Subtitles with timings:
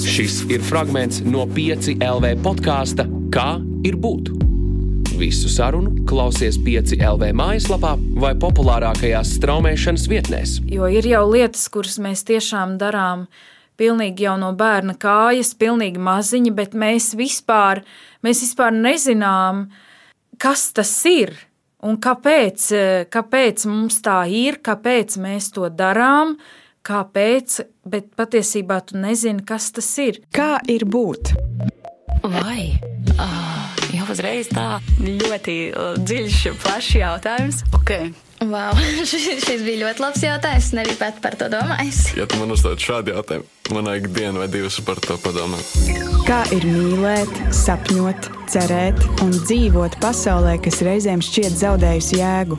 [0.00, 4.26] Šis ir fragments no 5 LV podkāsta Kā ir būt?
[5.16, 10.52] Visu sarunu klausies 5 LV mājaslapā vai populārākajās straumēšanas vietnēs.
[10.68, 13.22] Jo ir jau lietas, kuras mēs tiešām darām
[13.80, 17.80] pilnīgi jau no bērna kājas, pilnīgi maziņi, bet mēs vispār,
[18.20, 19.64] mēs vispār nezinām,
[20.36, 21.32] kas tas ir.
[21.88, 22.68] Un kāpēc,
[23.08, 26.36] kāpēc mums tā ir, kāpēc mēs to darām,
[26.86, 30.22] kāpēc, bet patiesībā tu nezini, kas tas ir.
[30.34, 31.34] Kā ir būt?
[32.22, 32.74] Vai?
[33.18, 37.64] Oh, jau uzreiz tā ļoti uh, dziļš, plašs jautājums.
[37.80, 38.12] Okay.
[38.42, 38.74] Wow,
[39.10, 40.68] šis bija ļoti labs jautājums.
[40.68, 42.02] Es nebiju pat par to domājis.
[42.18, 45.74] Ja tu man uzdod šādu jautājumu, man vajag dienu vai divas par to padomāt.
[46.26, 52.58] Kā ir mīlēt, sapņot, cerēt un dzīvot pasaulē, kas reizēm šķiet zaudējusi jēgu?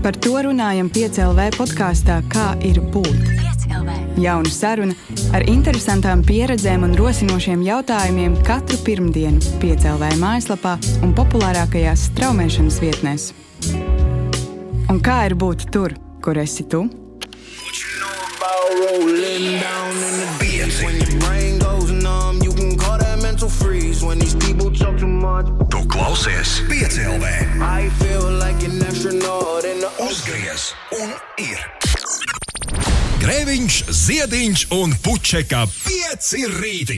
[0.00, 3.39] Par to runājam piecēlē podkāstā Kā ir būt.
[4.20, 4.94] Jauna saruna
[5.32, 10.76] ar interesantām pieredzēm un rosinošiem jautājumiem katru pirmdienu, piecēlē mājaslapā
[11.06, 13.30] un populārākajās straumēšanas vietnēs.
[14.90, 16.84] Un kā ir būt tur, kur esi tu?
[25.70, 27.34] Tu klausies piecēlē.
[30.10, 31.89] Uzgriez un ir.
[33.20, 36.94] Grēviņš, ziediņš un puķeka pieci rīti.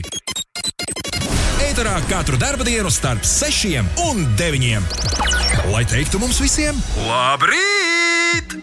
[1.65, 4.87] Eterā katru dienu starp sešiem un deviņiem.
[5.73, 6.79] Lai teiktu mums visiem,
[7.09, 8.55] labrīt!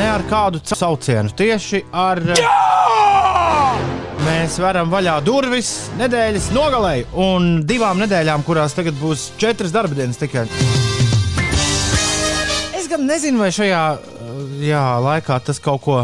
[0.00, 2.24] Ne ar kādu saucienu, tieši ar.
[2.40, 2.70] Jā!
[4.20, 10.20] Mēs varam vaļā durvis nedēļas nogalē un divām nedēļām, kurās tagad būs četras darba dienas
[10.20, 10.44] tikai.
[12.76, 13.84] Es gan nezinu, vai šajā
[14.64, 16.02] jā, laikā tas kaut ko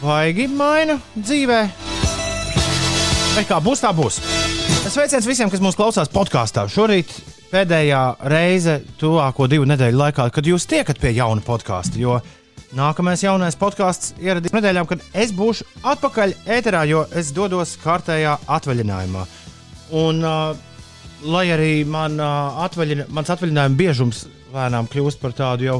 [0.00, 1.60] vaigi maina dzīvē.
[3.36, 4.18] Vai kā būs, tā būs.
[4.90, 6.64] Sveiciens visiem, kas mūs klausās podkāstā.
[6.72, 7.12] Šorīt
[7.52, 8.00] pēdējā
[8.32, 12.00] reize, tuvāko divu nedēļu laikā, kad jūs tiekat pie jauna podkāsta.
[12.00, 12.18] Jo
[12.76, 19.24] nākamais jaunais podkāsts ieradīsies nedēļām, kad es būšu atpakaļ ēterā, jo es dodos kārtējā atvaļinājumā.
[20.00, 20.52] Un, uh,
[21.26, 25.78] lai arī man, uh, atvaļina, mans atvaļinājuma biežums lēnām kļūst par tādu jau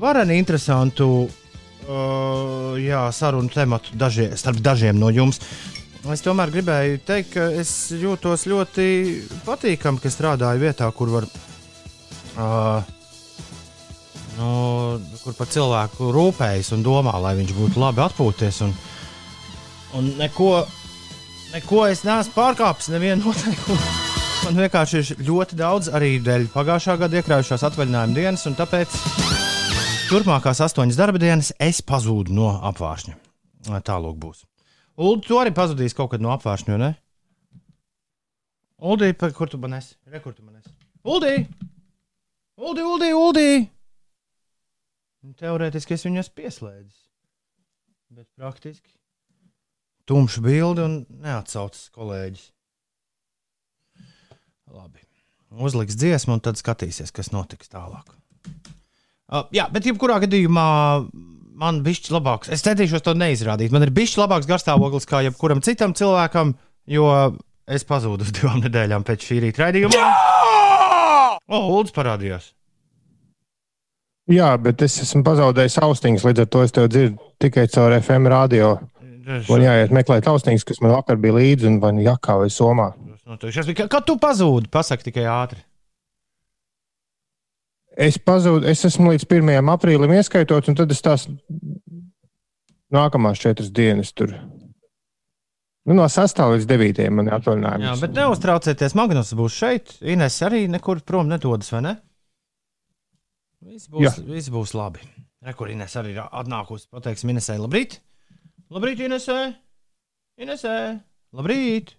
[0.00, 5.42] vareni interesantu uh, jā, sarunu tematu dažie, starp dažiem no jums.
[6.12, 8.86] Es tomēr gribēju teikt, ka es jūtos ļoti
[9.46, 11.28] patīkami, ka strādāju vietā, kur var.
[12.34, 12.93] Uh,
[14.38, 14.50] nu,
[15.22, 18.60] kur par cilvēku rūpējas un domā, lai viņš būtu labi atpūties.
[18.66, 18.74] Un,
[19.98, 20.50] un neko,
[21.54, 23.92] neko es neesmu pārkāpis, nevienu noteikumu.
[24.44, 28.98] Man vienkārši ir ļoti daudz arī dēļ pagājušā gada iekrājušās atvaļinājuma dienas, un tāpēc
[30.10, 33.16] turpmākās astoņas darba dienas es pazūdu no apgājuma.
[33.64, 34.44] Tālāk būs.
[35.00, 36.92] Ulu, tu arī pazudīsi kaut kad no apgājuma, ne?
[38.84, 39.94] Uldī, kur tu man esi?
[40.12, 40.68] Re, kur tu man esi?
[41.08, 41.38] Uldī!
[42.60, 43.48] Uldī, Uldī, Uldī!
[45.24, 47.00] Teorētiski es viņu esmu pieslēdzis.
[48.14, 48.92] Bet praktiski
[50.08, 52.50] tumšs bildi un neatsaucas kolēģis.
[54.74, 55.00] Labi.
[55.54, 58.08] Uzliks dziesmu, un tad skatīsies, kas notiks tālāk.
[59.24, 60.66] Uh, jā, bet jebkurā gadījumā
[61.60, 62.50] man bija labāks.
[62.52, 63.72] Es centīšos to neizrādīt.
[63.72, 66.52] Man ir bijis labāks garstāvoklis kā jebkuram citam cilvēkam,
[66.90, 67.06] jo
[67.64, 70.10] es pazudu uz divām nedēļām pēc šī rīta raidījuma.
[71.44, 72.50] O, oh, Ulds parādījās.
[74.32, 78.30] Jā, bet es esmu pazaudējis austiņas, līdz ar to es tev dzirdu tikai caur FM
[78.32, 78.70] radio.
[79.24, 82.90] Man jāiet meklēt austiņas, kas man vakar bija līdzi, un vai nu jakā vai somā.
[83.24, 85.60] Kad tu pazūdi, pasaki tikai ātri.
[87.94, 89.70] Es pazudu, es esmu līdz 1.
[89.70, 91.28] aprīlim ieskaitot, un tad es tās
[92.94, 94.34] nākamās četras dienas tur.
[95.84, 96.40] Nu, no 6.
[96.54, 97.04] līdz 9.
[97.12, 97.86] man ir atvaļinājums.
[97.86, 99.94] Jā, bet neuztraucieties, Magnus būs šeit.
[100.00, 101.94] Ines arī nekur prom nedodas, vai ne?
[103.64, 105.00] Viss būs, viss būs labi.
[105.44, 106.90] Rekur Ines arī ir atnākusi.
[106.92, 107.96] Pateiksim Inesai, labrīt!
[108.72, 109.38] Labrīt, Inesē!
[110.40, 110.74] Inesē!
[111.32, 111.94] Labrīt!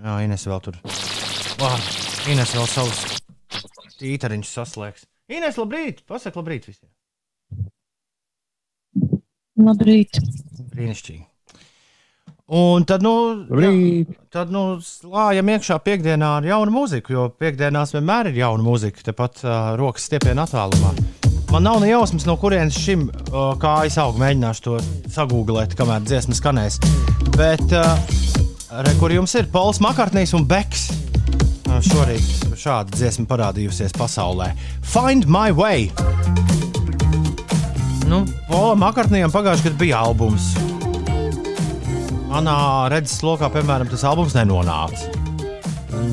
[0.00, 0.80] Jā, Ines vēl tur.
[1.60, 1.76] Wow,
[2.32, 3.20] Ines vēl savus
[4.00, 5.04] tītariņus saslēgs.
[5.28, 6.00] Ines, labrīt!
[6.08, 6.88] Pasaka labrīt visiem!
[9.68, 10.22] Labrīt!
[10.72, 11.27] Brīnišķīgi!
[12.48, 13.12] Un tad, nu,
[13.60, 13.70] jā,
[14.32, 19.42] tad nu, slājam iekšā piekdienā ar jaunu mūziku, jo piekdienās vienmēr ir jauna mūzika, tepat
[19.44, 20.94] uh, rokas stiepienā attālumā.
[21.52, 24.16] Man nav ne jausmas, no kurienes šim uh, kājas aug.
[24.20, 24.78] Mēģināšu to
[25.12, 26.80] sagūglēt, kamēr dziesma skanēs.
[27.36, 28.00] Bet, uh,
[28.80, 30.88] re, kur jums ir Pols Makartnīs un Beks?
[31.84, 34.50] šorīt šāda dziesma parādījusies pasaulē.
[34.82, 35.90] Find my way!
[38.08, 40.54] Nu, Polam Makartnijam pagājušajā gadā bija albums.
[42.28, 42.54] Manā
[42.92, 45.08] redzes lokā, piemēram, tas albums nenonāca.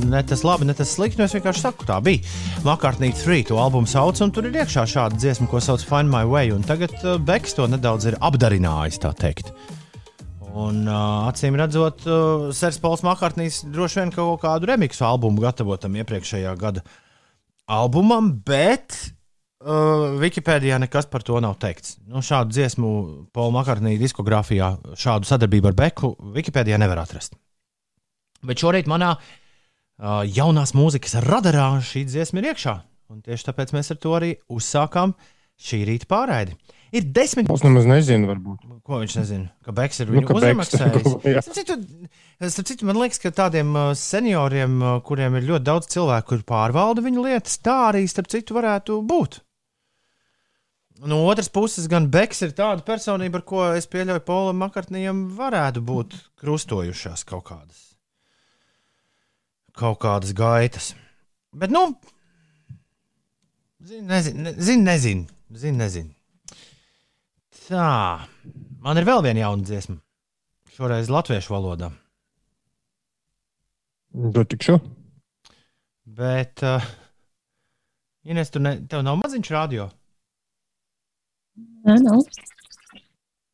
[0.07, 1.19] Ne tas labi, ne tas slikti.
[1.19, 2.23] nu Es vienkārši saku, tā bija.
[2.63, 6.23] Makartnī 3 to albumu sauc, un tur ir iekšā šāda dziesma, ko sauc Find My
[6.23, 6.53] Way.
[6.69, 9.51] Tagad uh, Beks to nedaudz ir apdarinājis, tā teikt.
[10.55, 15.99] Un, uh, acīm redzot, uh, Sērs Pauls Makartnīs droši vien kaut kādu remixu albumu gatavotam
[15.99, 16.85] iepriekšējā gada
[17.67, 19.01] albumam, bet
[19.65, 21.97] uh, Wikipēdijā nekas par to nav teikts.
[22.07, 22.91] Nu, šādu dziesmu
[23.35, 27.35] Paula Makartnī diskogrāfijā, šādu sadarbību ar Beku Wikipēdijā nevar atrast.
[28.45, 32.75] Bet šorīt manā uh, jaunās mūzikas radarā šī dziesma ir iekšā.
[33.13, 35.13] Un tieši tāpēc mēs ar to arī uzsākām
[35.61, 36.57] šī rīta pārraidi.
[36.95, 37.49] Ir desmit.
[37.51, 38.67] Es nemaz nezinu, varbūt.
[38.85, 39.49] Ko viņš nezina?
[39.65, 41.15] Ka Beks ir Nu, viņu uzramaksājis.
[41.43, 46.45] Starp citu, citu, man liekas, ka tādiem uh, senioriem, kuriem ir ļoti daudz cilvēku, kur
[46.53, 49.41] pārvalda viņu lietas, tā arī starp citu varētu būt.
[51.03, 55.83] No otras puses, gan Beks ir tāda personība, ar ko es pieļauju, Polam Makartnijam varētu
[55.83, 57.81] būt krustojušās kaut kādas,
[59.75, 60.93] kaut kādas gaitas.
[61.51, 61.89] Bet, nu,
[63.83, 65.27] zinu, nezinu, ne, zinu, nezinu,
[65.65, 66.15] zinu, nezinu.
[67.65, 67.89] Tā,
[68.79, 69.99] man ir vēl viena jauna dziesma.
[70.75, 71.91] Šoreiz latviešu valodā.
[74.35, 74.79] Tu tikšu?
[76.15, 76.83] Bet, uh,
[78.25, 79.89] Ines, tu ne, tev nav maziņš radio.
[81.85, 82.23] Nē, nav.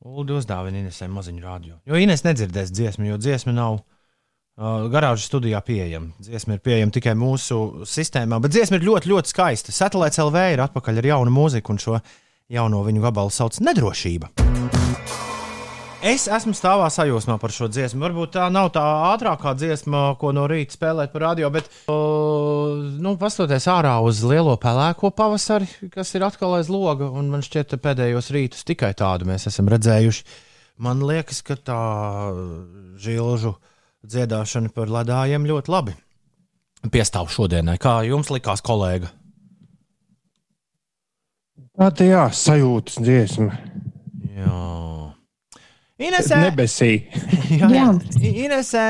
[0.02, 1.78] Ulu uzdāvina Inesai maziņu radio.
[1.86, 6.16] Jo Ines nedzirdēs dziesmu, jo dziesma nav uh, garāžas studijā pieejama.
[6.24, 9.76] Dziesma ir pieejama tikai mūsu sistēmā, bet dziesma ir ļoti, ļoti skaista.
[9.76, 12.00] Satelīts LV ir atpakaļ ar jaunu mūziku, un šo
[12.52, 14.32] jauno viņu gabalu sauc Nedrošība.
[16.02, 18.02] Es esmu stāvā sajūsmā par šo dziesmu.
[18.02, 18.82] Varbūt tā nav tā
[19.12, 24.56] ātrākā dziesma, ko no rīta spēlēt par radio, bet, uh, nu, paskatoties ārā uz lielo
[24.58, 29.30] pelēko pavasari, kas ir atkal aiz loga, un man šķiet, ka pēdējos rītus tikai tādu
[29.30, 30.26] mēs esam redzējuši.
[30.82, 31.82] Man liekas, ka tā
[32.98, 33.54] žilžu
[34.02, 35.98] dziedāšana par ledājiem ļoti labi
[36.90, 37.78] piestāv šodienai.
[37.78, 39.12] Kā jums likās, kolēģi?
[41.78, 43.54] Tā jā, sajūtas dziesma.
[44.34, 44.91] Jā.
[46.02, 46.92] Inesē, Nebesī.
[47.62, 47.88] jā, jā.
[48.26, 48.86] Inesē,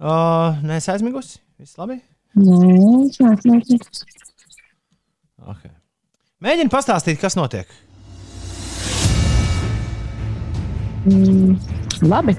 [0.00, 1.40] uh, nes aizmigusi?
[1.60, 2.00] Viss labi?
[2.34, 3.78] Nē, neesmu.
[5.44, 5.70] Okay.
[6.44, 7.68] Mēģini pastāstīt, kas notiek.
[11.04, 11.58] Mm,
[12.08, 12.34] labi.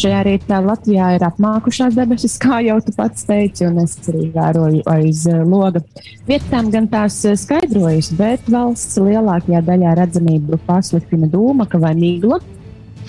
[0.00, 4.84] Šajā rītā Latvijā ir apmākušās debesis, kā jau tu pats teici, un es arī vēroju
[4.88, 5.82] aiz eh, loga.
[6.30, 12.38] Vietām gan tās eh, skaidrojas, bet valsts lielākajā daļā redzamību pasliktina dūmaka vai migla.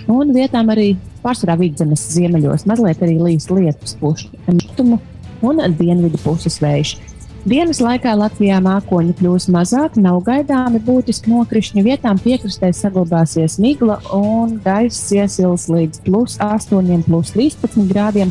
[0.09, 4.99] Un vietām arī pārsvarā vidzemes ziemeļos mazliet arī līst lietus pušu rietumu
[5.45, 6.97] un dienvidu puses vējš.
[7.41, 11.81] Dienas laikā Latvijā mākoņi kļūs mazāk, nav gaidāmi būtiski nokrišņi.
[11.87, 18.29] Vietām piekrastē saglabāsies migla un gaiss iesils līdz plus 8, plus 13 grādiem.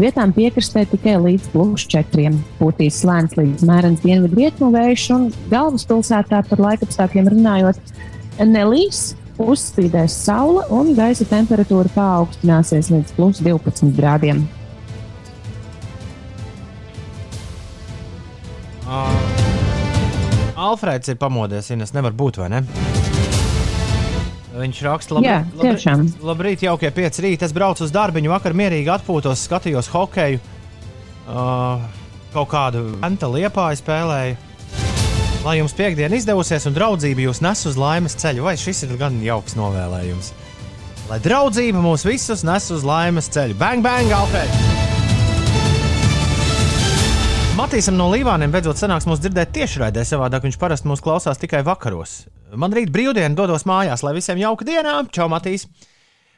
[0.00, 2.32] Vietām piekrastē tikai līdz plus 4.
[2.56, 7.94] Pūtīs slēns līdz mērens dienvidu rietumu vējš un galvaspilsētā par laikapstākļiem runājot,
[8.40, 9.10] nelīs,
[9.42, 14.44] uzspīdēs saule un gaisa temperatūra paaugstināsies līdz plus 12 grādiem.
[18.86, 19.10] Uh,
[20.56, 22.62] Alfrēds ir pamodies, Ines nevar būt, vai ne?
[24.56, 26.06] Viņš raksta, Jā, tiešām.
[26.06, 27.44] labrīt, labrīt jaukie pieci rīti.
[27.44, 30.40] Es braucu uz darbu, vakar mierīgi atpūtos, skatījos hokeju.
[31.26, 31.82] Uh,
[32.32, 34.45] kaut kādu anta liepāju spēlēju.
[35.46, 39.20] Lai jums piekdiena izdevusies un draudzība jūs nes uz laimes ceļu, vai šis ir gan
[39.22, 40.32] jauks novēlējums?
[41.06, 43.54] Lai draudzība mūs visus nes uz laimes ceļu.
[43.60, 44.64] Bang, bang, Alfrēds!
[47.54, 52.24] Matīsam no Līvāniem beidzot sanāks mūs dzirdēt tiešraidē, savādāk viņš parasti mūs klausās tikai vakaros.
[52.58, 54.98] Man rīt brīvdiena dodos mājās, lai visiem jauka dienā.
[55.14, 55.68] Čau, Matīs!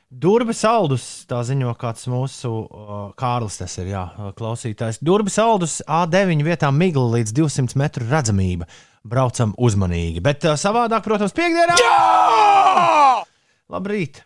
[0.09, 4.07] Durbi saldus, tā ziņo kāds mūsu uh, Kārlis, tas ir jā,
[4.38, 5.03] klausītājs.
[5.05, 8.65] Durbi saldus A9 vietā migla līdz 200 metru redzamība.
[9.05, 11.77] Braucam uzmanīgi, bet uh, savādāk, protams, piekdienā!
[11.77, 13.21] Jā!
[13.69, 14.23] Labrīt!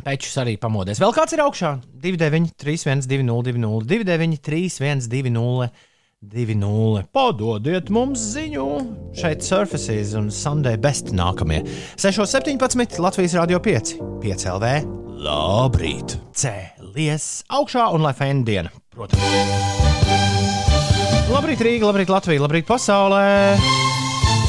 [0.00, 1.02] Pečus arī pamodies.
[1.04, 1.74] Vēl kāds ir augšā?
[2.00, 3.04] 29, 3, 1,
[5.12, 5.68] 2,
[6.22, 7.04] 0, 2, 0, 2, 9, 3, 1, 2, 0, 2, 0.
[7.12, 8.64] Padodiet mums ziņu!
[9.16, 11.62] Šeit Surfaces un Sunday Best nākamie.
[11.96, 14.72] 6,17 Latvijas Rādio 5, 5 LV.
[15.24, 16.18] Labrīt!
[16.36, 19.24] Cēlies augšā un lai fēna diena, protams.
[21.30, 23.56] Labrīt, Rīga, labrīt, Latvija, labrīt, pasaulē!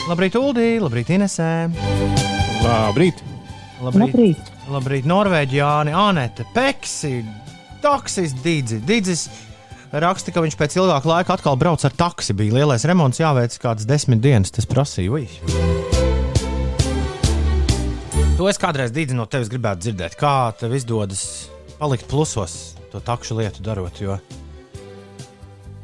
[0.10, 1.52] Labrīt, Uldī, labrīt, Inesē!
[2.66, 3.24] Labrīt!
[3.80, 4.12] Labrīt!
[4.12, 4.52] Labrīt.
[4.72, 7.22] Labrīt, Norvēģijāni, Anete, Peksi,
[7.82, 9.30] Taksis, Digis, Digis,
[9.92, 12.36] raksta, ka viņš pēc ilgāka laika atkal brauc ar taksi.
[12.38, 14.54] Bija lielais remonts, jāveic kādas desmit dienas.
[14.56, 15.12] Tas prasīja.
[15.12, 15.26] Ui.
[18.40, 20.16] To es kādreiz dīdzi no tevis gribētu dzirdēt.
[20.20, 21.50] Kā tev izdodas
[21.82, 24.00] palikt plusos to takšu lietu darot?
[24.02, 24.18] Jo...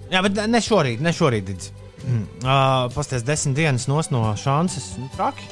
[0.08, 1.52] Jā, bet ne šorīt, ne šorīt.
[1.52, 1.74] Dīdzi.
[2.08, 4.00] Uh, Pastāstiet, desmit dienas no
[4.40, 4.94] šansas.
[5.02, 5.44] Nu, traki.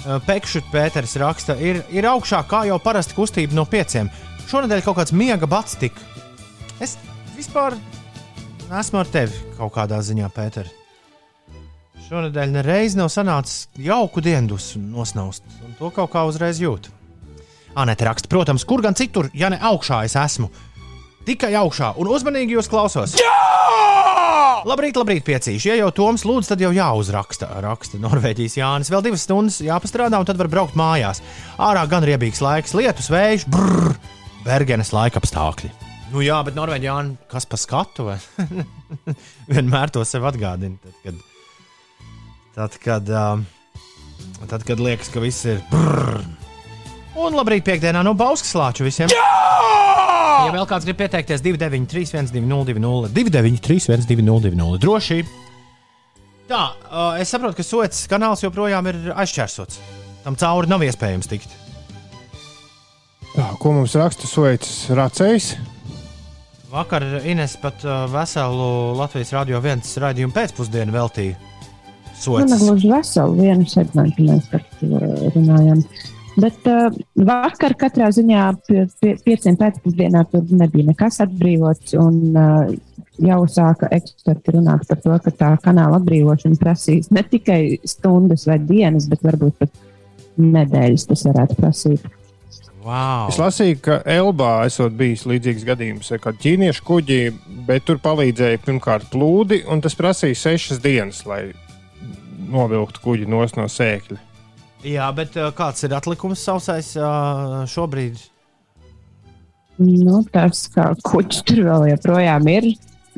[0.00, 4.08] Uh, Pekšķi Pēters raksta, ir, ir augšā kā jau parasti kustība no pieciem.
[4.48, 6.00] Šonadēļ kaut kāds miega bats tika.
[6.80, 6.96] Es
[7.40, 7.76] vispār
[8.80, 10.68] esmu ar tevi kaut kādā ziņā, Pēter.
[12.06, 16.92] Šonadēļ nereiz nav sanācis jauku dienas nosnaust, un to kaut kā uzreiz jūtu.
[17.78, 20.50] Anēta raksta, protams, kur gan citur, ja ne augšā es esmu.
[21.26, 23.14] Tikai augšā, un uzmanīgi jūs klausos.
[23.20, 23.36] Jā!
[24.66, 25.70] Labrīt, labrīt, piecīši.
[25.70, 27.48] Ja jau Toms lūdz, tad jau jāuzraksta.
[27.64, 28.90] Raksta Norvēģijas Jānis.
[28.92, 31.22] Vēl divas stundas jāpastrādā, un tad var braukt mājās.
[31.56, 33.94] Ārā gan riebīgs laiks, lietus, vējš, brrr,
[34.44, 35.89] Bergenes laika apstākļi.
[36.10, 36.96] Nu jā, bet Norvēģijā
[37.30, 38.08] kas pa skatu?
[39.50, 40.76] Vienmēr to sev atgādina.
[40.82, 41.20] Tad, kad,
[42.56, 43.12] tad, kad,
[44.50, 46.24] tad, kad liekas, ka viss ir brrr.
[47.20, 49.10] Un labrīt, piekdienā no Bauskas slāču visiem!
[49.12, 49.28] Jā!
[50.40, 55.18] Ja vēl kāds grib pieteikties, 293, 1202, 293, 1202, droši.
[56.50, 56.62] Tā,
[57.20, 59.82] es saprotu, ka Sots kanāls joprojām ir aizķērsots.
[60.24, 61.52] Tam cauri nav iespējams tikt.
[63.34, 65.52] Tā, ko mums raksta Sots Racējs?
[66.70, 71.34] Vakar Ines pat uh, veselu Latvijas radio viens raidījumu pēcpusdienu veltīja.
[72.20, 75.00] Nu, ne gluži veselu vienu segmentu mēs par to
[75.34, 75.80] runājam.
[76.40, 76.94] Bet uh,
[77.26, 81.96] vakar katrā ziņā pie, pie pieciem pēcpusdienā tur nebija nekas atbrīvots.
[81.98, 82.70] Un, uh,
[83.20, 88.58] jau sāka eksperti runāt par to, ka tā kanāla atbrīvošana prasīs ne tikai stundas vai
[88.62, 89.82] dienas, bet varbūt pat
[90.40, 92.06] nedēļas tas varētu prasīt.
[92.80, 93.28] Wow.
[93.28, 97.18] Es lasīju, ka Elbā esot bijis līdzīgs gadījums, kad ķīniešu kuģi,
[97.68, 101.50] bet tur palīdzēja pirmkārt plūdi, un tas prasīja sešas dienas, lai
[102.50, 104.18] novilktu kuģi no sēkļa.
[104.88, 108.22] Jā, bet uh, kāds ir atlikums sausais uh, šobrīd?
[109.80, 112.70] Nu, tas, kā kuģis tur vēl joprojām ir,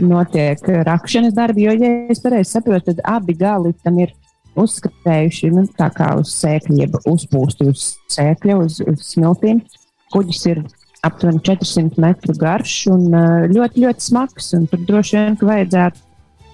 [0.03, 1.69] notiek rakšanas darbi.
[1.69, 4.11] Jo, ja es pareizi saprotu, tad abi gali tam ir
[4.59, 9.63] uzskatējuši nu, tā kā uz sēkļa, jeb uzpūsti uz sēkļa, uz, uz smiltīm.
[10.13, 10.63] Kuģis ir
[11.03, 13.09] aptuveni 400 metru garš un
[13.51, 14.53] ļoti, ļoti smags.
[14.71, 16.09] Tur droši vien vajadzētu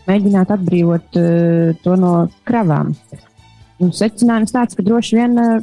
[0.08, 2.12] mēģināt atbrīvot uh, to no
[2.48, 2.94] kravām.
[3.82, 5.58] Un secinājums tāds, ka droši vien uh,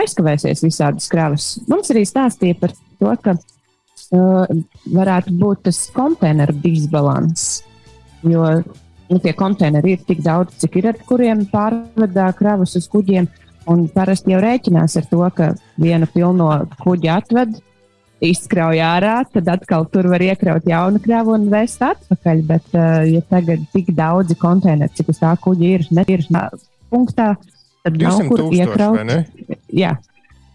[0.00, 1.52] aizkavēsies visādas kravas.
[1.70, 4.54] Mums arī stāstīja par to, ka uh,
[4.94, 7.64] varētu būt tas konteineru disbalans.
[8.26, 8.60] Jo
[9.10, 13.28] nu, tie konteineri ir tik daudz, cik ir, ar kuriem pārvadā kravas uz kuģiem.
[13.70, 16.48] Un parasti jau rēķinās ar to, ka vienu pilno
[16.80, 17.58] kuģi atved,
[18.24, 22.42] izkrauj ārā, tad atkal tur var iekraut jaunu kravu un vēst atpakaļ.
[22.48, 26.26] Bet, uh, ja tagad tik daudzi konteineri, cik uz tā kuģa ir, ne, ir
[26.92, 27.32] punktā,
[27.84, 29.14] tad nav kur iekraut.
[29.76, 29.94] Jā,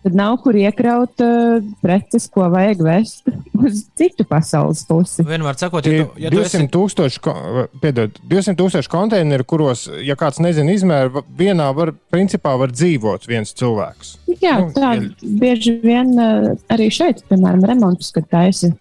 [0.05, 3.25] tad nav kur iekraut uh, preces, ko vajag vest
[3.57, 5.25] uz citu pasaules pusi.
[5.25, 7.65] Vienmēr sakot, ja, tu, ja 200 tūkstoši, esi...
[7.81, 13.55] piedod, 200 tūkstoši konteineru, kuros, ja kāds nezina izmēru, vienā var, principā var dzīvot viens
[13.57, 14.15] cilvēks.
[14.43, 15.09] Jā, nu, tā ja...
[15.41, 18.75] bieži vien uh, arī šeit, piemēram, remontus, kad taisa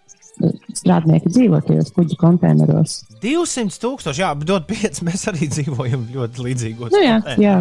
[0.75, 3.01] strādnieki dzīvo tajos kuģu konteineros.
[3.25, 5.03] 200 tūkstoši, jā, bet dod 5.
[5.07, 6.93] Mēs arī dzīvojam ļoti līdzīgos.
[6.93, 7.59] Nu, jā, jā.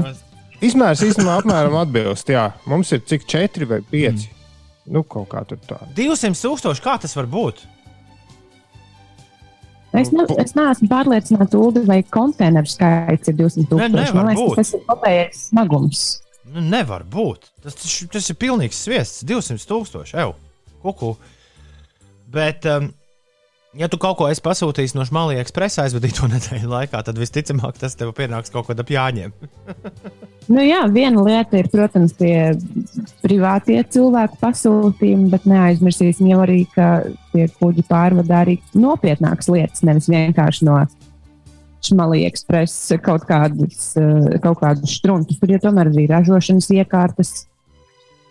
[0.63, 2.29] Izmērs īstenībā apmēram atbilst.
[2.31, 4.23] Jā, mums ir cik 4 vai 5.
[4.23, 4.41] Mm.
[4.93, 5.79] Nu, kaut kā tur tā.
[5.97, 7.63] 200 tūkstoši, kā tas var būt?
[9.93, 14.15] Es, ne, es neesmu pārliecināts, Ulu, vai konteineru skaits ir 200 tūkstoši.
[14.17, 16.01] Man liekas, tas ir kopējais smagums.
[16.49, 17.45] Nu, nevar būt.
[17.63, 19.21] Tas, tas, tas ir pilnīgs sviests.
[19.29, 20.17] 200 tūkstoši.
[20.23, 20.33] Eju,
[20.83, 21.13] kuku.
[22.33, 22.89] Bet, um,
[23.77, 27.97] ja tu kaut ko esi pasūtījis no Šmalī ekspresa aizvadīto nedēļu laikā, tad visticamāk tas
[27.99, 29.33] tev pienāks kaut kādā jāņem.
[30.53, 32.53] nu, jā, viena lieta ir, protams, tie
[33.23, 36.89] privātie cilvēku pasūtījumi, bet neaizmirsīsim jau arī, ka
[37.33, 40.83] tie kuģi pārvadā arī nopietnākas lietas, nevis vienkārši no
[41.83, 45.35] Šmalī ekspresa kaut kādus, eh, kaut kādus strunkus.
[45.41, 47.33] Tur jau tomēr arī ražošanas iekārtas,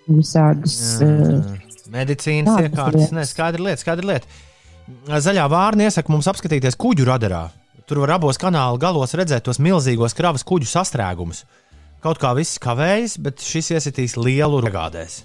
[0.09, 0.79] visādas.
[1.03, 1.11] Jā.
[1.11, 1.59] Uh,
[1.93, 4.41] Medicīnas iekārtas, ne, skaidra lieta, skaidra lieta.
[5.09, 7.47] Zaļā vārna iesaka mums apskatīties kuģu radarā.
[7.89, 11.43] Tur var abos kanāla galos redzēt tos milzīgos kravas kuģu sastrēgumus.
[12.03, 15.23] Kaut kā viss kavējas, bet šis iesitīs lielu ragādēs.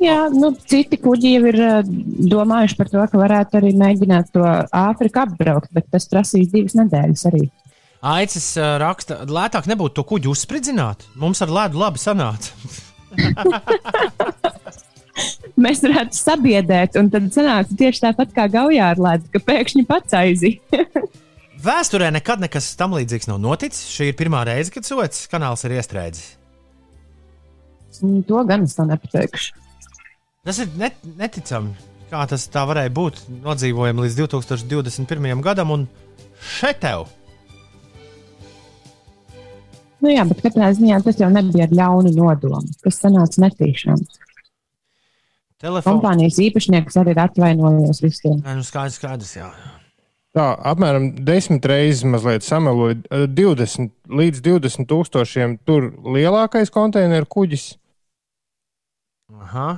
[0.00, 1.58] Jā, nu, citi kuģi jau ir
[2.32, 7.26] domājuši par to, ka varētu arī mēģināt to Āfriku apbraukt, bet tas prasīs divas nedēļas
[7.28, 7.44] arī.
[8.00, 11.04] Aicis raksta, lētāk nebūtu to kuģi uzspridzināt.
[11.20, 12.56] Mums ar ledu labi sanāca.
[15.60, 20.16] mēs varētu sabiedrēt, un tad sanāca tieši tāpat kā Gaujā ar Latviju, ka pēkšņi pats
[20.20, 20.84] aizīja.
[21.60, 23.90] Vēsturē nekad nekas tam līdzīgs nav noticis.
[23.92, 26.28] Šī ir pirmā reize, kad Suecas kanāls ir iestrēdzis.
[28.24, 29.58] to gan es tā nepateikšu.
[30.46, 31.74] Tas ir net, neticami,
[32.08, 33.20] kā tas tā varēja būt.
[33.44, 35.42] Nodzīvojam līdz 2021.
[35.44, 35.84] gadam, un
[36.40, 37.10] šeit tev.
[40.00, 42.72] Nu jā, bet katrā ziņā tas jau nebija ar ļaunu nodomu.
[42.80, 44.00] Tas sanāca netīšām.
[45.60, 45.98] Telefon...
[45.98, 48.40] Kompānijas īpašnieks arī ir atvainojies visiem.
[48.40, 49.50] Nē, nu skaidrs, skaidrs, jā.
[50.36, 53.00] Tā apmēram desmit reizes mazliet sameloja.
[53.10, 53.90] 20
[54.20, 57.72] līdz 20 tūkstošiem tur lielākais konteineru kuģis.
[59.40, 59.68] Aha.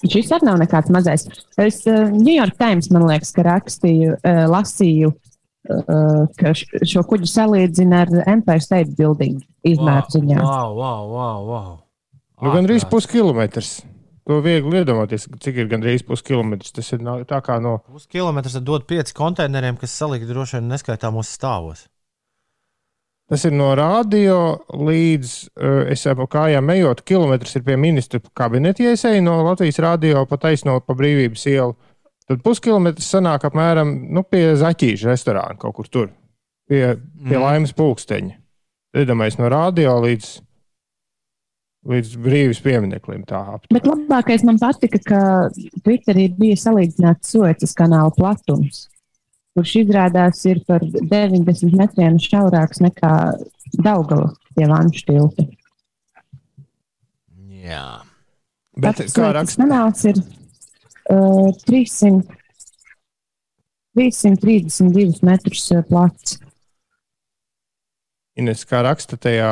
[0.00, 1.26] Šis arī nav nekāds mazais.
[1.58, 5.10] Es uh, New York Times, man liekas, ka rakstīju, uh, lasīju,
[5.74, 10.40] uh, ka šo kuģi salīdzina ar Empire State Building izmēru ziņā.
[10.40, 11.72] Wow, wow, wow, wow.
[12.40, 13.80] Nu, gan arī puskilometrs.
[14.30, 16.70] To viegli iedomāties, cik ir gandrīz puskilometrs.
[16.76, 17.80] Tas ir tā kā no.
[17.90, 21.88] Puskilometrs dod pieci konteineriem, kas salikti droši vien neskaitāmos stāvos.
[23.30, 24.36] Tas ir no radio
[24.74, 29.36] līdz, uh, es saprotu, kājām ejot, kilometrs ir pie ministra kabineta, ja es eju no
[29.46, 31.76] Latvijas radio pa taisno pa brīvības ielu.
[32.30, 36.08] Tad puskilometrs sanāk apmēram nu, pie zaķīša restorāna kaut kur tur,
[36.70, 37.42] pie, pie Mhm.
[37.42, 38.34] laimes pulksteņa.
[38.98, 40.40] Iedomājieties, no radio līdz,
[41.88, 43.22] līdz brīvības piemineklim.
[43.28, 43.76] Tā aptuveni.
[43.78, 45.20] Bet labākais man patika, ka
[45.84, 48.84] Twitterī bija salīdzināts Suecas kanāla platums,
[49.56, 53.14] kurš izrādās ir par 90 metriem šaurāks nekā
[53.80, 55.46] Daugava pie Vanšu tilta.
[57.60, 57.86] Jā.
[58.80, 59.62] Bet Pats kā raksta?
[59.62, 62.22] kanāls ir uh, 300,
[63.98, 66.38] 332 metrus uh, plats.
[68.40, 69.50] Ines, kā raksta tajā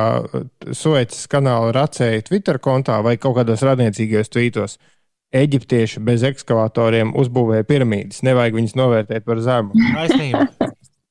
[0.73, 4.79] Suecas kanāla racēja Twitter kontā vai kaut kādos radniecīgajos tvītos.
[5.39, 8.23] Eģiptieši bez ekskavatoriem uzbūvēja piramīdas.
[8.25, 9.77] Nevajag viņus novērtēt par zemu.
[9.93, 10.47] Taisnība.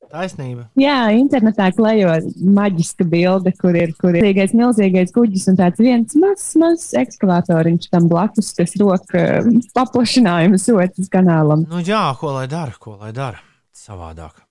[0.07, 0.63] Taisnība.
[0.79, 2.13] Jā, internetā klejo
[2.55, 7.91] maģiska bilde, kur ir kur ir milzīgais, milzīgais kuģis un tāds viens mazs, mazs ekskavatoriņš
[7.91, 11.67] tam blakus, kas rok uh, paplašinājumu Suecas kanālam.
[11.67, 13.43] Nu, jā, ko lai dara, ko lai dara
[13.75, 14.46] savādāk.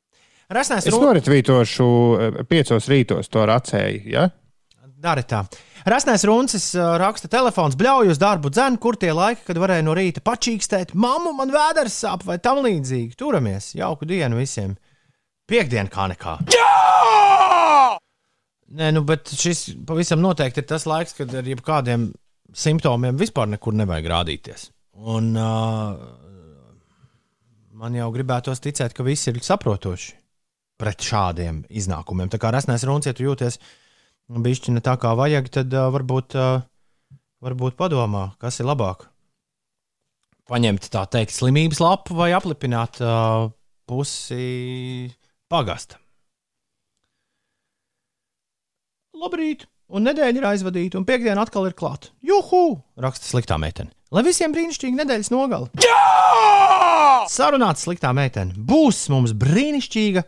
[0.47, 4.03] Rasnēs Es noritvītošu eh, piecos rītos to racēju.
[4.13, 4.29] Ja?
[5.03, 5.43] Dari tā.
[5.87, 9.95] Rasnēs Runcis uh, raksta, telefons bļauj uz darbu dzēnu, kur tie laiki, kad varēja no
[9.95, 13.15] rīta pačīkstēt, mammu, man vēders sāp vai tam līdzīgi.
[13.19, 14.75] Turamies, jauku dienu visiem.
[15.47, 16.41] Piektdien kā nekā.
[16.51, 17.95] Jā!
[18.81, 22.09] Nē, nu, bet šis pavisam noteikti ir tas laiks, kad ar jebkādiem
[22.51, 24.69] simptomiem vispār nekur nevajag rādīties.
[25.07, 25.95] Un uh,
[27.79, 30.17] man jau gribētos ticēt, ka visi ir saprotoši
[30.81, 32.31] pret šādiem iznākumiem.
[32.33, 33.59] Tā kā resnēs runas, ja tu jūties
[34.27, 36.65] bišķi ne tā kā vajag, tad uh, varbūt, uh,
[37.45, 39.09] varbūt padomā, kas ir labāk.
[40.47, 43.49] Paņemt tā teikt slimības lapu vai aplipināt uh,
[43.89, 45.09] pusi
[45.51, 45.99] pagasta.
[49.17, 49.65] Labrīt!
[49.87, 52.11] Un nedēļa ir aizvadīta, un piekdiena atkal ir klāta.
[52.27, 52.81] Juhu!
[52.99, 53.93] Raksta sliktā meitene.
[54.11, 55.71] Lai visiem brīnišķīgi nedēļas nogala.
[55.83, 57.27] Jā!
[57.31, 58.55] Sarunāts sliktā meitene.
[58.55, 60.25] Būs mums brīnišķīga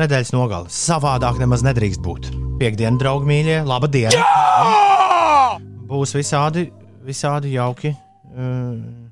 [0.00, 0.70] nedēļas nogala.
[0.72, 2.30] Savādāk nemaz nedrīkst būt.
[2.60, 4.14] Piekdiena, draugi mīļie, laba diena!
[4.14, 5.58] Jā!
[5.88, 6.68] Būs visādi,
[7.04, 7.94] visādi jauki.
[8.32, 9.10] mm,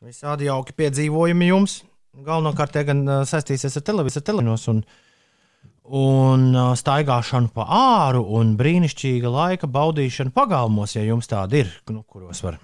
[0.00, 1.80] Visādi jauki piedzīvojumi jums.
[2.24, 4.80] Galvenokārt tie gan uh, saistīsies ar televīzijas televizoros un,
[6.00, 12.02] un uh, staigāšanu pa āru un brīnišķīga laika baudīšanu pagalmos, ja jums tādi ir, nu,
[12.08, 12.58] kuros var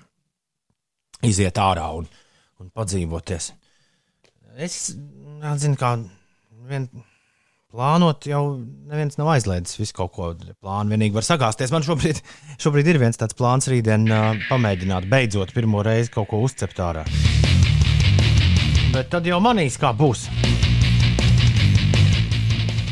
[1.25, 2.09] iziet ārā un,
[2.61, 3.53] un padzīvoties.
[4.57, 5.95] Es zinu, kā
[6.67, 6.89] vien
[7.77, 8.43] plānot, jau
[8.89, 10.95] neviens nav aizliedzis visu kaut ko plānu.
[10.95, 11.73] Vienīgi var sagāzties.
[11.75, 12.23] Man šobrīd,
[12.63, 17.05] šobrīd ir viens tāds plāns rītdien uh, pamēģināt beidzot pirmo reizi kaut ko uzcept ārā.
[18.95, 20.25] Bet tad jau manīs, kā būs.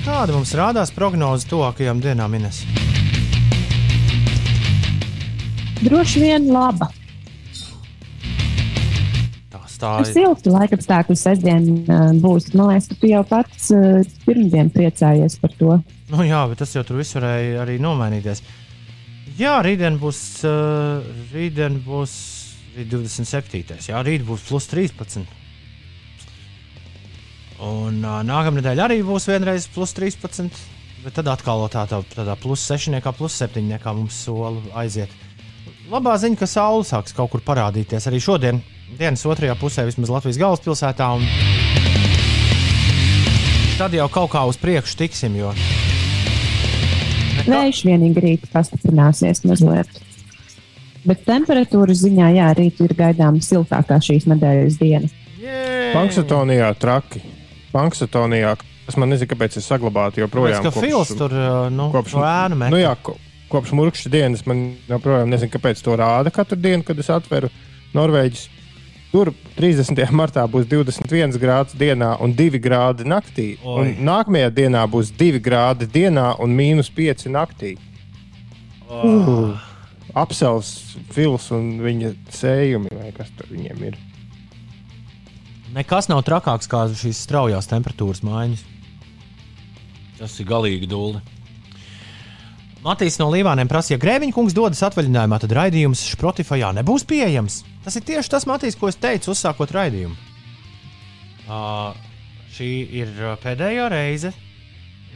[0.04, 2.60] Kāda mums rādās prognoze tuvākajām dienām, Ines?
[5.80, 6.90] Droši vien laba.
[9.84, 10.14] Tā Ar stāja.
[10.16, 12.50] siltu laikapstākļu sestdien uh, būs.
[12.56, 15.76] Man liekas, ka tu jau pats uh, pirmdien priecājies par to.
[16.08, 18.40] Nu, jā, bet tas jau tur viss varēja arī nomainīties.
[19.36, 22.14] Jā, rītdien būs, uh, rītdien būs
[22.78, 23.88] rīt 27.
[23.88, 25.26] Jā, rīt būs plus 13.
[27.64, 30.48] Un nākamā nedēļa arī būs vienreiz plus 13.
[31.04, 35.12] Bet tad atkal tā, tā, tādā plus 6, nekā plus 7, nekā mums sola aiziet.
[35.92, 38.62] Labā ziņa, ka saule sāks kaut kur parādīties arī šodien,
[38.98, 41.08] dienas otrajā pusē, vismaz Latvijas galvaspilsētā.
[41.18, 41.26] Un
[43.78, 45.54] tad jau kaut kā uz priekšu tiksim, jo
[47.44, 49.90] Vējš vienīgi rīt pastiprināsies mazliet.
[51.04, 55.10] Bet temperatūras ziņā, jā, rīt ir gaidām siltākā šīs nedēļas diena.
[55.92, 57.20] Panksatonijā traki.
[57.74, 58.54] Panksatonijā,
[58.86, 60.62] kas man nezinu, kāpēc ir saglabāti joprojām.
[60.64, 61.34] Tāpēc, ka Fils tur
[61.74, 62.70] nu, kopš, to ēnu meklē.
[62.72, 63.18] nu, jā, ko-
[63.52, 67.50] kopš murkšķa dienas man joprojām nezinu, kāpēc to rāda katru dienu, kad es atveru
[67.94, 68.46] Norvēģis.
[69.14, 70.00] Tur 30.
[70.10, 73.52] martā būs 21 grāds dienā un 2 grādi naktī.
[73.62, 73.76] Oi.
[73.78, 77.76] Un nākamajā dienā būs 2 grādi dienā un mīnus 5 naktī.
[78.90, 79.54] Uh,
[80.18, 84.00] apsels, fils un viņa sējumi, vai kas tur viņiem ir.
[85.78, 88.66] Nekas nav trakāks kā šīs straujās temperatūras maiņas.
[90.18, 91.22] Tas ir galīgi dūli.
[92.84, 97.62] Matīs no Līvāniem prasīja, ja Grēviņa kungs dodas atvaļinājumā, tad raidījums Spotify nebūs pieejams.
[97.84, 100.12] Tas ir tieši tas, Matīs, ko es teicu, uzsākot raidījumu.
[101.48, 101.96] Uh,
[102.52, 102.68] šī
[103.00, 104.34] ir pēdējā reize.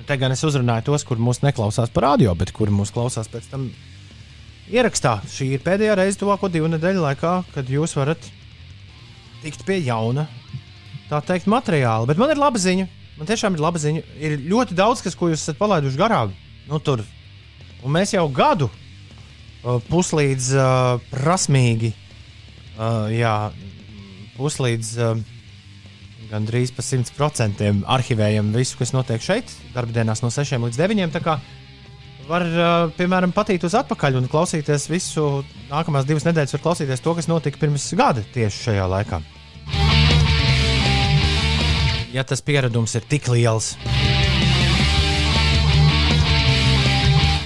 [0.08, 3.50] Te gan es uzrunāju tos, kur mūs neklausās par radio, bet kur mūs klausās pēc
[3.52, 3.68] tam
[4.72, 5.18] ierakstā.
[5.28, 8.30] Šī ir pēdējā reize tuvāko divu nedēļu laikā, kad jūs varat
[9.42, 10.24] tikt pie jauna,
[11.12, 12.08] tā teikt, materiāla.
[12.08, 12.88] Bet man ir laba ziņa.
[13.20, 14.08] Man tiešām ir laba ziņa.
[14.24, 16.32] Ir ļoti daudz, kas, ko jūs esat palaiduši garām.
[16.70, 17.04] Nu, tur.
[17.86, 21.92] Un mēs jau gadu uh, puslīdz uh, prasmīgi,
[22.76, 23.34] uh, jā,
[24.38, 25.20] puslīdz uh,
[26.28, 31.14] gandrīz pa 100% arhivējam visu, kas notiek šeit, darbdienās no 6 līdz 9.
[31.14, 31.38] Tā kā
[32.28, 35.28] var, uh, piemēram, patīt uz atpakaļ un klausīties visu
[35.70, 39.22] nākamās divas nedēļas, var klausīties to, kas notika pirms gada tieši šajā laikā.
[42.12, 43.76] Ja tas pieredums ir tik liels.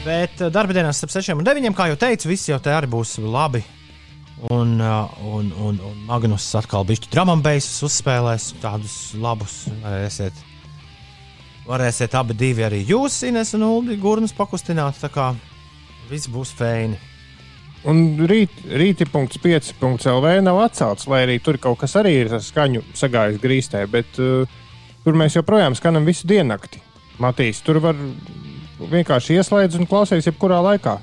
[0.02, 2.88] Bet uh, darba dienās ap 6 un 9, kā jau teicu, viss jau te arī
[2.90, 3.62] būs labi.
[4.50, 9.60] Un, uh, un, un, un Magnus atkal bija dramambeisus uzspēlēs, tādus labus.
[9.84, 10.40] Varēsiet,
[11.68, 14.98] varēsiet abi divi arī jūs, Ines un Uldi, gurnus pakustināt.
[14.98, 15.30] Tā kā
[16.10, 16.98] viss būs feini.
[17.86, 23.86] Un rīt, rīti.5.lv nav atcelts, lai arī tur kaut kas arī ir skaņu sagājis grīstē,
[23.90, 24.50] bet uh,
[25.06, 26.82] tur mēs joprojām skanam visu diennakti.
[27.22, 27.94] Matīs, tur var
[28.90, 30.98] vienkārši ieslēgt un klausīties jebkurā laikā.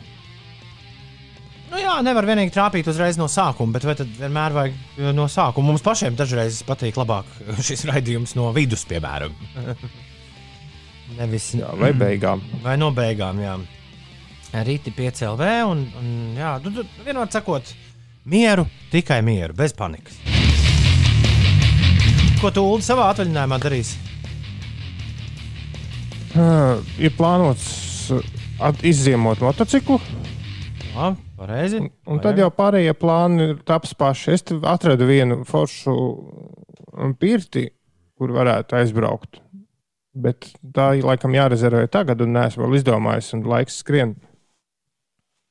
[1.69, 5.27] Nu jā, nevar vienīgi trāpīt uzreiz no sākuma, bet vai tad vienmēr vajag uh, no
[5.29, 5.69] sākuma?
[5.69, 7.29] Mums pašiem dažreiz patīk labāk
[7.67, 9.35] šis raidījums no vidus, piemēram.
[11.19, 12.41] Nevis jā, vai beigām.
[12.65, 13.55] Vai no beigām, jā.
[14.65, 17.73] Rīti piecēlv un, un jā, tu, tu, vienmēr sakot,
[18.25, 20.17] mieru, tikai mieru, bez panikas.
[22.41, 24.08] Ko tu Ulu savā atvaļinājumā darīsi?
[26.29, 28.11] Uh, ir plānots
[28.85, 29.97] izziemot motociklu.
[30.91, 31.79] Jā, pareizi.
[31.81, 34.35] Un, un tad jau pārējie plāni ir taps paši.
[34.35, 37.69] Es atradu vienu foršu um, pirti,
[38.19, 39.39] kur varētu aizbraukt.
[40.19, 44.13] Bet tā laikam jārezervē tagad, un neesmu vēl izdomājis, un laiks skrien.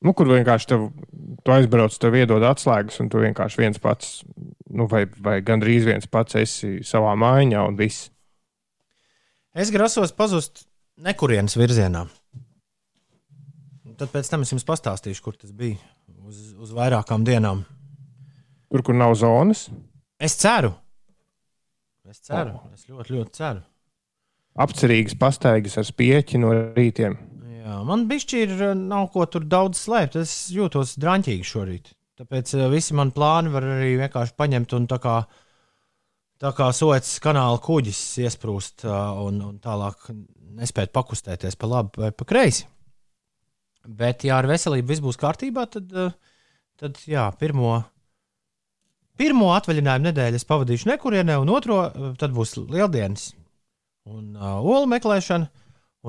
[0.05, 0.85] Nu, kur vienkārši tev,
[1.43, 4.21] tu aizbrauc, tev iedod atslēgas, un tu vienkārši viens pats,
[4.71, 8.07] nu, vai, vai gandrīz viens pats esi savā mājā, un viss.
[9.59, 10.68] Es grasos pazust
[11.03, 12.05] nekurienes virzienā.
[13.99, 15.79] Tad pēc tam es jums pastāstīšu, kur tas bija
[16.27, 17.65] uz, uz vairākām dienām.
[18.69, 19.67] Tur, kur nav zonas.
[20.21, 20.71] Es ceru.
[22.09, 22.55] Es ceru.
[22.55, 22.69] Oh.
[22.73, 23.65] Es ļoti, ļoti ceru.
[24.59, 27.17] Apcerīgas pastaigas ar spieķi no rītiem.
[27.59, 30.17] Jā, man bišķi ir nav ko tur daudz slēpt.
[30.21, 31.93] Es jūtos drāmķīgi šorīt.
[32.19, 35.19] Tāpēc uh, visi mani plāni var arī vienkārši paņemt un tā kā,
[36.41, 40.09] tā kā soets kanāla kuģis iesprūst uh, un, un tālāk
[40.57, 42.65] nespēt pakustēties pa labi vai pa kreisi.
[43.85, 46.11] Bet, ja ar veselību viss būs kārtībā, tad, uh,
[46.79, 47.77] tad jā, pirmo,
[49.17, 53.31] pirmo atvaļinājumu nedēļu es pavadīšu nekurienē, un otro uh, tad būs lieldienas
[54.09, 55.49] un uh, olu meklēšana.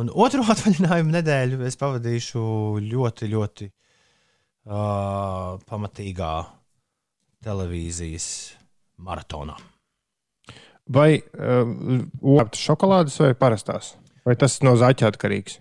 [0.00, 2.42] Un otru atvaļinājumu nedēļu es pavadīšu
[2.86, 6.34] ļoti, ļoti uh, pamatīgā
[7.44, 8.28] televīzijas
[9.00, 9.56] maratonā.
[10.90, 13.94] Vai uh, šokolādes vai parastās?
[14.26, 15.60] Vai tas no zaķa atkarīgs?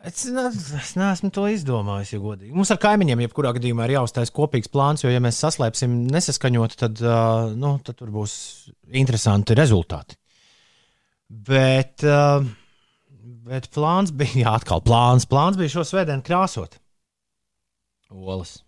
[0.00, 2.54] Es, es neesmu to izdomājis, ja godīgi.
[2.56, 7.02] Mums ar kaimiņiem, jebkurā gadījumā, ir jāuztais kopīgs plāns, jo, ja mēs saslēpsim nesaskaņot, tad,
[7.04, 8.34] uh, nu, tad tur būs
[8.96, 10.16] interesanti rezultāti.
[11.28, 12.40] Bet, uh,
[13.50, 15.28] bet plāns bija, jā, atkal plāns.
[15.28, 16.80] Plāns bija šo svētdienu krāsot
[18.10, 18.60] olas.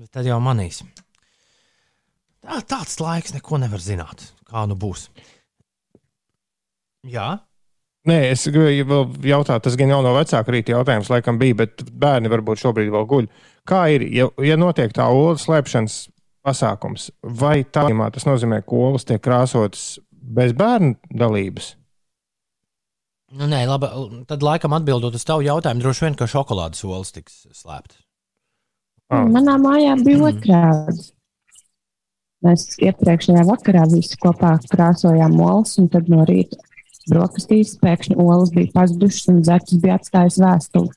[0.00, 0.80] Bet tad jau manīs.
[2.40, 4.30] Tā, tāds laiks neko nevar zināt.
[4.48, 5.08] Kā nu būs?
[7.06, 7.34] Jā.
[8.10, 12.30] Nē, es gribēju jautāt, tas gan jau no vecāka rīta jautājums, laikam bija, bet bērni
[12.32, 13.28] varbūt šobrīd vēl guļ.
[13.68, 15.98] Kā ir, ja, ja notiek tā olu slēpšanas
[16.46, 21.74] pasākums, vai tā tas nozīmē, ka olas tiek krāsotas bez bērnu dalības?
[23.30, 23.90] Nu, nē, labi.
[24.26, 28.00] Tad, laikam, atbildot uz tavu jautājumu, droši vien, ka šokolādes olas tiks slēptas.
[29.10, 29.26] Ah.
[29.26, 31.10] Manā mājā bija otrādi.
[32.46, 36.58] Mēs iepriekšējā vakarā visi kopā krāsojām olas, un tad no rīta
[37.08, 40.90] brokastīs pēkšņi olas bija pazudušas, un dzērts bija atstājis vēstuli.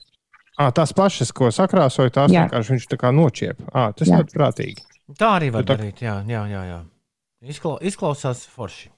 [0.60, 3.62] À, tās pašas, ko sakrāsoja, tās vienkārši viņš tā kā nočiep.
[3.74, 4.20] À, tas Jā.
[4.22, 4.84] ļoti prātīgi.
[5.18, 6.02] Tā arī var tā- darīt.
[6.06, 6.62] Jā, jā, jā.
[6.70, 6.82] jā.
[7.44, 8.90] Izkla, izklausās forši.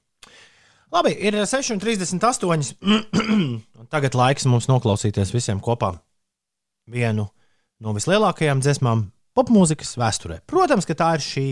[0.93, 2.75] Labi, ir 6,38.
[3.79, 5.95] Un Tagad laiks mums noklausīties visiem kopā
[6.87, 7.29] vienu
[7.81, 10.41] no vislielākajām dziesmām popmūzikas vēsturē.
[10.47, 11.47] Protams, ka tā ir šī.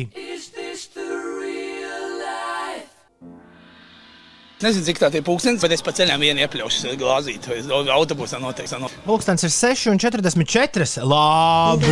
[4.64, 7.58] Nezinu, cik tā ir pūkstens, bet es pa ceļam vienu iepļaušu glāzīti.
[7.92, 8.78] Autobusā noteikti.
[8.80, 8.88] No...
[9.04, 11.04] Pūkstens ir 6,44.
[11.04, 11.90] Labi.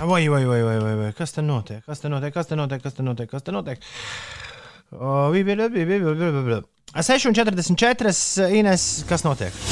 [0.00, 1.82] Vai, vai, vai, vai, vai, vai, kas te notiek?
[1.84, 2.32] Kas te notiek?
[2.32, 2.80] Kas te notiek?
[2.80, 3.28] Kas te notiek?
[3.28, 3.84] Kas te notiek?
[4.94, 6.62] O, bija, bija, bija, bija, bija, bija.
[6.94, 8.48] 6,44.
[8.56, 9.62] Ines, kas notiek?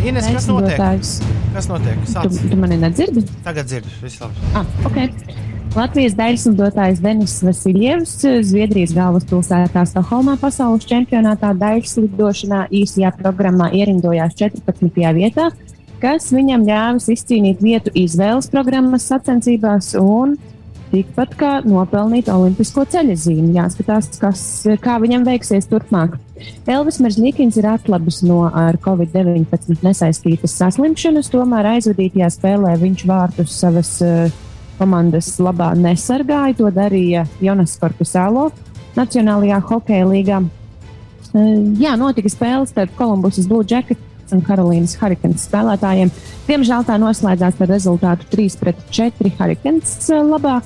[0.00, 0.80] Ines, kas notiek?
[1.52, 2.04] Kas notiek?
[2.08, 2.32] Sāc.
[2.32, 3.26] Tu, tu mani nedzirdi?
[3.44, 4.52] Tagad dzirdu, viss labi.
[4.56, 5.12] Ah, okay.
[5.72, 8.10] Latvijas daļslidotājs Denis Vasiljevs
[8.44, 14.90] Zviedrijas galvaspilsētā Stokholmā pasaules čempionātā daļslidošanā īsajā programmā ierindojās 14.
[15.16, 15.46] vietā,
[16.02, 20.36] kas viņam ļāvis izcīnīt vietu izvēles programmas sacensībās un
[20.92, 23.56] tikpat kā nopelnīt olimpisko ceļazīmi.
[23.56, 24.44] Jāskatās, kas,
[24.84, 26.20] kā viņam veiksies turpmāk.
[26.68, 33.96] Elvis Meržģīkins ir atlabis no ar Covid-19 nesaistītas saslimšanas, tomēr aizvadītajā spēlē viņš vārtus savas
[34.04, 34.42] uh,
[34.82, 36.58] komandas labā nesargāja.
[36.58, 38.50] To darīja Jonas Korpusālo
[38.98, 40.42] Nacionālajā hokeja līgā.
[41.32, 46.10] Uh, jā, notika spēle starp Kolumbusas Blue Jackets un Karolīnas Hurricanes spēlētājiem.
[46.48, 50.60] Diemžēl tā noslēdzās ar rezultātu 3-4 Hurricanes uh, labā.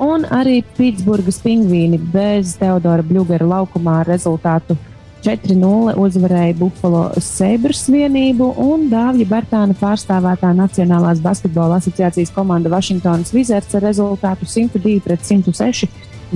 [0.00, 4.76] Un arī Pitsburgas pingvīni bez Teodora Bļūgera laukumā ar rezultātu
[5.24, 13.76] 4-0 uzvarēja Buffalo Sabres vienību un Dāvija Bertāna pārstāvētā Nacionālās basketbola asociācijas komanda Washingtonas Wizards
[13.76, 15.90] ar rezultātu 102 pret 106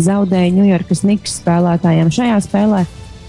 [0.04, 2.12] zaudēja Ņujorkas Niks spēlētājiem.
[2.12, 2.82] Šajā spēlē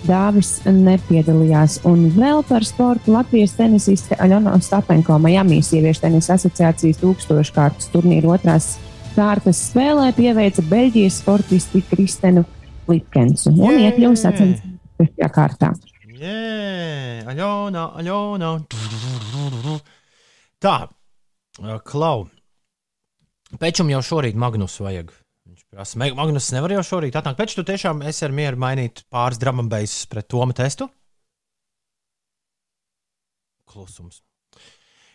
[0.05, 1.79] Dāvis nepiedalījās.
[1.89, 8.75] Un vēl par sportu Latvijas tenisiste Aļona Stapenko Miami sieviešu tenisa asociācijas tūkstoškārtas turnīra otrās
[9.15, 12.45] kārtas spēlē pieveica Beļģijas sportisti Kristenu
[12.91, 15.69] Lipkensu un iekļuva sacensību trešajā kārtā.
[16.15, 18.49] Jē, Aļona, Aļona.
[20.63, 20.75] Tā,
[21.85, 22.27] Klau.
[23.59, 25.11] Pečam jau šorīt Magnus vajag.
[25.45, 27.37] Viņš prasa, "Meg- Magnus nevar jau šorīt atnākt.
[27.37, 30.89] Pēc tu tiešām esi ar mieru mainīt pāris dramabeisus pret Toma testu?
[33.69, 34.21] Klusums.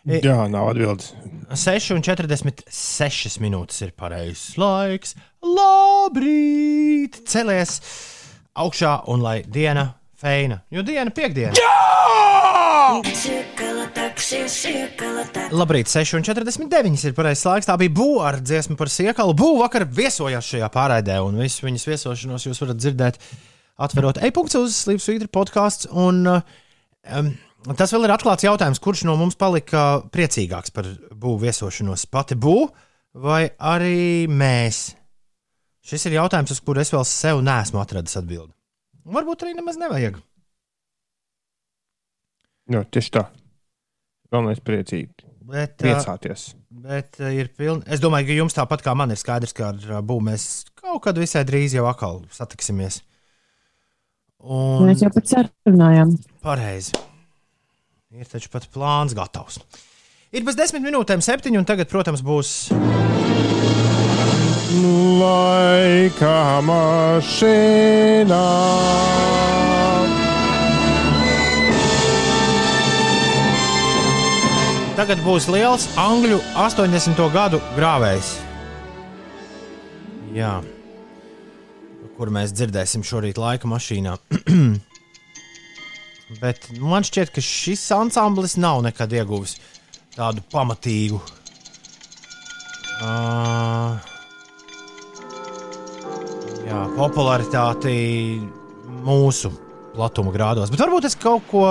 [0.07, 1.13] I- Jā, nav atbildes.
[1.53, 5.13] 6,46 minūtes ir pareizs laiks.
[5.43, 7.21] Labrīt!
[7.27, 7.79] Celies
[8.57, 9.87] augšā un lai diena
[10.19, 10.61] feina.
[10.71, 11.55] Jo diena piekdiena.
[15.51, 17.69] Labrīt, 6,49 ir pareizs laiks.
[17.69, 19.35] Tā bija būva ar dziesmu par siekalu.
[19.37, 23.19] Būva vakar viesojās šajā pārraidē, un visu viņas viesošanos jūs varat dzirdēt,
[23.81, 25.89] atverot e-punkts uz Slimsvītra podkāsts.
[25.91, 27.33] Un um,
[27.73, 32.07] tas vēl ir atklāts jautājums, kurš no mums palika priecīgāks par būvu viesošanos?
[32.11, 32.69] Pati būva
[33.13, 35.00] vai arī mēs?
[35.85, 38.53] Šis ir jautājums, uz kuru es vēl sev neesmu atradis atbildi.
[39.11, 40.19] Varbūt arī nemaz nevajag.
[42.71, 43.23] Jā, tieši tā.
[44.31, 45.25] Galvenais priecīgi.
[45.51, 46.43] Bet, ā, Priecāties.
[46.85, 47.83] Bet uh, ir pilni.
[47.91, 50.45] Es domāju, ka jums tāpat kā man ir skaidrs, ka ar uh, būvu mēs
[50.79, 53.01] kaut kad visai drīz jau atkal satiksimies.
[54.41, 56.13] Un Mēs jau pat sarunājām.
[56.45, 56.95] pareizi.
[58.15, 59.59] Ir taču pat plāns gatavs.
[60.31, 62.55] Ir bez desmit minūtēm septiņi, un tagad, protams, būs.
[64.71, 68.39] Laika mašīnā.
[74.95, 77.19] Tagad būs liels angļu 80.
[77.33, 78.29] gadu grāvējs.
[80.35, 80.61] Jā.
[82.15, 84.15] Kur mēs dzirdēsim šorīt laika mašīnā.
[86.43, 89.57] Bet man šķiet, ka šis ansamblis nav nekad ieguvis
[90.15, 91.19] tādu pamatīgu.
[93.01, 94.10] Uh,
[96.71, 97.93] jā, popularitāti
[99.05, 99.51] mūsu
[99.95, 100.71] platuma grādos.
[100.71, 101.65] Bet varbūt es kaut ko.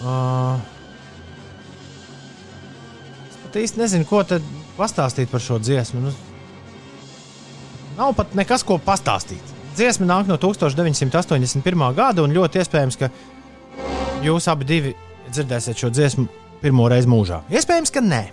[0.00, 0.56] Uh,
[3.28, 4.44] es pat īsti nezinu, ko tad
[4.78, 6.00] pastāstīt par šo dziesmu.
[6.06, 6.14] Nu,
[7.98, 9.56] nav pat nekas, ko pastāstīt.
[9.76, 11.86] Dziesma nāk no 1981.
[11.96, 13.10] gada, un ļoti iespējams, ka
[14.24, 14.82] jūs abi
[15.30, 16.26] dzirdēsiet šo dziesmu
[16.60, 17.44] pirmo reizi mūžā.
[17.52, 18.24] Iespējams, ka nē.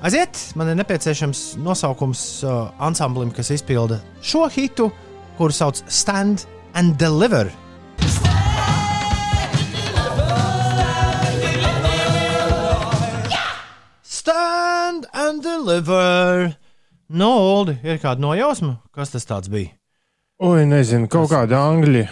[0.00, 4.88] Aiziet, man ir nepieciešams nosaukums uh, ansamblim, kas izpilda šo hitu,
[5.36, 7.50] kuru sauc Stand and Deliver.
[15.30, 16.56] and deliver.
[17.10, 19.74] No, Uldi, ir kāda nojausma, kas tas tāds bija?
[20.40, 22.06] Oi, nezinu, kaut kāda angļu.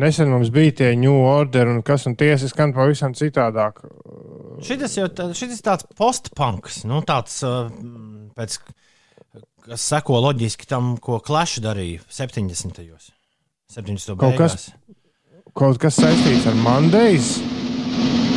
[0.00, 3.82] Nesen mums bija tie New Order un kas un tiesa skan pavisam citādāk.
[4.64, 7.68] Šis jau šis tāds postpunks, nu, tāds, uh,
[8.36, 8.56] pēc,
[9.66, 12.80] kas seko loģiski tam, ko Clash darīja 70.
[12.80, 13.10] gados.
[13.74, 14.16] 70.
[14.20, 15.50] Kaut kas, beigās.
[15.54, 17.34] kaut kas saistīts ar Mondays.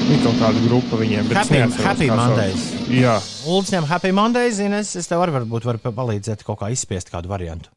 [0.04, 2.10] Ir kaut kāda grupa viņiem, bet Happy, neatceros, happy.
[2.12, 2.66] Mondays.
[2.92, 3.16] Jā,
[3.48, 7.72] viņam Happy Mondays, zini, es, tev arī varbūt varu palīdzēt kaut kā izspiest kādu variantu.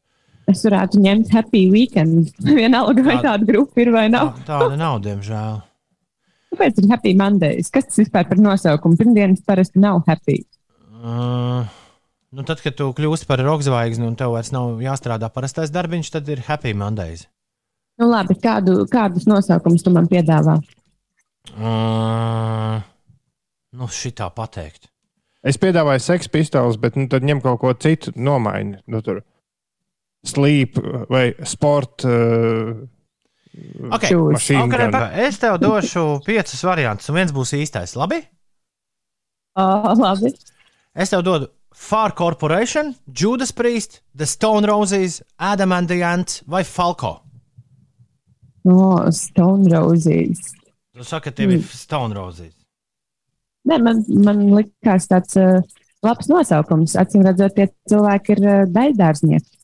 [0.47, 2.29] Es varētu ņemt Happy Weekend.
[2.59, 4.33] Vienalga, vai Tā- tāda grupa ir vai nav.
[4.47, 5.57] Tāda nav, diemžēl.
[6.53, 7.67] Kāpēc ir Happy Mondays?
[7.73, 8.95] Kas tas vispār par nosaukumu?
[8.99, 10.37] Pirmdienas parasti nav happy.
[10.97, 11.67] Uh,
[12.33, 16.13] nu, tad, kad tu kļūsi par roka zvaigzni un tev vairs nav jāstrādā parastais darbiņš,
[16.15, 17.27] tad ir Happy Mondays.
[17.99, 20.55] Nu, labi, kādu, kādus nosaukumus tu man piedāvā?
[21.57, 22.79] Uh,
[23.75, 24.89] nu, šitā pateikt.
[25.47, 28.79] es piedāvāju seksu pistoles, bet nu, tad ņem kaut ko citu, nomaini.
[28.87, 29.21] Nu, tur
[30.27, 30.77] sleep
[31.09, 32.05] vai sport.
[32.05, 32.87] Uh,
[33.91, 34.13] Okay.
[34.13, 37.95] Machine Okay, es tev došu piecus variantus, un viens būs īstais.
[37.97, 38.19] Labi?
[39.57, 40.29] Oh, labi.
[40.93, 46.63] Es tev dodu Far Corporation, Judas Priest, The Stone Roses, Adam and the Ant vai
[46.63, 47.21] Falco.
[48.65, 50.53] No, Stone Roses.
[50.93, 52.53] Tu saki, ka tev ir Stone Roses.
[53.67, 55.59] Nē, man, man likās tāds uh,
[56.05, 56.95] labs nosaukums.
[56.99, 59.56] Acīm redzot, tie cilvēki ir uh, daļdārznieki.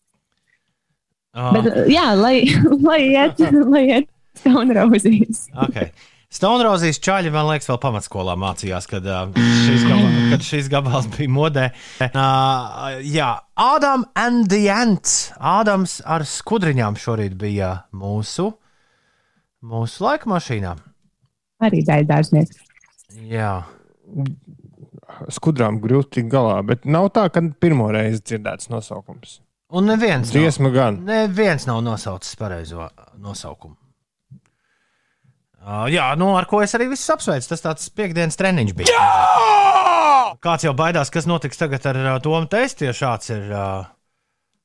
[1.33, 2.43] Uh, Bet, jā, lai,
[2.87, 3.39] lai iet,
[3.73, 5.47] lai iet Stone Roses.
[5.65, 5.91] Okay.
[6.33, 9.05] Stone Roses čaļi, man liekas, vēl pamatskolā mācījās, kad,
[9.37, 11.65] šis, gabals, kad šis gabals bija modē.
[12.07, 13.29] Uh, jā,
[13.61, 15.29] Adam and the Ants.
[15.37, 18.49] Ādams ar skudriņām šorīt bija mūsu,
[19.61, 20.73] mūsu laika mašīnā.
[21.63, 22.57] Arī daļdārznieks.
[23.29, 23.53] Jā.
[25.29, 29.42] skudrām grūti galā, bet nav tā, ka pirmo reizi dzirdēts nosaukums.
[29.73, 30.99] Un neviens Dziesma gan.
[31.07, 33.75] Neviens nav nosaucis pareizo nosaukumu.
[35.63, 37.47] Uh, jā, nu, ar ko es arī visus apsveicu.
[37.49, 38.93] Tas tāds piekdienas treniņš bija.
[38.93, 40.33] Jā!
[40.43, 43.49] Kāds jau baidās, kas notiks tagad ar uh, Tomu testu, ja šāds ir.
[43.49, 43.91] Uh,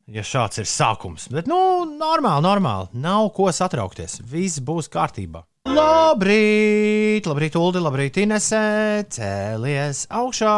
[0.08, 2.88] Ja šāds ir sākums, bet, nu, normāli, normāli.
[2.96, 4.22] Nav ko satraukties.
[4.24, 5.42] Viss būs kārtībā.
[5.68, 9.04] Labrīt, labrīt, Ulu, labrīt, Inese.
[9.12, 10.54] Cēlies augšā.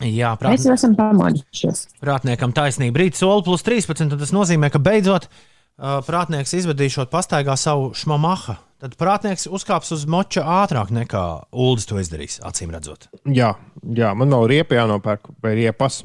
[0.00, 1.82] Jā, prāt, Mēs jau esam pamodušies.
[2.00, 3.02] Prātniekam taisnība.
[3.02, 4.06] Rīt soli plus 13.
[4.08, 8.56] un Tas nozīmē, ka beidzot uh, prātnieks izvadīšot pastaigā savu šmamaha.
[8.80, 13.10] Tad prātnieks uzkāps uz moča ātrāk nekā Uldis to izdarīs, acīm redzot.
[13.28, 13.50] Jā,
[13.84, 16.00] jā man nav riepa jānopērk, vai riepas.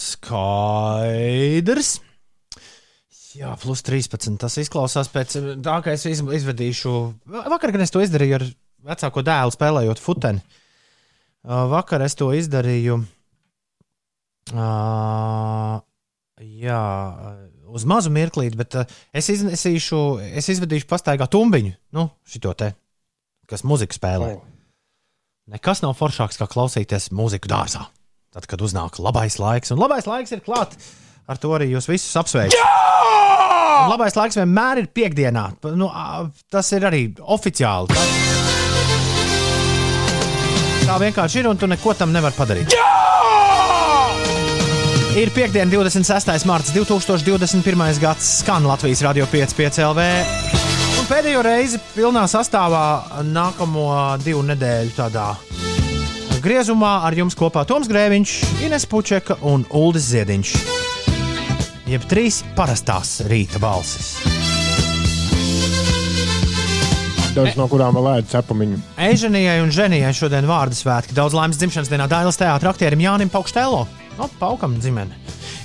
[0.00, 1.98] Skaidrs.
[3.34, 4.38] Jā, plus 13.
[4.40, 6.92] Tas izklausās pēc tā, ka es iz- izvadīšu.
[7.28, 8.44] Vakar, kad es to izdarīju ar
[8.94, 10.40] vecāko dēlu, spēlējot futeni,
[11.44, 13.02] Uh, vakar es to izdarīju.
[14.52, 15.78] Uh,
[16.44, 16.80] jā,
[17.72, 20.00] uz mazu mirklīti, bet uh, es, iznesīšu,
[20.36, 22.74] es izvedīšu pastaigā tumbiņu, nu, šito te,
[23.48, 24.34] kas muziku spēlē.
[25.54, 27.86] Nekas nav foršāks, kā klausīties mūziku dārzā.
[28.34, 30.76] Tad, kad uznāk labais laiks, un labais laiks ir klāt,
[31.30, 32.58] ar to arī jūs visus apsveicu.
[33.84, 35.44] Un labais laiks vienmēr ir piekdienā.
[35.76, 35.90] Nu,
[36.52, 37.92] tas ir arī oficiāli.
[37.92, 38.04] Tā,
[40.88, 43.03] tā vienkārši ir, un tu neko tam nevari padarīt.
[45.14, 46.42] Ir piekdiena, 26.
[46.44, 48.00] marts 2021.
[48.02, 50.06] gads, skan Latvijas radio 5,5 LV.
[50.98, 53.86] Un pēdējo reizi pilnā sastāvā nākamo
[54.24, 55.28] divu nedēļu tādā
[56.42, 58.34] griezumā ar jums kopā Toms Grēviņš,
[58.66, 60.56] Ines Pučeka un Uldis Ziediņš.
[61.94, 64.16] Jeb trīs parastās rīta balsis.
[67.38, 68.82] Dažs no kurām vēl ēd cepumiņu.
[69.10, 71.14] Eiženijai un Ženijai šodien vārdu svētki.
[71.14, 73.86] Daudz laimes dzimšanas dienā Dailas teātris aktierim Jānim Paukštēlo.
[74.18, 75.16] No, paukam dzimene.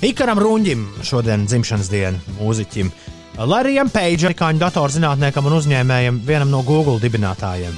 [0.02, 2.90] Ikaram Runģim šodien dzimšanas diena mūziķim.
[3.40, 7.72] Larijam Peidžam, amerikāņu datorzinātniekam un uzņēmējam, vienam no Google dibinātājiem.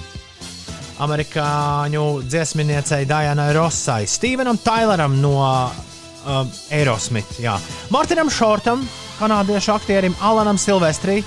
[1.02, 7.56] Amerikāņu dziesminiecei Dianai Rossai, Stevenam Taileram no uh, Aerosmith, jā.
[7.90, 8.82] Martinam Šortam,
[9.20, 11.24] kanādiešu aktierim Alanam Silvestrim.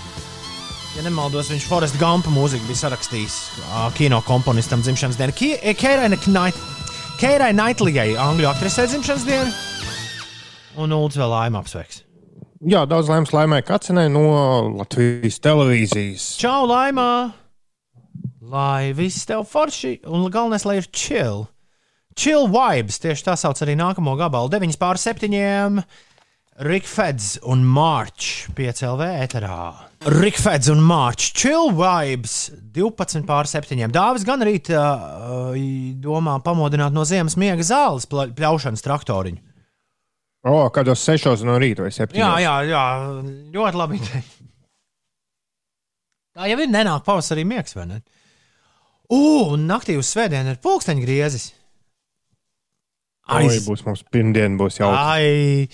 [0.96, 3.36] Ja nemaldos, viņš Forest Gumpa mūziku bija sarakstījis
[3.66, 5.54] uh, kino komponistam dzimšanas dienā.
[7.16, 9.52] Keirai Naitlijai, angļu aktrisē dzimšanas diena.
[10.84, 12.02] Un Ulds vēl laimē apsveiks.
[12.68, 14.26] Jā, daudz laimes laimē Kacinai no
[14.82, 16.26] Latvijas televīzijas.
[16.42, 17.32] Čau, laimā!
[18.52, 21.46] Lai viss tev forši un galvenais, lai ir chill.
[22.20, 24.52] Chill vibes, tieši tā sauc arī nākamo gabalu.
[24.52, 25.84] 9 pār 7.
[26.68, 29.85] Rikfeds un March 5LV eterā.
[30.06, 33.88] Rikfeds un March Chill Vibes 12 pār 7.
[33.94, 35.56] Dāvis gan rīt uh,
[36.04, 39.42] domā pamodināt no ziemas miega zāles pļaušanas traktoriņu.
[40.46, 42.22] O, kādos sešos no rīta vai septiņos?
[42.22, 42.84] Jā, jā, jā,
[43.56, 44.02] ļoti labi.
[46.36, 48.02] Tā jau ir nenāk pavasarī miegs, vai ne?
[49.10, 51.48] Ugh, un naktī uz svētdienu ir pulksteņgriezis.
[53.26, 53.64] Aiz...
[53.66, 54.92] Būs mums pirmdiena, būs jau.
[54.94, 55.66] Ai,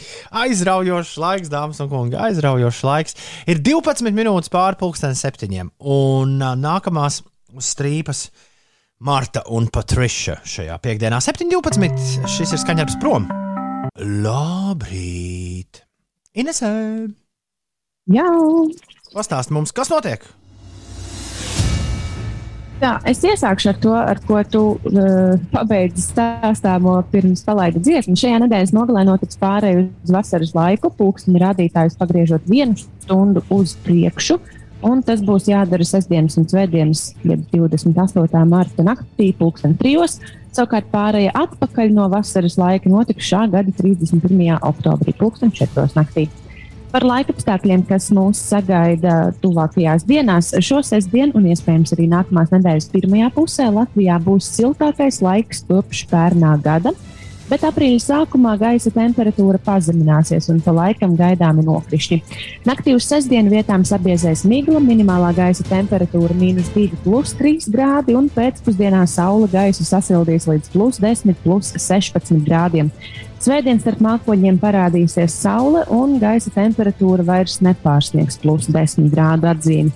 [0.44, 3.18] aizraujošs laiks, dāmas un kungi, aizraujošs laiks.
[3.52, 7.20] Ir 12 minūtes pāri pusdienas septiņiem, un nākamās
[7.52, 8.30] uz strīpas
[9.04, 12.28] Marta un Patriša šajā piekdienā, 7.12.
[12.30, 13.28] Šis ir skaņdarbs prom.
[14.00, 15.82] Labrīt!
[16.38, 16.70] Inesē!
[18.16, 18.30] Jā!
[19.12, 20.24] Pastāst mums, kas notiek?
[22.82, 28.16] Jā, es iesākšu ar to, ar ko tu uh, pabeidzi stāstāmo pirms palaida dziesmu.
[28.18, 34.40] Šajā nedēļas nogalē notiks pārēj uz vasaras laiku, pulksteņa rādītājus pagriežot vienu stundu uz priekšu.
[34.82, 38.46] Un tas būs jādara sestdienas un svētdienas, jeb 28.
[38.50, 40.18] marta naktī, pulksten trijos.
[40.50, 44.58] Savukārt pārējie atpakaļ no vasaras laika notiks šā gada 31.
[44.58, 46.32] oktobrī, pulksten četros naktī.
[46.92, 52.90] Par laika apstākļiem, kas mūs sagaida tuvākajās dienās, šo sestdienu un iespējams arī nākamās nedēļas
[52.92, 56.92] pirmajā pusē Latvijā būs siltākais laiks kopš pērnā gada.
[57.48, 62.20] Bet aprīļa sākumā gaisa temperatūra pazemināsies un pa laikam gaidāmi nokrišņi.
[62.68, 69.48] Naktī uz sestdienu vietām sabiezēs migla, minimālā gaisa temperatūra- mīnus 2,3 grādi, un pēcpusdienā saule
[69.52, 72.92] gaisu sasildīs līdz plus 10, plus 16 grādiem.
[73.42, 79.90] Svētdien starp mākoņiem parādīsies saule, un gaisa temperatūra vairs nepārsniegs plus 10 grādu atzīmi.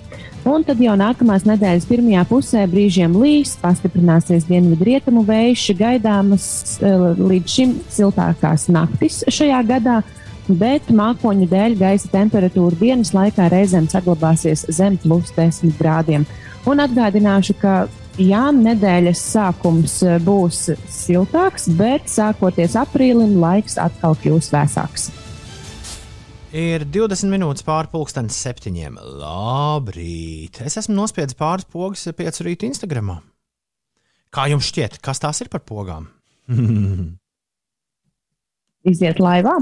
[0.50, 6.48] Un tad jau nākamās nedēļas pirmajā pusē brīžiem līs, pastiprināsies dienvidrietumu vējš, gaidāmas
[6.80, 10.00] eh, līdz šim siltākās naktis šajā gadā.
[10.46, 16.26] Bet mākoņu dēļ gaisa temperatūra dienas laikā reizēm saglabāsies zem plus 10 grādiem.
[16.66, 17.84] Un atgādināšu, ka
[18.20, 20.62] jā, nedēļas sākums eh, būs
[20.92, 25.08] siltāks, bet sākoties aprīlim, laiks atkal kļūs vēsāks.
[26.56, 28.96] Ir 20 minūtes pāri pusdienas septiņiem.
[29.20, 30.62] Labrīt!
[30.64, 33.18] Es esmu nospiedis pāris pogas piecu rītu Instagram.
[34.32, 36.08] Kā jums šķiet, kas tās ir par pogām?
[38.86, 39.58] Iziet laivā.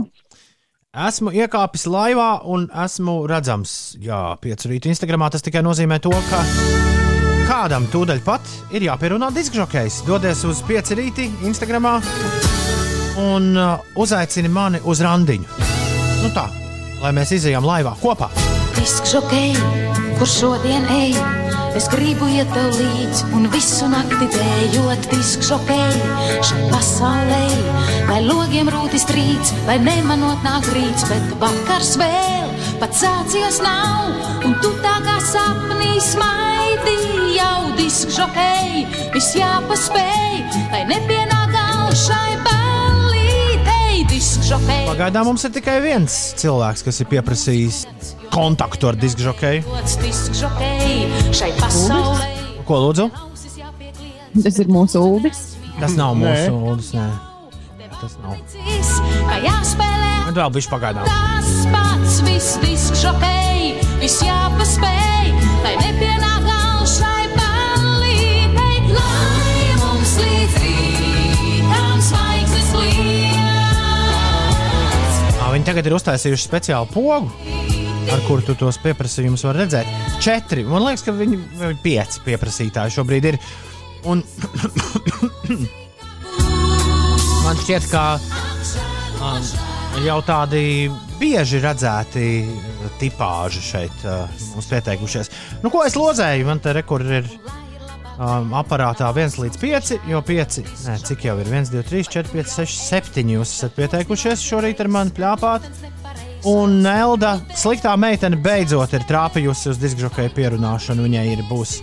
[0.94, 5.32] Esmu iekāpis laivā un esmu redzams, jā, piecu rītu Instagramā.
[5.34, 7.03] Tas tikai nozīmē to, ka
[7.44, 10.02] kādam tūdaļ pat ir jāpierunā diskžokejs.
[10.08, 11.98] Dodies uz pieci rīti Instagramā
[13.20, 15.66] un uh, uzaicini mani uz randiņu.
[16.22, 16.46] Nu tā,
[17.02, 18.30] lai mēs izejām laivā kopā.
[18.78, 19.52] Diskžokei,
[20.18, 21.14] kur šodien ej,
[21.76, 25.92] es gribu iet tev līdzi un visu nakti dējot diskžokei.
[26.48, 27.44] Šai pasaulē,
[28.08, 32.53] lai logiem rūtis trīc, lai nemanot nāk rīts, bet vakars vēl
[32.84, 34.10] pat sācies nav,
[34.44, 36.96] un tu tā kā sapnī smaidi
[37.32, 38.82] jau diskžokei,
[39.14, 44.82] viss jāpaspēj, lai nepienāk gals šai ballītei diskžokei.
[44.90, 47.80] Pagaidām mums ir tikai viens cilvēks, kas ir pieprasījis
[48.34, 49.00] kontaktu ar
[51.32, 52.30] šai pasaulē.
[52.68, 53.08] Ko lūdzu?
[54.44, 55.44] Tas ir mūsu ūdens.
[55.80, 56.92] Tas nav mūsu ūdens.
[57.00, 57.10] Nē.
[57.96, 58.36] Tas nav.
[59.24, 59.93] Kā jāspēlē
[60.34, 61.04] Bet vēl bišķi pagaidām.
[61.06, 65.30] tas pats, viss diskžokei, viss jāpaspēj,
[65.62, 74.58] lai nepienāk gals šai ballītei, lai mums līdz rītam zvaigznes liels.
[75.52, 77.30] Viņi tagad ir uztaisījuši speciālu pogu,
[78.10, 79.86] ar kuru tu tos pieprasījumus var redzēt.
[80.18, 80.66] Četri.
[80.66, 81.38] Man liekas, ka viņi
[81.84, 83.22] pieci pieprasītāji šobrīd.
[83.30, 83.38] Ir.
[84.10, 84.18] Un
[87.46, 88.18] man šķiet, ka
[89.22, 89.38] um,
[90.02, 90.90] jau tādi
[91.20, 94.24] bieži redzēti uh, tipāži šeit uh,
[94.54, 95.30] mums pieteikušies.
[95.62, 96.46] Nu, ko es lozēju?
[96.48, 97.28] Man te rekur ir
[98.18, 102.32] um, aparātā 1 līdz 5, jo 5, nē, cik jau ir 1, 2, 3, 4,
[102.34, 105.68] 5, 6, 7 jūs esat pieteikušies šorīt ar mani pļāpāt.
[106.50, 111.06] Un Elda, sliktā meitene, beidzot ir trāpījusi uz diskžokeja pierunāšanu.
[111.06, 111.78] Viņai ir būs.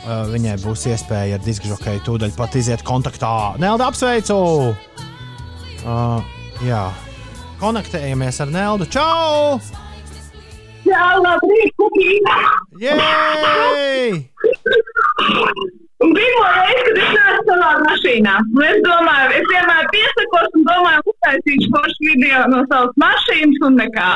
[0.00, 3.54] Uh, viņai būs iespēja ar diskžokeju tūdaļ pat iziet kontaktā.
[3.62, 4.36] Nelda, apsveicu!
[5.80, 6.82] Uh, jā,
[7.60, 8.86] konektējamies ar Neldu.
[8.90, 9.60] Čau!
[10.88, 12.36] Jā, labrīt, kukīna!
[12.80, 14.14] Jej!
[16.00, 20.64] Un pirmo reizi, kad es nācu savā mašīnā, un es domāju, es vienmēr piesakos un
[20.64, 24.08] domāju, uztaisīšu foršu video no savas mašīnas un nekā.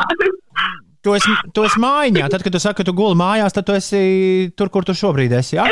[1.05, 3.77] Tu esi, tu esi mājiņā, tad, kad tu saki, ka tu guli mājās, tad tu
[3.77, 4.01] esi
[4.57, 5.59] tur, kur tu šobrīd esi.
[5.61, 5.69] Jā,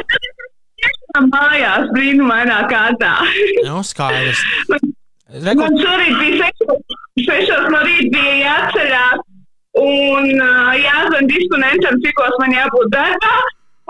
[1.33, 3.15] Mājās brīnumainā kārtā.
[3.65, 4.45] nu, skaidrs.
[5.33, 6.75] Man šorīt bija, seksu,
[7.25, 9.23] sešos no rīta bija jāceļās
[9.81, 13.35] un uh, jāzvan disponentam, cikos man jābūt darbā.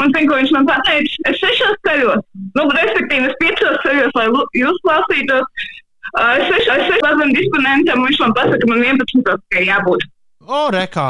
[0.00, 2.22] Un zinu, ko viņš man pateica, es sešos ceļos,
[2.56, 5.66] nu, respektīvi, es piecos ceļos, lai jūs klausītos.
[6.12, 9.34] Uh, es sešos, es sešos zvanīju disponentam, un viņš man pasaka, man 11.
[9.50, 10.06] tikai jābūt.
[10.42, 11.08] O, rekā!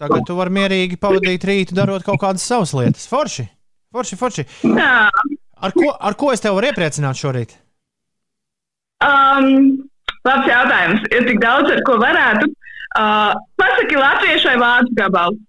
[0.00, 3.08] Tagad tu vari mierīgi pavadīt rītu, darot kaut kādas savas lietas.
[3.10, 3.48] Forši!
[3.94, 4.46] Forši, forši!
[4.70, 4.94] Jā.
[5.64, 7.58] Ar ko, ar ko es tev varu iepriecināt šorīt?
[9.02, 9.88] Um,
[10.26, 11.06] labs jautājums.
[11.10, 12.50] Ir tik daudz, ar ko varētu.
[12.94, 15.40] Uh, pasaki latviešu vai vācu gabalu.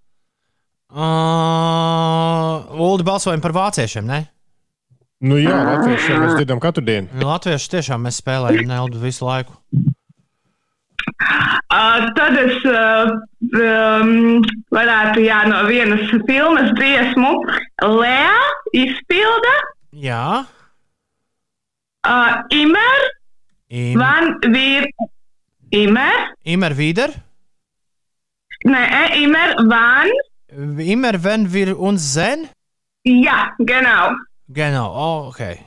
[0.96, 4.24] Uh, Ulu balsojam par vāciešiem, ne?
[5.26, 7.08] Nu jā, latviešiem mēs dzirdam katru dienu.
[7.24, 9.56] Latvieši tiešām mēs spēlējam Neldu visu laiku.
[11.76, 13.12] Uh, tad es uh,
[13.60, 14.42] um,
[14.74, 17.32] varētu, jā, no vienas filmas dziesmu
[17.86, 18.40] Lea
[18.74, 19.54] izpilda
[19.96, 20.46] Jā,
[22.06, 23.06] uh, Imer
[23.76, 24.88] Im- Van Vir
[25.70, 27.10] Imer, Imer Vider,
[28.64, 30.10] ne, eh, Imer Van,
[30.80, 32.48] Immer wenn wir uns sehen.
[33.04, 34.14] ja, genau.
[34.48, 35.58] Genau, oh, okay.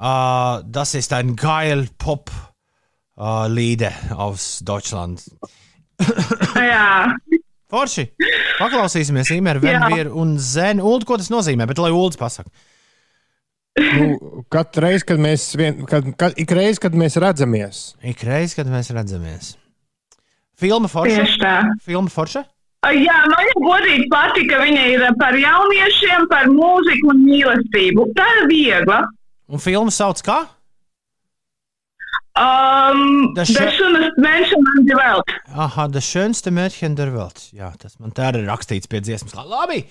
[0.00, 2.30] Uh, das ist ein geil Pop
[3.18, 5.22] uh, Lieder aus Deutschland.
[6.56, 7.14] Jā.
[7.72, 8.04] Forši.
[8.58, 9.88] Paklausīsimies, Imer, wenn Jā.
[9.96, 10.80] wir uns sehen.
[10.80, 11.66] Ulu, ko tas nozīmē?
[11.66, 12.50] Bet lai Ulas pasaka.
[13.80, 18.52] Nu, katru reizi, kad mēs, vien, kad, kad, ik reiz, kad mēs redzamies, Ik reiz,
[18.54, 19.54] kad mēs redzamies.
[20.60, 21.22] Filma Forša.
[21.22, 21.54] Tieši tā.
[21.86, 22.42] Filma Forša.
[22.92, 28.08] Jā, man jau godīgi patika, ka viņa ir par jauniešiem, par mūziku un mīlestību.
[28.18, 29.00] Tā ir viegla.
[29.48, 30.40] Un filma sauc kā?
[32.34, 35.24] Um, schö- schönste Menschen an die Welt.
[35.54, 37.50] Aha, das schönste Mädchen der Welt.
[37.52, 39.34] Jā, tas man tā ir rakstīts pie dziesmas.
[39.36, 39.82] Labi,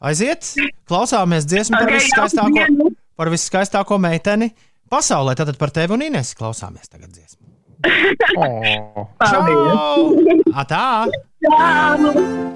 [0.00, 0.52] aiziet,
[0.86, 2.68] klausāmies dziesmu par Ok, viskaistāko, jā,
[3.20, 4.48] par viskaistāko meiteni
[4.90, 5.36] pasaulē.
[5.36, 7.46] Tātad par tevi un Ines klausāmies tagad dziesmu.
[8.36, 9.06] Oh.
[9.24, 10.10] Čau!
[10.60, 11.08] Atā!
[11.40, 11.68] Tā!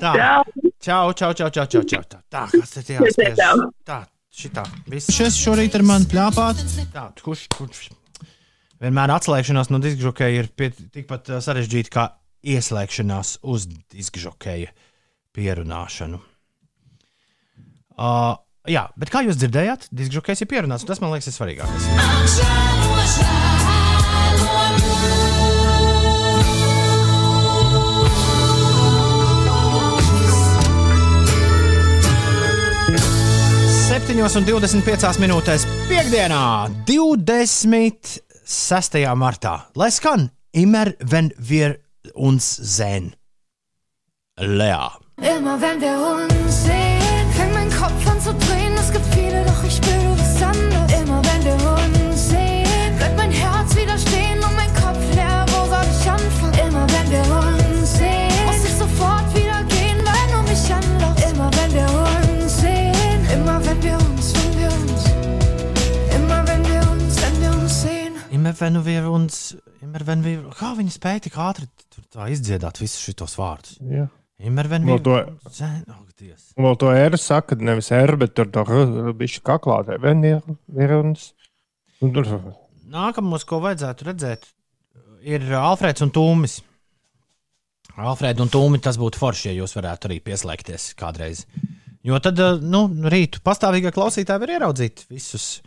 [0.03, 0.43] Čau!
[0.85, 2.03] Čau, čau, čau, čau, čau.
[2.05, 3.41] Tā, tā kas te jāspiež?
[3.89, 3.97] Tā,
[4.29, 4.65] šitā.
[4.93, 6.61] Viss šis šorīt ar mani pļāpāt.
[6.93, 7.87] Tā, kurš, kurš?
[8.85, 12.07] Vienmēr atslēgšanās no diskžokeja ir pie, tikpat ā, sarežģīta kā
[12.55, 14.75] ieslēgšanās uz diskžokeja
[15.35, 16.21] pierunāšanu.
[17.95, 18.35] Uh,
[18.71, 21.85] jā, bet kā jūs dzirdējāt, diskžokejs ir pierunāts, un tas man liekas ir svarīgākais.
[33.85, 36.45] Septiņos un 25 minūtēs piekdienā,
[36.89, 38.97] 26.
[39.19, 40.23] martā, lai skan
[40.55, 41.81] Immer, wenn wir
[42.15, 43.17] uns sehen.
[44.39, 44.89] Lea.
[45.17, 47.14] Immer wenn wir uns sehen,
[49.67, 50.93] ich spüre was anderes.
[51.01, 55.45] Immer wenn wir uns sehen, bleibt mein Herz wieder stehen und mein Kopf leer.
[55.49, 56.69] Wo soll ich anfangen?
[56.69, 61.31] Immer wenn wir uns sehen, muss ich sofort wieder gehen, weil du mich anlockst.
[61.31, 61.89] Immer wenn wir
[62.41, 65.03] uns sehen, immer wenn wir uns, wenn wir uns,
[66.17, 68.13] immer wenn wir uns, wenn wir uns sehen.
[68.31, 72.81] Immer wenn wir uns, immer wenn wir, kā viņi spēja tik ātri tur tā izdziedāt
[72.83, 73.79] visus šos vārdus?
[73.81, 74.09] Jā.
[74.43, 75.15] Wenn Vēl to,
[76.19, 76.51] Dievs.
[76.59, 78.65] un vēl to R saka, nevis R, bet tur tā
[79.19, 79.81] bišķi kaklā.
[80.03, 80.41] Vien ir,
[80.75, 81.33] ir uns.
[82.03, 82.29] Un tur
[82.95, 84.47] Nākamos, ko vajadzētu redzēt,
[85.27, 86.61] ir Alfrēds un Tūmis.
[87.95, 91.45] Alfrēds un Tūmi tas būtu forši, ja jūs varētu arī pieslēgties kādreiz.
[92.05, 95.63] Jo tad, nu, rītu pastāvīgā klausītāja var ieraudzīt visus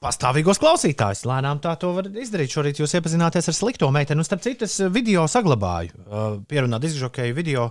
[0.00, 1.26] pastāvīgos klausītājus.
[1.28, 2.52] Lēnām tā to var izdarīt.
[2.54, 4.22] Šorīt jūs iepazināties ar slikto meiteni.
[4.22, 5.94] Un, starp citu, es video saglabāju.
[6.06, 7.68] Uh, Pierunāt izžokēju video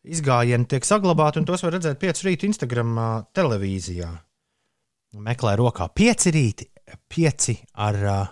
[0.00, 4.10] izgājieni tiek saglabāti, un tos var redzēt 5 rīta Instagram uh, televīzijā.
[5.20, 6.70] Meklē rokā 5 rīti,
[7.12, 7.50] 5
[7.86, 8.22] ar, uh,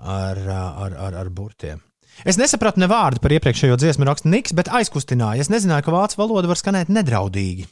[0.00, 1.82] ar, ar, ar, ar burtiem.
[2.24, 5.42] Es nesapratu ne vārdu par iepriekšējo dziesmu rakstu Niks, bet aizkustināju.
[5.42, 7.66] Es nezināju, ka vācu valoda var skanēt nedraudīgi.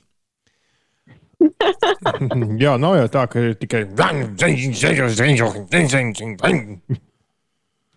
[2.63, 3.85] Jā, nav jau tā, ka ir tikai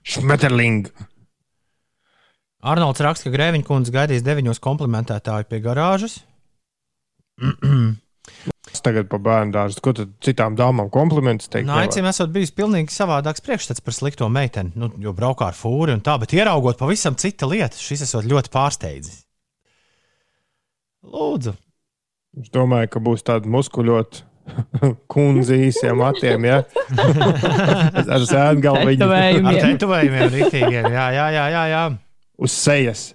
[0.05, 0.89] šmeterling.
[2.65, 6.19] Arnolds raksta, ka Grēviņa kundze gaidīs deviņos komplimentētāju pie garāžas.
[8.73, 11.67] Es tagad pa bērnu dārzu, ko tad citām dāmām komplimentus teikt?
[11.69, 14.73] Nē, acīm esot bijis pilnīgi savādāks priekšstats par slikto meiteni.
[14.79, 18.51] Nu, jo braukā ar fūri un tā, bet ieraugot pavisam cita lieta, šis esot ļoti
[18.55, 19.21] pārsteidzis.
[21.05, 21.53] Lūdzu.
[22.41, 24.25] Es domāju, ka būs tāda muskuļota
[25.11, 26.61] kundze īsiem matiem, ja?
[28.15, 29.07] ar sēdu galviņu.
[29.07, 30.89] Ar tetovējumiem, rītīgiem.
[30.91, 31.83] Jā, jā, jā, jā, jā.
[32.35, 33.07] Uz sejas.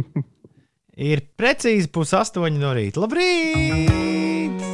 [1.10, 3.00] Ir precīzi pusaustoņi no rīta.
[3.02, 4.66] Labrīt!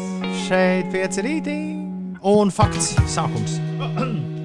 [0.46, 1.58] Šeit pieci rītī.
[2.26, 3.60] Un fakts sākums.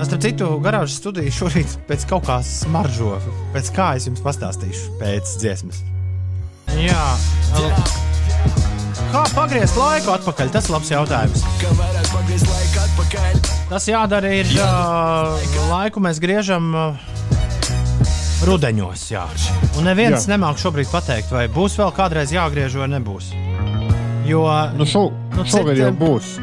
[0.00, 3.18] Starp citu, garāžas studija šorīt pēc kaut kā smaržo.
[3.52, 5.82] Pēc kā es jums pastāstīšu pēc dziesmas.
[6.78, 7.06] Jā,
[9.10, 10.52] kā pagriezt laiku atpakaļ?
[10.54, 11.42] Tas ir labs jautājums.
[13.70, 15.34] Tas jādara ir uh,
[15.70, 16.70] laiku mēs griežam.
[16.74, 17.08] Uh,
[18.46, 19.26] Rudeņos, jā.
[19.76, 20.30] Un neviens jā.
[20.32, 23.34] nemāk šobrīd pateikt, vai būs vēl kādreiz jāgriež vai nebūs.
[24.28, 24.46] Jo
[24.78, 26.38] nu šo, nu, šogad jau būs.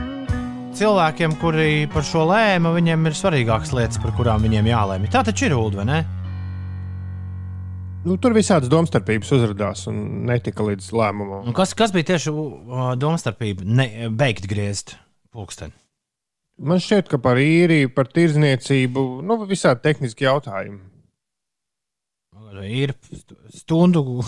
[0.78, 5.10] Cilvēkiem, kuri par šo lēma, viņiem ir svarīgākas lietas, par kurām viņiem jālēma.
[5.10, 6.17] Tā taču ir ūdens, vai ne?
[8.08, 9.98] Nu, tur visādas domstarpības uzrādījās un
[10.30, 11.48] netika līdz lēmumam.
[11.50, 13.68] Un kas, kas bija tieši uh, domstarpība?
[13.68, 14.96] Ne, beigt griezt
[15.36, 15.76] pulksteni.
[16.58, 20.80] Man šķiet, ka par īriju, par tirdzniecību, nu, visādi tehniski jautājumi
[22.66, 22.94] ir
[23.54, 24.24] stundu.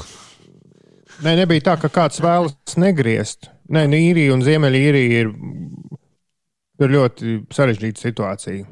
[1.23, 3.49] Nē, nebija tā, ka kāds vēlas negriezt.
[3.69, 5.32] Nē, nu, īrija un Ziemeļīrija ir,
[6.80, 8.67] ir ļoti sarežģīta situācija.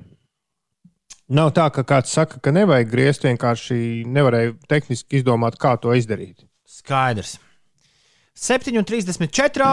[1.28, 6.46] Nav tā, ka kāds saka, ka nevajag griezt, vienkārši nevarēja tehniski izdomāt, kā to izdarīt.
[6.64, 7.36] Skaidrs.
[8.38, 9.68] 7,34.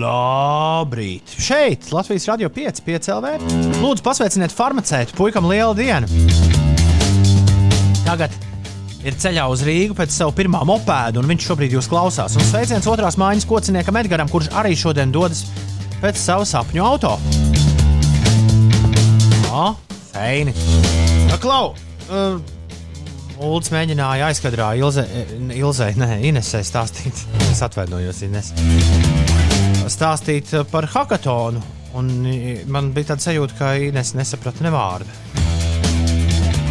[0.00, 1.34] Labrīt!
[1.40, 3.34] Šeit Latvijas radio 5, 5 LV.
[3.80, 6.06] Lūdzu, pasveiciniet farmaceitu, puikam liela diena!
[8.10, 8.34] tagad
[9.06, 12.34] ir ceļā uz Rīgu pēc sava pirmā mopēda, un viņš šobrīd jūs klausās.
[12.38, 15.46] Un sveiciens otrās mājas kociniekam Edgaram, kurš arī šodien dodas
[16.02, 17.16] pēc sava sapņu auto.
[19.50, 19.72] Jā,
[20.12, 20.52] feini.
[21.42, 21.72] Klau!
[22.06, 22.36] Uh,
[23.42, 25.02] Ulds mēģināja aizkadrā Ilze,
[25.56, 27.24] Ilzei, ne, Inesē stāstīt.
[27.48, 28.52] Es atvainojos, Ines.
[29.90, 31.64] Stāstīt par hackathonu.
[31.98, 32.12] Un
[32.70, 35.18] man bija tāds sajūta, ka Ines nesaprata ne vārdu.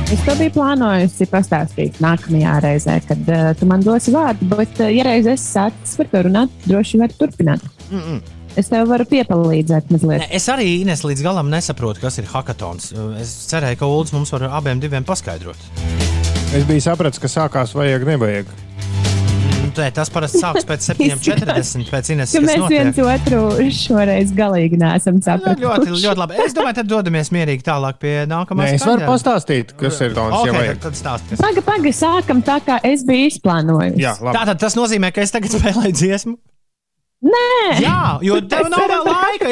[0.10, 4.88] Es to biju plānojusi pastāstīt nākamajā reizē, kad uh, tu man dosi vārdu, bet, uh,
[4.88, 7.72] ja reiz es sācis par to runāt, droši vien var turpināt.
[7.92, 8.39] Mm -mm.
[8.60, 10.26] Es tev varu piepalīdzēt mazliet.
[10.26, 12.92] Ne, es arī Ines līdz galam nesaprotu, kas ir hackathons.
[13.22, 15.70] Es cerēju, ka Ulus mums var abiem paskaidrot.
[16.50, 18.50] Es biju sapratis, ka sākās vajag, nevajag.
[19.80, 21.86] Nē, tas parasti sākas pēc 7,40.
[21.94, 22.34] pēc Ines.
[22.44, 22.74] Mēs notiek.
[22.74, 25.64] viens otru šoreiz galīgi neesam sapratuši.
[25.64, 26.40] Ļoti, ļoti labi.
[26.44, 28.68] Es domāju, tad dodamies mierīgi tālāk pie nākamā.
[28.74, 30.36] Es varu pastāstīt, kas ir tons.
[30.42, 31.40] Okay, tad, tad stāstiet.
[31.40, 34.00] Paga, paga, sākam tā, kā es biju izplānojis.
[34.02, 34.36] Jā, labi.
[34.42, 36.40] Tātad tas nozīmē, ka es tagad spēlēju dziesmu.
[37.20, 39.50] Nē, Jā, jo tev nav vēl laika.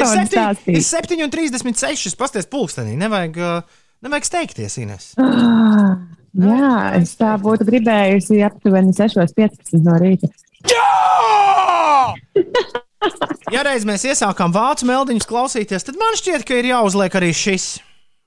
[0.72, 2.14] Ir 7,36.
[2.16, 2.94] Pasties pulkstenī.
[2.96, 5.10] Nevajag, uh, nevajag steigties, Ines.
[5.20, 5.98] Ah.
[6.38, 10.30] Jā, es tā būtu gribējusi aptuveni 6.15 no rīta.
[10.68, 12.14] Jā!
[13.54, 17.70] ja reiz mēs iesākām vācu meldiņus klausīties, tad man šķiet, ka ir jāuzliek arī šis.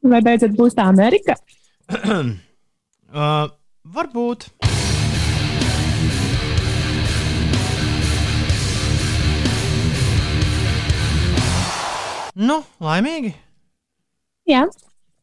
[0.02, 1.38] Vai beidzot būs tā Amerika?
[1.94, 3.48] uh,
[3.98, 4.50] varbūt.
[12.42, 13.36] Nu, laimīgi.
[14.50, 14.64] Jā.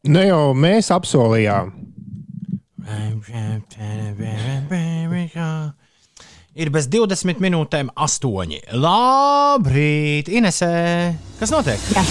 [0.07, 1.73] Ne jau mēs apsolījām.
[6.59, 8.57] Ir bez 20 minūtēm, 8.
[8.79, 10.73] Labrīt, Inesē!
[11.41, 11.89] Kas notiek?
[11.95, 12.07] Jā.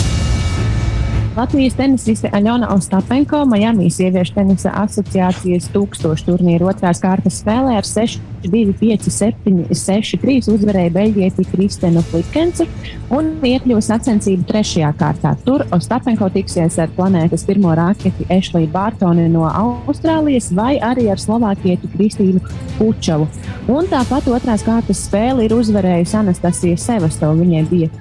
[1.39, 8.73] Latvijas tenisiste Aļona Ostapenko Miami sieviešu tenisa asociācijas tūkstošu turnīru otrās kārtas spēlē ar 6-2,
[8.81, 12.67] 5-7, 6-3 uzvarēja beļģieti Kristenu Flikenci
[13.15, 15.37] un iekļuva sacensību trešajā kārtā.
[15.47, 21.93] Tur Ostapenko tiksies ar planētas pirmo raketi Ešliju Bārtoni no Austrālijas vai arī ar Slovākietu
[21.95, 22.43] Kristīnu
[22.81, 23.31] Pučavu.
[23.71, 27.39] Un tāpat otrās kārtas spēli ir uzvarējusi Anastasija Sevastova.
[27.39, 27.95] Viņai bija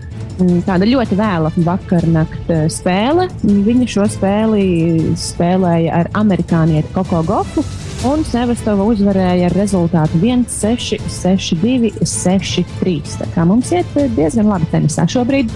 [0.67, 3.27] tāda ļoti vēla vakarnakta eh, spēle.
[3.43, 7.63] Viņa šo spēli spēlēja ar amerikānieti Koko Gofu,
[8.07, 13.17] un Sevastova uzvarēja ar rezultātu 1-6, 6-2, 6-3.
[13.21, 15.51] Tā kā mums iet eh, diezgan labi tenisā šobrīd.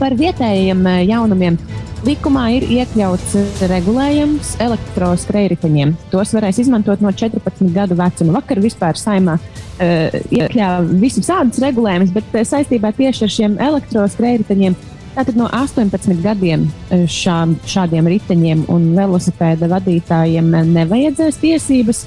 [0.00, 1.58] Par vietējiem eh, jaunumiem
[2.04, 3.36] likumā ir iekļauts
[3.70, 5.94] regulējums elektroskrējriteņiem.
[6.12, 8.40] Tos varēs izmantot no 14 gadu vecuma.
[8.40, 9.38] Vakar vispār saimā
[9.78, 14.76] iekļāva visus tādus regulējumus, bet eh, saistībā tieši ar šiem elektroskrējriteņiem.
[15.14, 22.04] Tātad no 18 gadiem eh, šā, šādiem riteņiem un velosipēda vadītājiem nevajadzēs tiesības.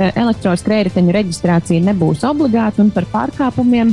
[0.00, 3.90] Elektroskrējriteņu reģistrācija nebūs obligāta un par pārkāpumiem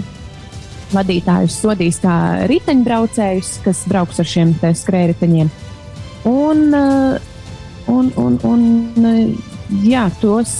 [0.93, 2.13] vadītājus sodīs kā
[2.47, 5.49] riteņbraucējus, kas brauks ar šiem skrējriteņiem.
[6.31, 6.63] Un,
[7.91, 8.63] un, un, un
[9.83, 10.53] jā, tos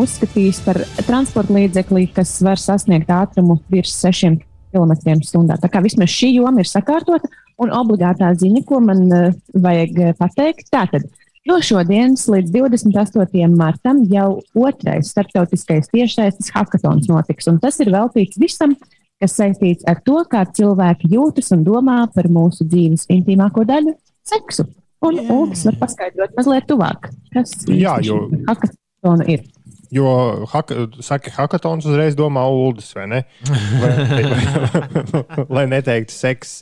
[0.00, 4.40] uzskatīs par transporta līdzekli, kas var sasniegt ātrumu virs 6
[4.72, 5.58] km/h.
[5.62, 7.28] Tā kā vismaz šī joma ir sakārtota
[7.62, 10.70] un obligātā ziņa, ko man uh, vajag eh, pateikt.
[10.72, 11.04] Tātad
[11.48, 13.44] no šodienas līdz 28.
[13.52, 18.74] martam jau otrais starptautiskais tiešsaistes hackathons notiks, un tas ir veltīts visam,
[19.22, 23.94] kas saistīts ar to, kā cilvēki jūtas un domā par mūsu dzīves intīmāko daļu-
[24.32, 24.66] seksu.
[25.02, 28.28] Un Ulas var paskaidrot mazliet tuvāk, kas Jā, jo-
[29.26, 29.42] ir.
[29.92, 30.08] Jo,
[30.48, 33.18] haka, saka, hackathons uzreiz domā ULDS, vai ne?
[33.82, 33.90] Vai,
[35.58, 36.54] lai neteiktu seks.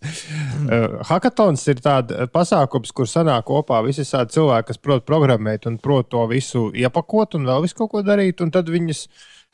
[0.66, 6.10] Uh, hackathons ir tāds pasākums, kur sanāk kopā visi cilvēki, kas prot programmēt un prot
[6.10, 8.42] to visu iepakot un vēl visu kaut ko darīt.
[8.42, 9.04] Un tad viņus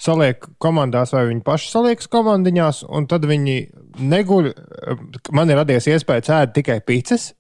[0.00, 3.58] saliek komandās, vai viņi paši saliekas komandiņās, un tad viņi
[4.00, 4.52] neguļ.
[5.36, 7.34] Man ir radies iespējas ēst tikai pīcis,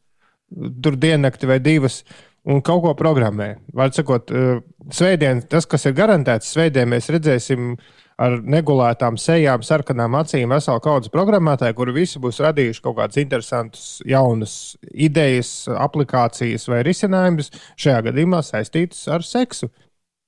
[0.52, 2.02] tur diennakti vai divas.
[2.46, 3.56] Un kaut ko programmē.
[3.74, 4.60] Vārds sakot, uh,
[4.92, 7.74] svētdien, tas, kas ir garantēts, svētdien mēs redzēsim
[8.22, 13.88] ar negulētām sejām, sarkanām acīm veselu kaudzes programmētāju, kuri visi būs radījuši kaut kādas interesantas,
[14.08, 14.54] jaunas
[14.92, 19.68] idejas, aplikācijas vai risinājumus, šajā gadījumā saistītas ar seksu.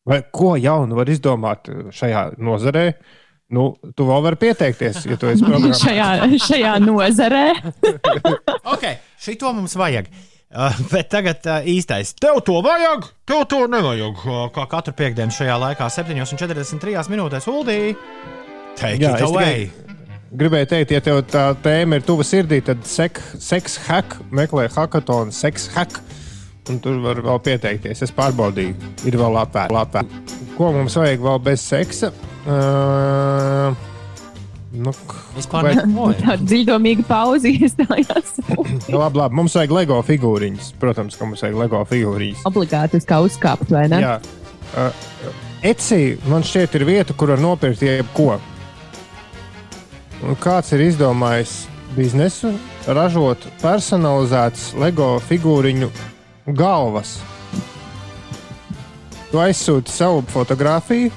[0.09, 2.91] Vai ko jaunu var izdomāt šajā nozarē?
[3.53, 5.85] Nu, tu vēl vari pieteikties, ja tu esi programmētājs.
[5.85, 6.09] šajā,
[6.45, 7.45] šajā nozarē.
[8.75, 8.91] ok,
[9.25, 10.13] šito mums vajag.
[10.13, 10.38] Uh,
[10.93, 12.15] bet tagad uh, īstais.
[12.17, 14.25] Tev to vajag, tev to nevajag.
[14.25, 17.81] Uh, kā katru piekdienu šajā laikā, 7,43 minūtēs, Uldī.
[18.79, 19.69] Take Jā, it away.
[19.69, 19.89] tikai
[20.29, 25.33] Gribēju teikt, ja tev tā tēma ir tuva sirdī, tad sek, seks hack, meklē hackathonu,
[25.33, 26.03] seks hack.
[26.69, 28.03] Un tur var vēl pieteikties.
[28.05, 28.75] Es pārbaudīju,
[29.09, 30.03] ir vēl atvērta.
[30.59, 32.13] Ko mums vajag vēl bez seksa?
[32.45, 33.73] Uh,
[34.73, 34.93] nu,
[35.37, 36.11] Vispār vai- neko.
[36.19, 38.35] Tāda dziļdomīga pauze iestājās.
[38.89, 40.73] Nu, labi, labi, mums vajag LEGO figūriņas.
[40.81, 42.45] Protams, ka mums vajag LEGO figūriņas.
[42.49, 44.01] Obligāti uz kā uzkāpt, vai ne?
[44.05, 44.15] Jā,
[44.77, 45.09] uh,
[45.67, 48.37] Etsy man šķiet ir vieta, kur var nopirkt jebko.
[50.23, 51.65] Un kāds ir izdomājis
[51.97, 52.53] biznesu,
[52.87, 55.91] ražot personalizētas LEGO figūriņu
[56.59, 57.19] galvas.
[59.29, 61.11] Tu aizsūti savu fotografiju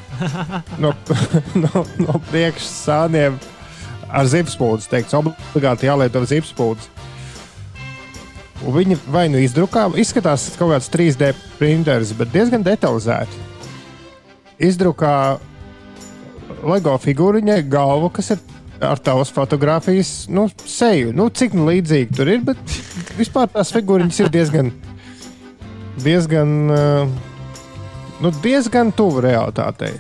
[0.84, 0.92] no,
[1.64, 3.38] no, no priekšsāniem
[4.12, 4.90] ar zipspūdzi.
[4.92, 6.90] Teikts, obligāti jālieto zipspūdzi.
[8.62, 13.48] Un Viņi vai nu izdrukā, izskatās kaut kāds 3D printeris, bet diezgan detalizēti.
[14.62, 15.16] Izdrukā
[16.62, 18.44] LEGO figūriņai galvu, kas ir
[18.86, 21.14] ar tavas fotografijas nu, seju.
[21.18, 22.78] Nu, cik nu līdzīgi tur ir, bet
[23.18, 24.72] vispār tās figūriņas ir diezgan,
[26.02, 27.31] diezgan, uh,
[28.22, 29.96] nu, diezgan tuvu realitātei.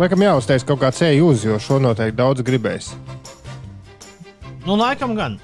[0.00, 2.92] Laikam jāuztais kaut kāds seju uz, jo šo noteikti daudz gribēs.
[4.66, 5.38] Nu, laikam gan.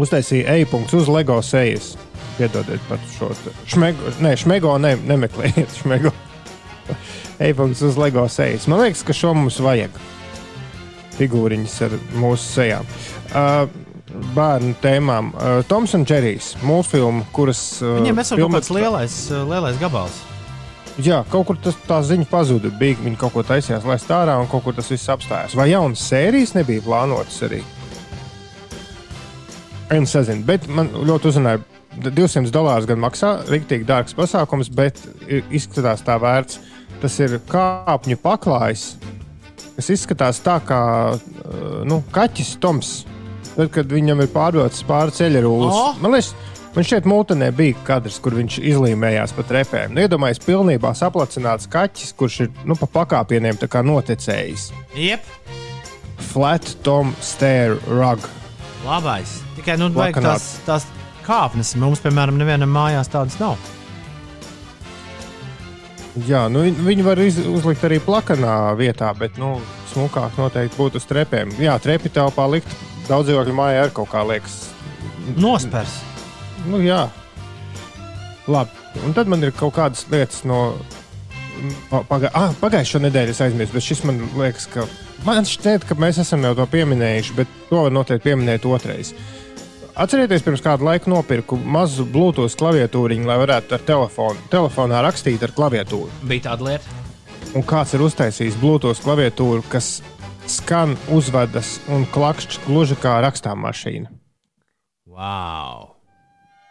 [0.00, 1.94] Uztaisīja e-punkts uz LEGO sejas.
[2.38, 3.30] Piedodiet par šo
[3.68, 4.12] šmego.
[4.24, 5.74] Nē, šmego ne, nemeklējiet.
[5.82, 6.12] Šmego.
[7.40, 8.66] E-punkts uz LEGO sejas.
[8.68, 9.94] Man liekas, ka šo mums vajag.
[11.16, 12.88] Figūriņas ar mūsu sejām.
[13.30, 13.64] Uh,
[14.36, 15.32] bērnu tēmām.
[15.36, 17.62] Uh, Toms un Džerijs mūzikas, kuras.
[17.80, 20.20] Uh, Viņiem esam kaut filmē- kāds lielais, uh, lielais gabals.
[20.98, 22.70] Jā, kaut kur tas, tā ziņa pazuda.
[22.80, 25.54] Bija, viņi kaut ko taisījās, lai stārā, un kaut kur tas viss apstājās.
[25.56, 27.62] Vai jaunas sērijas nebija plānotas arī?
[29.90, 31.62] Es nezinu, bet man ļoti uzrunāja.
[32.00, 35.00] 200 dolārus gan maksā, rīktīgi dārgs pasākums, bet
[35.50, 36.60] izskatās tā vērts.
[37.02, 38.84] Tas ir kāpņu paklājs,
[39.74, 40.80] kas izskatās tā kā
[41.88, 42.92] nu, kaķis Toms.
[43.50, 45.88] Tad, kad viņam ir pārdotas pāri ceļa rūlis, O!
[46.00, 46.30] man liekas,
[46.74, 49.94] man šeit mūtenē bija kadrs, kur viņš izlīmējās pa trepēm.
[49.96, 54.70] Nu, Iedomājieties, pilnībā saplacināts kaķis, kurš ir nu, pa pakāpieniem noticējis.
[54.94, 55.26] Jep,
[56.30, 58.22] Flat Tom Stair Rug.
[58.86, 59.40] labais.
[59.56, 60.86] Tikai nu, tās, tās
[61.26, 61.74] kāpnes.
[61.76, 63.56] Mums, piemēram, nevienam mājās tādas nav.
[66.26, 69.60] Jā, nu, viņ- viņi var iz, uzlikt arī plakanā vietā, bet nu,
[69.92, 71.52] smukāk noteikti būtu uz trepēm.
[71.58, 72.66] Jā, trepi telpā likt
[73.08, 74.68] daudz dzīvokļu mājā ar kaut kā liekas.
[75.36, 76.09] Nospērs.
[76.68, 77.06] Nu, jā,
[78.50, 78.76] labi.
[79.06, 80.60] Un tad man ir kaut kādas lietas no
[81.90, 82.30] pagā...
[82.34, 84.86] ah, pagājušā nedēļa, es aizmirsu, bet šis man liekas, ka
[85.26, 89.12] man šķiet, ka mēs esam jau to pieminējuši, bet to var noteikti pieminēt otrais.
[90.00, 95.52] Atcerieties, pirms kāda laika nopirku mazu Bluetooth klaviatūriņu, lai varētu ar telefonu, telefonā rakstīt ar
[95.56, 96.08] klaviatūru.
[96.30, 96.98] Bija tāda lieta.
[97.58, 99.98] Un kāds ir uztaisījis Bluetooth klaviatūru, kas
[100.50, 104.12] skan, uzvedas un klakšķi gluži kā rakstāmmašīna.
[105.10, 105.99] Wow!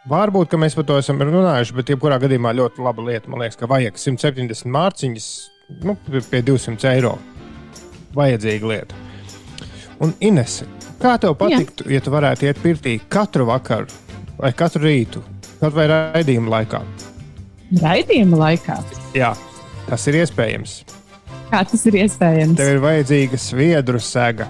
[0.09, 3.29] Varbūt mēs par to esam runājuši, bet jebkurā gadījumā ļoti laba lieta.
[3.29, 5.27] Man liekas, ka vajag 170 mārciņas
[5.85, 7.17] nu, pie- pie 200 eiro.
[8.17, 8.95] Vajadzīga lieta.
[10.01, 10.63] Un Ines,
[11.01, 13.85] kā tev patiktu, ja tu varētu iet pirtī katru vakaru
[14.39, 15.21] vai katru rītu,
[15.59, 16.81] kaut vai raidījuma laikā?
[17.83, 18.79] Raidījuma laikā.
[19.13, 19.33] Jā,
[19.89, 20.79] tas ir iespējams.
[21.51, 22.55] Kā tas ir iespējams?
[22.57, 24.47] Tev ir vajadzīga sviedru sega.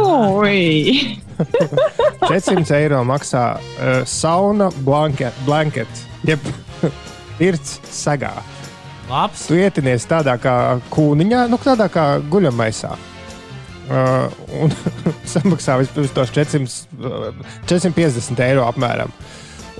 [0.00, 1.18] Ui!
[2.30, 6.40] 400 eiro maksā uh, sauna blanket, blanket jeb
[7.38, 8.34] pirts sagā.
[9.10, 9.46] Labs.
[9.48, 10.54] Tu ietinies tādā kā
[10.92, 12.92] kūniņā, nu tādā kā guļamaisā.
[13.90, 14.28] Uh,
[14.62, 14.70] un
[15.32, 17.30] samaksā vispirms tos 400, uh,
[17.66, 19.10] 450 eiro apmēram.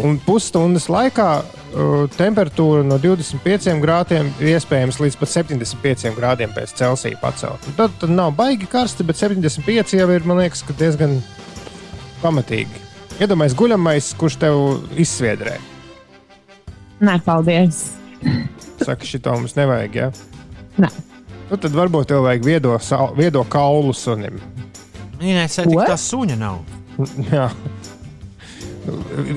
[0.01, 6.73] Un pusstundas laikā uh, temperatūra no 25 grādiem ir iespējams līdz pat 75 grādiem pēc
[6.79, 7.67] Celsija pacelt.
[7.69, 11.19] Un Tad, tad nav baigi karsti, bet 75 jau ir, man liekas, ka diezgan
[12.23, 12.87] pamatīgi.
[13.21, 14.63] Iedomājieties, guļamais, kurš tev
[14.97, 15.59] izsviedrē.
[17.05, 17.91] Nē, paldies.
[18.81, 20.01] Saka, šito mums nevajag.
[20.01, 20.11] Ja?
[20.81, 20.89] Nē.
[21.51, 22.77] Nu, tad varbūt tev vajag viedo,
[23.19, 24.41] viedo kaulu sunim.
[25.21, 26.63] Nē, nē, tik tā suņa nav.
[27.35, 27.51] Jā.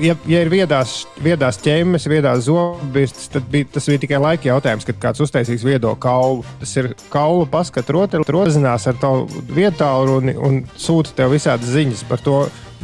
[0.00, 4.86] Ja, ja ir viedās, viedās ķēmes, viedās zobirstas, tad bija, tas bija tikai laika jautājums,
[4.88, 6.44] kad kāds uztaisīs viedo kaulu.
[6.62, 12.04] Tas ir kaulu paskats, otrs rozinās ar tavu vietālu un, un sūta tev visādas ziņas
[12.08, 12.38] par to,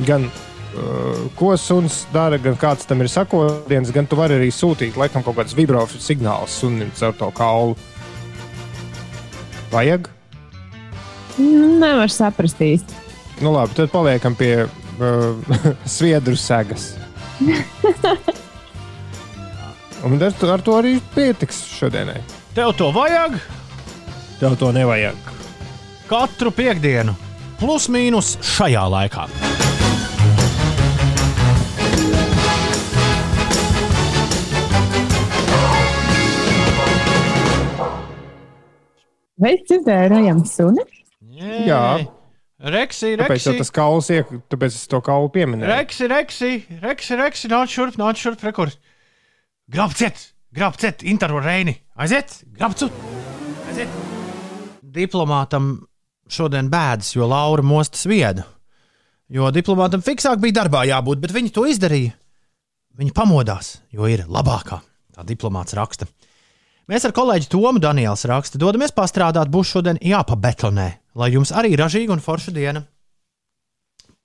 [0.05, 5.01] gan uh, ko suns dara, gan kāds tam ir sakotienis, gan tu vari arī sūtīt
[5.01, 7.79] laikam kaut kādas vibrācijas signālus sunim caur to kaulu.
[9.73, 10.11] Vajag?
[11.41, 13.07] Nevar saprast īsti.
[13.41, 14.67] Nu labi, tad paliekam pie
[15.01, 15.57] uh,
[15.97, 16.93] sviedru segas.
[20.05, 22.21] Un ar, to- ar to arī pietiks šodienai.
[22.57, 23.37] Tev to vajag?
[24.41, 25.17] Tev to nevajag.
[26.11, 27.13] Katru piekdienu,
[27.61, 29.29] plus mīnus šajā laikā.
[39.41, 40.83] Vai dzirdējām suni?
[41.65, 41.83] Jā,
[42.61, 43.55] Reksī, tāpēc Reksī.
[43.55, 45.71] jau tas kauls iek, tāpēc es to kaulu pieminēju.
[45.71, 46.51] Reksi, reksi,
[46.83, 48.73] reksi, reksi, nāc šurp, nāc šurp, rekur.
[49.73, 51.79] Grab ciet, grab ciet, intervu reini.
[51.97, 52.93] Aiziet, grab ciet.
[53.71, 53.89] Aiziet.
[54.85, 55.73] Diplomātam
[56.29, 58.45] šodien bēdas, jo Laura mostas viedu.
[59.31, 62.13] Jo diplomātam fiksāk bija darbā jābūt, bet viņi to izdarīja.
[63.01, 64.83] Viņi pamodās, jo ir labākā.
[65.17, 66.11] Tā diplomāts raksta.
[66.91, 70.89] Mēs ar kolēģi Tomu Daniels raksta, dodamies pastrādāt, būs šodien jāpabetonē,
[71.19, 72.85] lai jums arī ražīga un forša diena.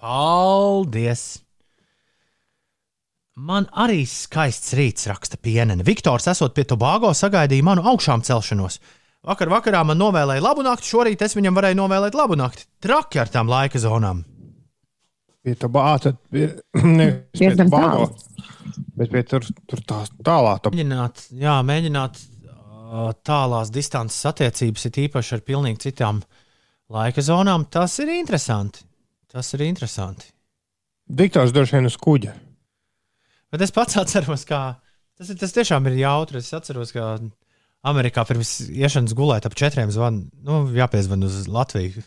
[0.02, 1.26] Paldies!
[3.36, 5.84] Man arī skaists rīts, raksta pienene.
[5.84, 8.80] Viktors, esot pie Tobago, sagaidīja manu augšām celšanos.
[9.26, 12.68] Vakar vakarā man novēlēja labu nakti, šorīt es viņam varēju novēlēt labu nakti.
[12.80, 14.22] Traki ar tām laika zonām.
[15.44, 18.08] Pie tā bāta, ne pie Tobago,
[18.96, 20.72] bet pie tur, tur tā tālāk.
[20.72, 22.24] Mēģināt, jā, mēģināt
[23.28, 26.24] tālās distances attiecības, ir īpaši ar pilnīgi citām
[26.92, 27.68] laika zonām.
[27.72, 28.86] Tas ir interesanti.
[29.32, 30.30] Tas ir interesanti.
[31.06, 32.34] Diktors droši vien uz kuģa.
[33.54, 34.78] Bet es pats atceros, ka
[35.18, 36.42] tas, ir, tas tiešām ir jautri.
[36.42, 37.18] Es atceros, ka
[37.86, 42.04] Amerikā pirms iešanas gulēt ap četriem zvaniem, nu, jāpiezvan uz Latviju.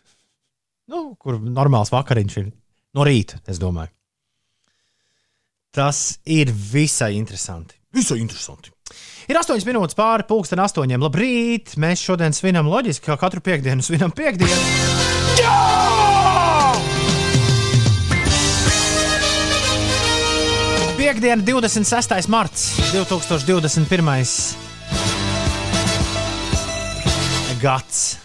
[0.89, 2.51] Nu, kur normāls vakariņš ir
[2.97, 3.93] no rīta, es domāju.
[5.75, 7.77] Tas ir visai interesanti.
[7.95, 8.73] Visai interesanti.
[9.29, 11.03] Ir 8 minūtes pāri pusdien astoņiem.
[11.05, 11.75] Labrīt!
[11.81, 14.63] Mēs šodien svinam loģiski, kā katru piekdienu svinam piekdienu.
[15.43, 15.59] Jā!
[20.99, 22.27] Piektdiena, 26.
[22.29, 24.67] marts 2021.
[27.59, 28.19] gads.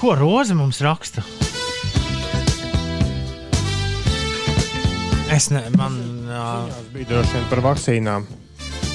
[0.00, 1.24] Ko Roza mums raksta?
[5.32, 5.96] Es ne, man,
[6.28, 8.26] Tas bija droši vien par vakcīnām.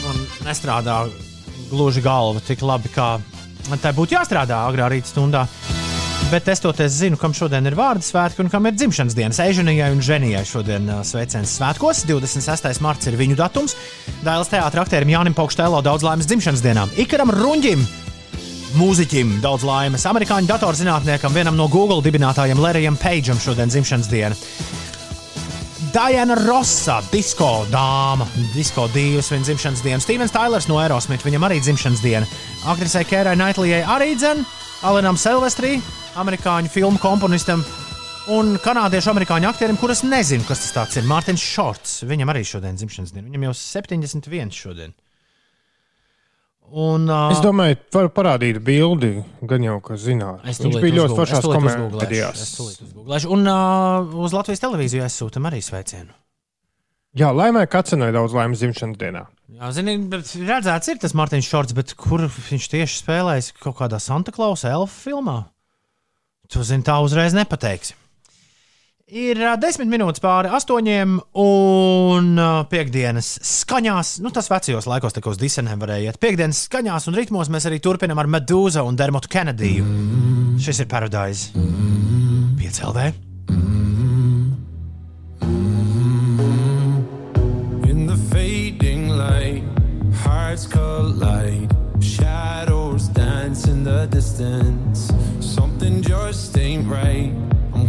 [0.05, 1.03] man nestrādā
[1.71, 3.17] gluži galva tik labi, kā
[3.81, 5.45] tai būtu jāstrādā agrā rīta stundā.
[6.31, 9.39] Bet es toties zinu, kam šodien ir vārdu svētki un kam ir dzimšanas dienas.
[9.43, 12.05] Eiženijai un Ženijai šodien sveiciens svētkos.
[12.07, 12.79] 26.
[12.79, 13.75] marts ir viņu datums.
[14.23, 16.93] Dailas teātris aktierim Jānim Paukštēlo daudz laimes dzimšanas dienām.
[17.03, 17.83] Ikaram Runģim,
[18.79, 20.07] mūziķim daudz laimes.
[20.07, 24.39] Amerikāņu datorzinātniekam, vienam no Google dibinātājiem Lerijam Pageam šodien dzimšanas diena.
[25.91, 28.23] Diana Rosa, disko dāma,
[28.53, 29.99] disko dīvs, viņa dzimšanas diena.
[29.99, 32.29] Stevens Tailers no Aerosmith, viņam arī dzimšanas diena.
[32.71, 34.45] Aktrisei Kērai Naitlijai arī dzēna,
[34.87, 35.73] Alenam Silvestrī,
[36.21, 37.65] amerikāņu filmu komponistam
[38.31, 41.09] un kanādiešu amerikāņu aktierim, kurus nezinu, kas tas ir.
[41.11, 43.27] Mārtiņš Šorts, viņam arī šodien dzimšanas diena.
[43.27, 44.95] Viņam jau 71 šodien.
[46.71, 50.45] Un, uh, Es domāju, var parādīt bildi, gan jau, ka zināt.
[50.47, 52.43] Viņš bija ļoti foršās komēdijās.
[53.27, 56.15] Un uh, uz Latvijas televīziju aizsūtam arī sveicienu.
[57.19, 59.25] Jā, laimē Kacenai daudz laimes dzimšanas dienā.
[59.51, 59.71] Jā,
[60.13, 64.71] bet redzēts, ir tas Mārtiņš Šorts, bet kur viņš tieši spēlēs kaut kādā Santa Klausa
[64.71, 65.41] elfu filmā?
[66.51, 67.97] Tu zini, tā uzreiz nepateiksi.
[69.11, 72.27] Ir desmit minūtes pāri astoņiem, un
[72.71, 76.19] piekdienas skaņās, nu tas vecajos laikos, kā uz disenēm varēja iet.
[76.23, 79.83] Piekdienas skaņās un ritmos mēs arī turpinām ar Medūzu un Dermotu Kenediju.
[80.63, 81.51] Šis ir Paradise.
[82.55, 83.11] Piecēlē.
[87.91, 89.67] In the fading light,
[90.23, 91.67] hearts collide.
[91.99, 95.11] Shadows dance in the distance.
[95.41, 97.35] Something just ain't right.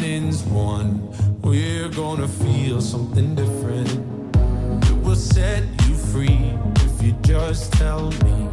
[0.00, 1.08] morning's won.
[1.42, 3.90] We're gonna feel something different.
[4.84, 8.48] It will set you free if you just tell me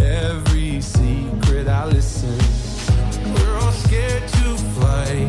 [0.00, 2.38] every secret I listen.
[3.34, 5.28] We're all scared to fly,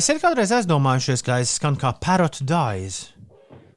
[0.00, 3.08] esat kādreiz aizdomājušies, ka es skanu kā Parrot Dies?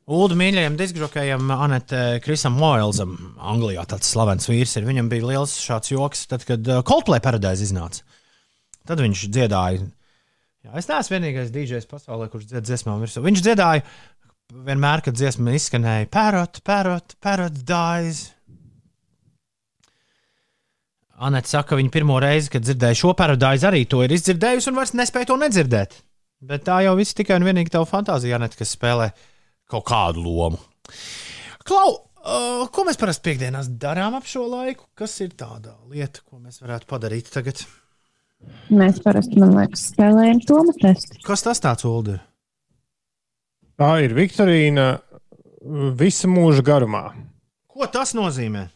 [0.03, 4.87] Ulu mīļajam diskžokajam Anete Krisam Moilsam, Anglijā tāds slavens vīrs, ir.
[4.89, 8.03] Viņam bija liels šāds joks, tad, kad uh, Coldplay paradise iznāca.
[8.83, 9.87] Tad viņš dziedāja.
[10.63, 13.23] Jā, es neesmu vienīgais DJs pasaulē, kurš dzied dziesmām virsū.
[13.23, 13.85] Viņš dziedāja
[14.67, 18.25] vienmēr, kad dziesma izskanēja Parrot, Parrot, Parrot Dies.
[21.23, 24.81] Anete saka, ka viņa pirmo reizi, kad dzirdēja šo paradīzi, arī to ir izdzirdējusi un
[24.81, 26.03] vairs nespēja to nedzirdēt.
[26.43, 29.11] Bet tā jau viss tikai un vienīgi tava fantāzija, Anete, kas spēlē
[29.71, 30.59] kaut kādu lomu.
[31.63, 34.89] Klau, uh, ko mēs parasti piekdienās darām ap šo laiku?
[34.99, 37.63] Kas ir tāda lieta, ko mēs varētu padarīt tagad?
[38.73, 41.21] Mēs parasti, man liekas, spēlējam to testu.
[41.23, 42.17] Kas tas tāds, Ulu?
[43.79, 44.87] Tā ir Viktorīna
[45.97, 47.05] visa mūža garumā.
[47.71, 48.67] Ko tas nozīmē?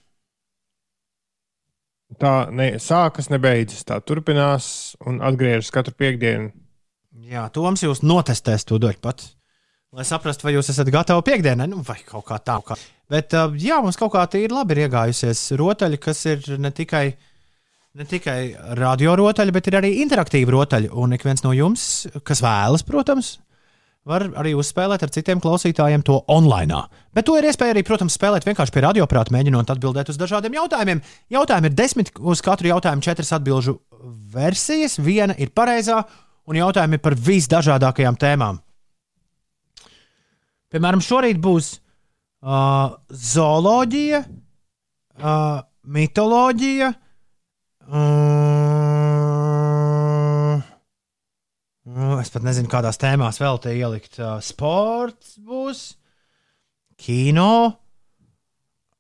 [2.18, 6.54] Tā ne, sākas, nebeidzas, tā turpinās un atgriežas katru piekdienu.
[7.26, 9.32] Jā, Toms jūs notestēs to daļu pats.
[9.96, 12.58] Lai saprastu, vai jūs esat gatavi piekdienai, nu, vai kaut kā tā.
[12.66, 12.76] Kā.
[13.10, 17.06] Bet, jā, mums kaut kā tīri labi ir iegājusies rotaļi, kas ir ne tikai,
[17.98, 18.38] ne tikai
[18.78, 20.92] radio rotaļi, bet ir arī interaktīvi rotaļi.
[20.92, 21.88] Un ik viens no jums,
[22.28, 23.38] kas vēlas, protams,
[24.08, 26.84] var arī uzspēlēt ar citiem klausītājiem to online.
[27.16, 31.02] Bet to ir iespēja arī, protams, spēlēt vienkārši pie radioprāta, mēģinot atbildēt uz dažādiem jautājumiem.
[31.34, 33.80] Jautājumi ir desmit, uz katru jautājumu četras atbildžu
[34.36, 36.04] versijas, viena ir pareizā,
[36.48, 38.60] un jautājumi par visdažādākajām tēmām.
[40.72, 44.24] Piemēram, šorīt būs uh, zooloģija,
[45.20, 46.90] uh, mitoloģija.
[47.88, 48.18] Uh,
[51.88, 54.20] nu, es pat nezinu, kādās tēmās vēl te ielikt.
[54.20, 55.96] Uh, sports būs,
[57.00, 57.80] kino,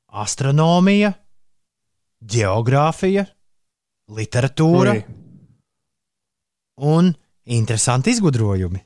[0.07, 1.11] astronomija,
[2.23, 3.27] geogrāfija,
[4.15, 5.03] literatūra Ui.
[6.87, 7.11] un
[7.55, 8.81] interesanti izgudrojumi.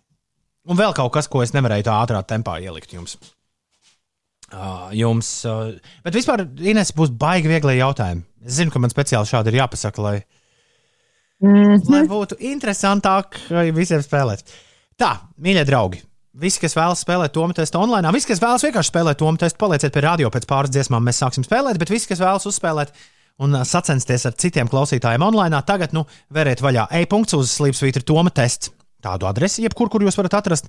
[0.70, 3.18] Un vēl kaut kas, ko es nevarēju tā ātrā tempā ielikt jums.
[4.52, 5.72] Uh, jums uh,
[6.04, 8.26] bet vispār, Ines, būs baigi viegli jautājumi.
[8.46, 10.20] Es zinu, ka man speciāli šādi ir jāpasaka, lai,
[11.42, 11.90] Mm -hmm.
[11.90, 14.44] lai būtu interesantāk uh, visiem spēlēt.
[14.94, 16.02] Tā, mīļie draugi,
[16.34, 19.94] visi, kas vēlas spēlēt to testu online, visi, kas vēlas vienkārši spēlēt to testu, palieciet
[19.94, 22.94] pie radio pēc pāris dziesmām, mēs sāksim spēlēt, bet visi, kas vēlas uzspēlēt
[23.42, 25.60] un sacensties ar citiem klausītājiem online.
[25.68, 28.72] Tagad, nu, veriet vaļā e-punkts uz slīpsvītra Toma tests.
[29.02, 30.68] Tādu adresi, jebkur, kur jūs varat atrast,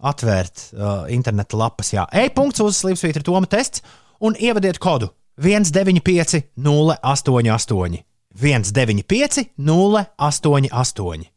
[0.00, 1.92] atvērt uh, interneta lapas.
[1.92, 3.84] Jā, e-punkts uz slīpsvītra Toma tests
[4.24, 8.00] un ievadiet kodu 195 088.
[8.40, 11.28] 195 088.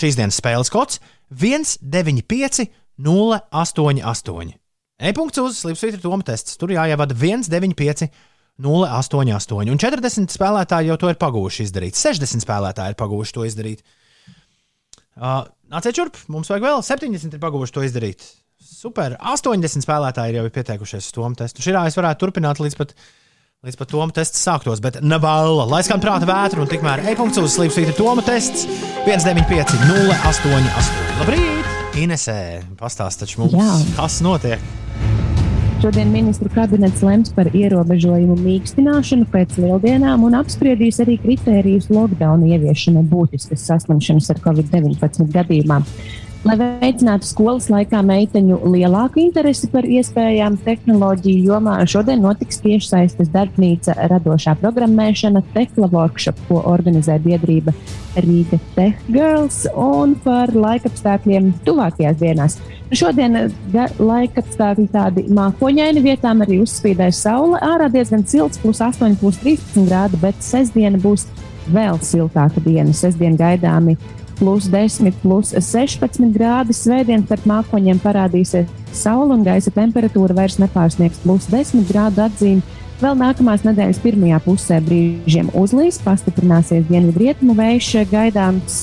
[0.00, 1.00] Šīs dienas spēles kods
[1.34, 2.70] 195
[3.00, 4.56] 088.
[5.00, 6.56] E-punkts uz slīpsvītra Toma tests.
[6.60, 8.08] Tur jāievada 195
[8.60, 9.70] 088.
[9.72, 11.98] Un 40 spēlētāji jau to ir pagūši izdarīt.
[11.98, 13.82] 60 spēlētāji ir pagūši to izdarīt.
[15.20, 15.42] Uh,
[15.72, 18.26] nāciet šurp, mums vajag vēl 70 ir pagūši to izdarīt.
[18.60, 19.16] Super.
[19.20, 21.64] 80 spēlētāji jau ir pieteikušies uz Toma testu.
[21.64, 22.94] Šī es varētu turpināt līdz pat,
[23.66, 25.66] līdz pat Toma tests sāktos, bet nevēla.
[25.68, 28.68] Lai skan prāta vētra un tikmēr e-punkts uz slīpsvītra Toma tests
[29.04, 30.94] 195 088.
[31.22, 31.76] Labrīt!
[32.00, 33.96] Inesē, pastāst taču mums, Jā.
[33.96, 34.62] kas notiek.
[35.80, 43.06] Šodien ministru kabinets lems par ierobežojumu mīkstināšanu pēc lieldienām un apspriedīs arī kritērijus lockdown ieviešanai
[43.08, 45.78] būtiskas saslimšanas ar covid-19 gadījumā.
[46.40, 53.92] Lai veicinātu skolas laikā meiteņu lielāku interesi par iespējām tehnoloģiju jomā, šodien notiks tiešsaistes darbnīca
[54.08, 57.74] radošā programmēšana Tehla Workshop, ko organizē biedrība
[58.16, 62.56] Rīga Tech Girls un par laikapstākļiem tuvākajās dienās.
[62.96, 63.36] Šodien
[64.00, 67.60] laikapstākļi tādi mākoņaini, vietām arī uzspīdēs saule.
[67.68, 71.28] Ārā diezgan silts, plus 8, plus 13 grādi, bet sestdiena būs
[71.68, 72.96] vēl siltāka diena.
[72.96, 73.98] Sestdien gaidāmi
[74.40, 76.74] plus 10, plus 16 grādi.
[76.76, 82.78] Svētdien starp mākoņiem parādīsies saule un gaisa temperatūra vairs nepārsniegs plus 10 grādu atzīmi.
[83.00, 88.82] Vēl nākamās nedēļas pirmajā pusē brīžiem uzlīs, pastiprināsies dienvidrietumu vējš, gaidāms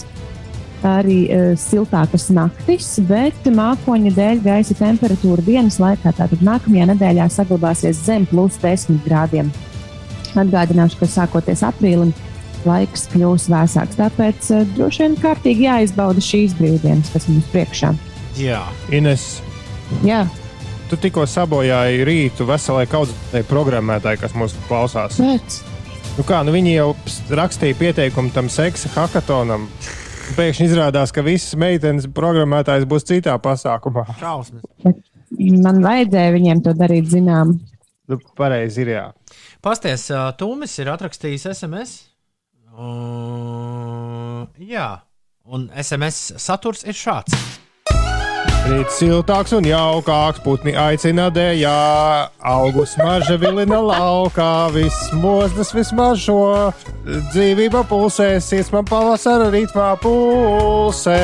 [0.86, 8.02] arī uh, siltākas naktis, bet mākoņa dēļ gaisa temperatūra dienas laikā, tātad nākamajā nedēļā, saglabāsies
[8.06, 9.52] zem plus 10 grādiem.
[10.38, 12.14] Atgādināšu, ka sākoties aprīlim
[12.66, 17.94] laiks kļūs vēsāks, tāpēc uh, droši vien kārtīgi jāizbauda šīs brīvdienas, kas mums priekšā.
[18.38, 19.38] Jā, Ines,
[20.06, 20.26] Jā,
[20.92, 25.16] tu tikko sabojāji rītu veselai kaudzei programmētāji, kas mūs klausās.
[25.22, 25.62] pēc.
[26.18, 26.90] Nu kā, nu viņi jau
[27.38, 29.68] rakstīja pieteikumu tam seksa hackathonam.
[30.36, 34.04] Pēkšņi izrādās, ka visas meitenes programmētājs būs citā pasākumā.
[34.20, 34.66] šausmas.
[35.38, 37.60] Man vajadzēja viņiem to darīt zinām.
[38.08, 39.06] Nu, pareizi ir jā.
[39.64, 41.96] Pasties, Tūmis ir atrakstījis SMS.
[42.78, 45.00] Uh, jā,
[45.50, 47.34] un SMS saturs ir šāds.
[48.68, 51.74] Rīts siltāks un jaukāks, putni aicina dējā,
[52.52, 56.68] augus marža vilina laukā, viss mozdas vismažo,
[57.32, 61.18] dzīvība pulsēs, iesmā pavasara ritmā pulsē.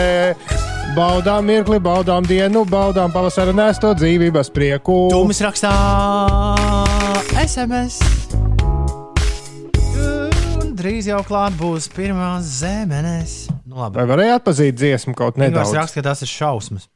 [0.97, 5.03] Baudām mirkli, baudām dienu, baudām pavasara nesto dzīvības prieku.
[5.13, 5.75] Tūmis rakstā
[7.43, 8.01] SMS.
[10.83, 13.45] Drīz jau klāt būs pirmā zemenes.
[13.63, 14.01] Nu, labi.
[14.01, 15.71] Vai varēja atpazīt dziesmu kaut nedaudz?
[15.77, 16.89] raksta, ka tas ir šausmas.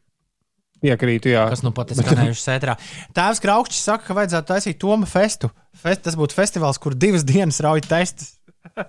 [0.84, 1.46] Piekrītu, jā.
[1.54, 2.76] Kas nu pat ir skanējuši sētrā.
[3.16, 5.48] Tēvs Kraukšķis saka, ka vajadzētu taisīt Toma festu.
[5.72, 8.36] Fest, tas būtu festivāls, kur divas dienas rauj testus.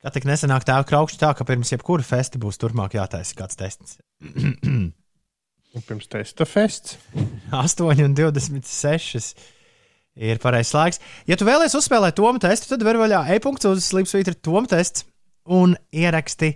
[0.00, 3.98] Kā tik nesenāk tēva Kraukšķis tā, ka pirms jebkura festi būs turpmāk jātaisa kāds tests.
[5.88, 6.94] Pirms testa fests.
[7.50, 9.34] 8 un 26
[10.20, 11.00] ir pareizais laiks.
[11.30, 15.00] Ja tu vēlēsies uzspēlēt Toma testu, tad vari vaļā e-punkts uz slīpsvītra Toma tests
[15.50, 16.48] un ieraksti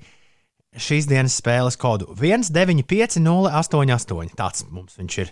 [0.75, 4.35] šīs dienas spēles kodu 195-088.
[4.39, 5.29] Tāds mums viņš ir.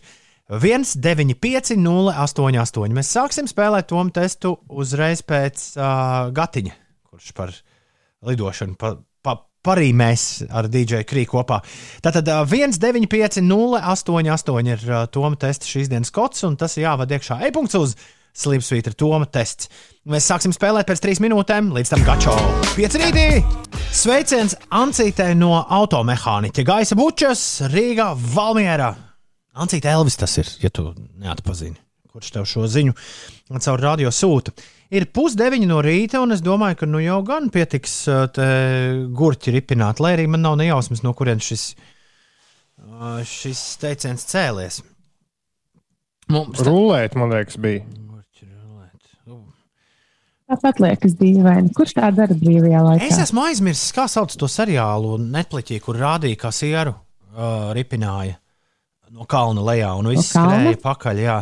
[0.53, 2.93] 195-088.
[2.93, 5.85] Mēs sāksim spēlēt Toma testu uzreiz pēc uh,
[6.35, 6.73] Gatiņa,
[7.09, 7.51] kurš par
[8.27, 9.33] lidošanu pa, pa,
[9.65, 11.61] parīmēs ar DJ Krī kopā.
[12.05, 17.75] Tātad uh, 195-088 ir uh, Toma testa šīs dienas kods, un tas jāvada iekšā e-punkts
[17.79, 17.91] uz
[18.33, 19.69] Slipsvītra Toma tests.
[20.09, 22.35] Mēs sāksim spēlēt pēc trīs minūtēm, līdz tam gačo.
[22.73, 23.27] Pieci rītī!
[23.93, 28.91] Sveiciens Ancītē no automehāniķa Gaisa Bučas, Rīgā, Valmierā.
[29.53, 30.89] Ancīte Elvis tas ir, ja tu
[31.21, 31.77] neatpazini,
[32.09, 32.97] kurš tev šo ziņu
[33.61, 34.55] caur radio sūta.
[34.93, 38.47] Ir pusdeviņi no rīta, un es domāju, ka nu jau gan pietiks uh, te
[39.17, 41.67] gurķi ripināt, lai arī man nav nejausmas, no kurienes šis,
[42.81, 44.83] uh, šis teiciens cēlies.
[46.33, 47.85] Mums Rulēt, man liekas, bija.
[50.53, 51.71] Tāpat liekas dīvaini.
[51.77, 53.07] Kurš tā dara brīvajā laikā?
[53.09, 58.37] Es esmu aizmirsis, kā sauc to seriālu Netflixī, kur rādīja, kā sieru uh, ripināja
[59.13, 61.23] no kalna lejā un viss No skrēja pakaļ.
[61.25, 61.39] Jā.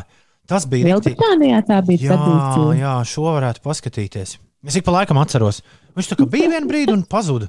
[0.51, 0.89] Tas bija.
[0.91, 2.78] Lielbritānijā tā bija Jā, tradīcija.
[2.81, 4.37] jā, šo varētu paskatīties.
[4.66, 5.61] Es ik pa laikam atceros.
[5.97, 7.47] Viņš tā kā bija vienu brīdi un pazuda.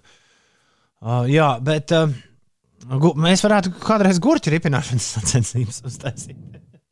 [1.01, 2.09] Uh, jā, bet uh,
[3.17, 6.37] mēs varētu kādreiz gurķi ripināšanas sacensības uztaisīt.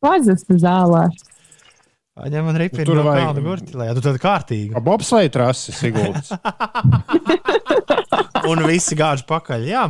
[0.02, 1.08] Pazustu zālē.
[1.10, 1.39] Paņem
[2.44, 4.80] man ripinu Tur no vajag- kalna gurķi, lai tu tādu kārtīgu.
[4.84, 6.28] Bobsleja trasi, Sigulds.
[8.50, 9.60] Un visi gāž pakaļ.
[9.68, 9.84] Jā.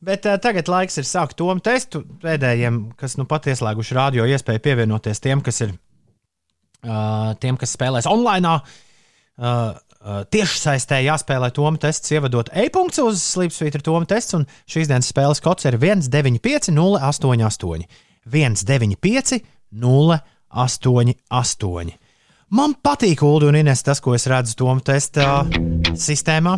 [0.00, 4.60] Bet uh, tagad laiks ir sākt to testu pēdējiem, kas nu pat ieslēguši radio iespēju
[4.64, 8.50] pievienoties tiem, kas ir uh, tiem, kas spēlēs online.
[8.50, 8.62] Uh,
[10.00, 15.40] uh, Tiešsaistē jāspēlē Toma tests, ievadot e-punktu uz Slipsvītra Toma tests, un šīs dienas spēles
[15.44, 17.84] kods ir 195, 088.
[18.24, 20.20] 195, 088.
[22.50, 25.44] Man patīk, Ulu un Ines, tas, ko es redzu Toma testa
[25.94, 26.56] sistēmā.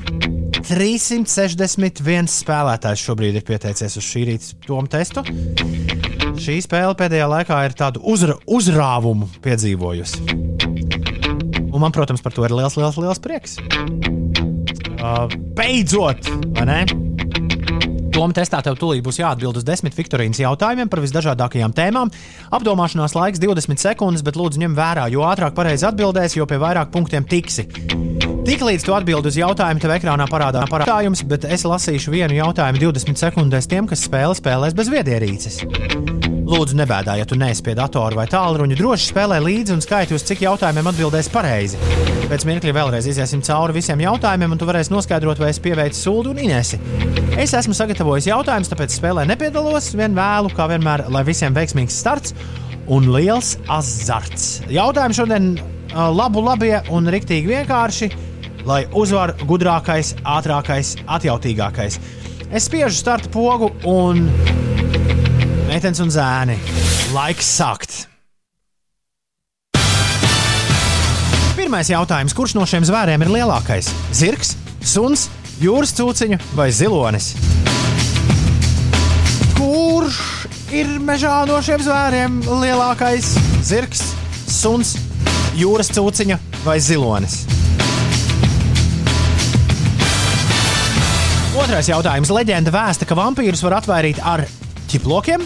[0.63, 5.25] 361 spēlētājs šobrīd ir pieteicies uz šī rīta Toma testu.
[6.41, 10.25] Šī spēle pēdējā laikā ir tādu uzra, uzrāvumu piedzīvojusi.
[11.73, 13.59] Un man, protams, par to ir liels, liels, liels prieks.
[15.03, 15.29] Uh,
[15.59, 16.81] beidzot, vai ne?
[18.13, 22.13] Toma testā tev tūlīt būs jāatbild uz desmit Viktorīnas jautājumiem par visdažādākajām tēmām.
[22.53, 26.93] Apdomāšanās laiks 20 sekundes, bet lūdzu ņem vērā, jo ātrāk pareizi atbildēsi, jo pie vairāk
[26.93, 27.65] punktiem tiksi.
[28.43, 33.23] Tiklīdz tu atbild uz jautājumu, tev ekrānā parādās jautājums, bet es lasīšu vienu jautājumu 20
[33.23, 35.63] sekundēs tiem, kas spēle spēlēs bez viedierīces.
[36.53, 38.77] Lūdzu, nebēdā, ja tu neesi pie datora vai tālruņa.
[38.77, 41.79] Droši spēlē līdzi un skaiti, uz cik jautājumiem atbildēs pareizi.
[42.29, 46.35] Pēc mirkļa vēlreiz iziesim cauri visiem jautājumiem, un tu varēsi noskaidrot, vai es pieveicu sūdu
[46.35, 46.77] un inesi.
[47.41, 49.89] Es esmu sagatavojis jautājumus, tāpēc spēlē nepiedalos.
[49.97, 52.37] Vien vēlu, kā vienmēr, lai visiem veiksmīgs starts
[52.93, 54.59] un liels azarts.
[54.69, 55.51] Jautājumi šodien
[55.97, 58.11] labu, labie un riktīgi vienkārši,
[58.69, 61.97] lai uzvar gudrākais, ātrākais, atjautīgākais.
[62.53, 64.27] Es spiežu starta pogu un
[65.73, 66.53] Meitenes un zēni,
[67.15, 67.95] laiks sākt.
[71.57, 72.35] Pirmais jautājums.
[72.37, 73.89] Kurš no šiem zvēriem ir lielākais?
[74.13, 74.51] Zirgs,
[74.85, 75.31] suns,
[75.65, 77.31] jūras cūciņa vai zilonis?
[79.57, 80.21] Kurš
[80.77, 83.33] ir mežā no šiem zvēriem lielākais?
[83.65, 84.11] Zirgs,
[84.45, 84.99] suns,
[85.57, 86.37] jūras cūciņa
[86.69, 87.47] vai zilonis?
[91.57, 92.29] Otrais jautājums.
[92.29, 94.45] Leģenda vēsta, ka vampīrus var atvairīt ar
[94.93, 95.41] ķiplokiem,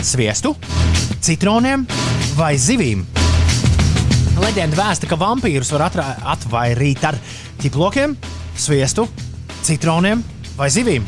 [0.00, 0.54] sviestu,
[1.20, 1.82] citroniem
[2.38, 3.02] vai zivīm.
[4.38, 7.18] Leģenda vēsta, ka vampīrus var atvairīt ar
[7.60, 8.14] ķiplokiem,
[8.56, 9.04] sviestu,
[9.66, 10.22] citroniem
[10.56, 11.04] vai zivīm.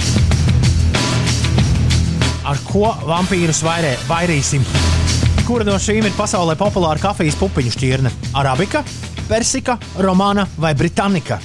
[2.50, 4.66] Ar ko vampīrus vairē, vairīsim?
[5.46, 8.12] Kura no šīm ir pasaulē populāra kafijas pupiņu šķirne?
[8.36, 8.84] Arabika,
[9.30, 11.40] Persika, Romāna vai Britannika?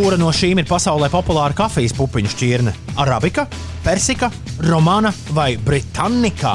[0.00, 2.72] Kura no šīm ir pasaulē populāra kafijas pupiņu šķirne?
[3.02, 3.42] Arabika,
[3.84, 4.30] Persika,
[4.64, 6.54] Romāna vai Britannika?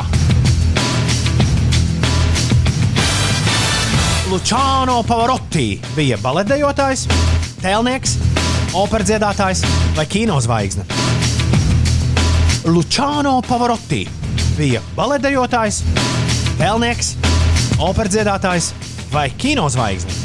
[4.31, 7.05] Lučāno Pavarotti bija baletdejotājs,
[7.61, 8.17] tēlnieks,
[8.81, 9.61] operdziedātājs
[9.93, 10.89] vai kinozvaigzne.
[12.65, 14.07] Lučāno Pavarotti
[14.57, 15.83] bija baletdejotājs,
[16.57, 17.13] tēlnieks,
[17.93, 18.73] operdziedātājs
[19.13, 20.24] vai kinozvaigzne.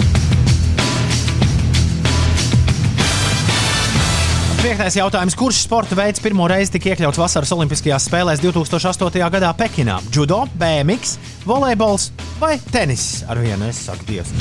[4.61, 5.33] Piektais jautājums.
[5.41, 9.23] Kurš sporta veids pirmo reizi tika iekļauts vasaras Olimpiskajās spēlēs 2008.
[9.33, 9.95] gadā Pekinā?
[10.13, 11.15] Judo, BMX,
[11.49, 13.23] volejbols vai tenis?
[13.25, 14.35] Ar vienu es saku, Dievs.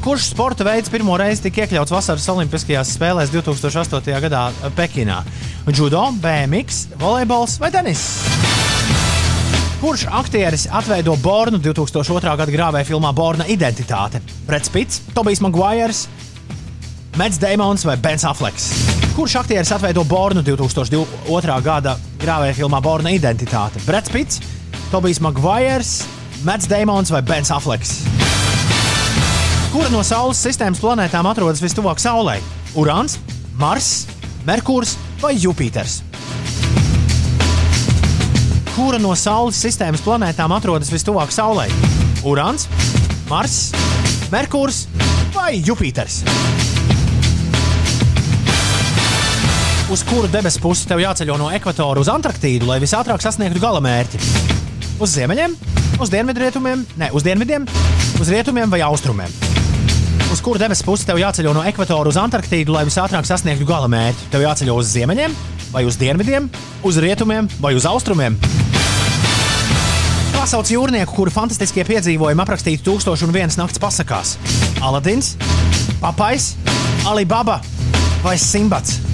[0.00, 4.16] Kurš sporta veids pirmo reizi tika iekļauts vasaras Olimpiskajās spēlēs 2008.
[4.24, 4.46] gadā
[4.78, 5.18] Pekinā?
[5.76, 8.06] Judo, BMX, volejbols vai tenis?
[9.82, 12.32] Kurš aktieris atveido Bornu 2002.
[12.40, 14.24] gada grāvēja filmā Borna identitāte?
[14.48, 16.06] Brits Pits, Tobijs Maguires,
[17.20, 18.97] Mets Damons vai Bens Affleks?
[19.18, 21.54] Kurš aktieris atveido Bornu 2002.
[21.58, 23.80] gada grāvēja filmā Borna identitāte?
[23.82, 24.38] Brits Pits,
[24.92, 26.04] Tobijs Maguires,
[26.46, 27.96] Mets Damons vai Bens Affleks?
[29.72, 32.38] Kura no Saules sistēmas planētām atrodas vistuvāk Saulei?
[32.78, 33.18] Urāns,
[33.58, 34.06] Mars,
[34.46, 36.04] Merkurs vai Jupiters?
[38.76, 41.66] Kura no Saules sistēmas planētām atrodas vistuvāk Saulei?
[42.22, 42.70] Urāns,
[43.26, 43.64] Mars,
[44.30, 44.84] Merkurs
[45.34, 46.22] vai Jupiters?
[49.88, 54.18] Uz kuru debesu pusi tev jāceļo no ekvatora uz Antarktīdu, lai visātrāk sasniegtu galamērķi?
[55.00, 55.54] Uz ziemeļiem,
[55.96, 57.64] uz dienvidrietumiem, ne uz dienvidiem,
[58.20, 59.32] uz rietumiem vai austrumiem?
[60.28, 64.28] Uz kuru debesu pusi tev jāceļo no ekvatora uz Antarktīdu, lai visātrāk sasniegtu galamērķi?
[64.34, 65.40] Tev jāceļo uz ziemeļiem,
[65.72, 66.52] vai uz dienvidiem,
[66.84, 68.36] uz rietumiem vai uz austrumiem?
[70.48, 74.36] Sauc jūrnieku, kuru fantastiskie piedzīvojumi aprakstīti tūkstoš un vienas nakts pasakās?
[74.80, 75.34] Aladins,
[76.00, 76.54] Papais,
[77.08, 77.60] Alibaba
[78.24, 79.07] vai Simbats?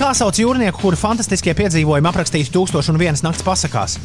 [0.00, 3.98] Kā sauc jūrnieku, kuru fantastiskie piedzīvojumi aprakstīti tūkstoš un vienas nakts pasakās?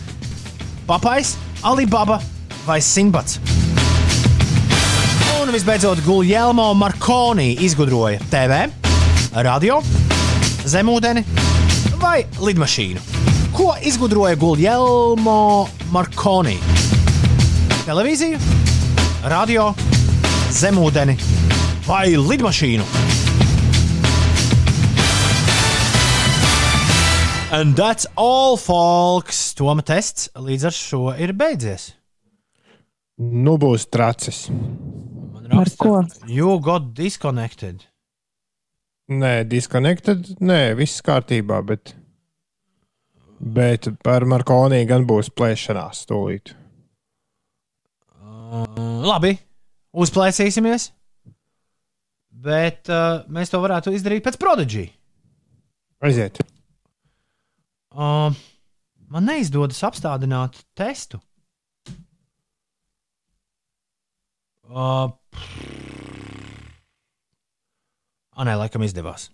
[0.84, 2.18] Papais, Alibaba
[2.66, 3.40] vai Simbats?
[5.40, 8.66] Un visbeidzot, Guljelmo Markoni izgudroja TV,
[9.48, 9.80] radio,
[10.68, 11.24] zemūdeni
[12.04, 13.08] vai lidmašīnu.
[13.56, 15.40] Ko izgudroja Guljelmo
[15.96, 16.60] Markoni?
[17.88, 18.44] televīziju,
[19.32, 19.72] radio,
[20.60, 21.16] zemūdeni
[21.88, 23.05] vai lidmašīnu.
[27.56, 29.54] And that's all, folks.
[29.56, 31.94] Toma tests līdz ar šo ir beidzies.
[33.16, 34.50] Nu, būs tracis.
[35.56, 36.02] Ar ko?
[36.28, 37.86] You got disconnected.
[39.08, 40.34] Nē, disconnected.
[40.44, 41.94] Nē, viss kārtībā, bet,
[43.40, 46.52] bet par Markonī gan būs plēšanās stūlīt.
[48.20, 48.66] Uh,
[49.06, 49.32] labi,
[49.96, 50.90] uzplēsīsimies.
[52.50, 54.90] Bet uh, mēs to varētu izdarīt pēc Prodigy.
[56.04, 56.44] Aiziet.
[57.96, 58.36] Uh,
[59.08, 61.22] man neizdodas apstādināt testu.
[64.66, 65.14] Uh,
[68.36, 69.30] Anē, laikam izdevās.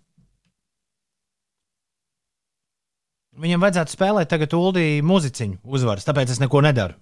[3.41, 6.93] Viņam vajadzētu spēlēt tagad ULDī muziciņu uzvaras, tāpēc es neko nedaru.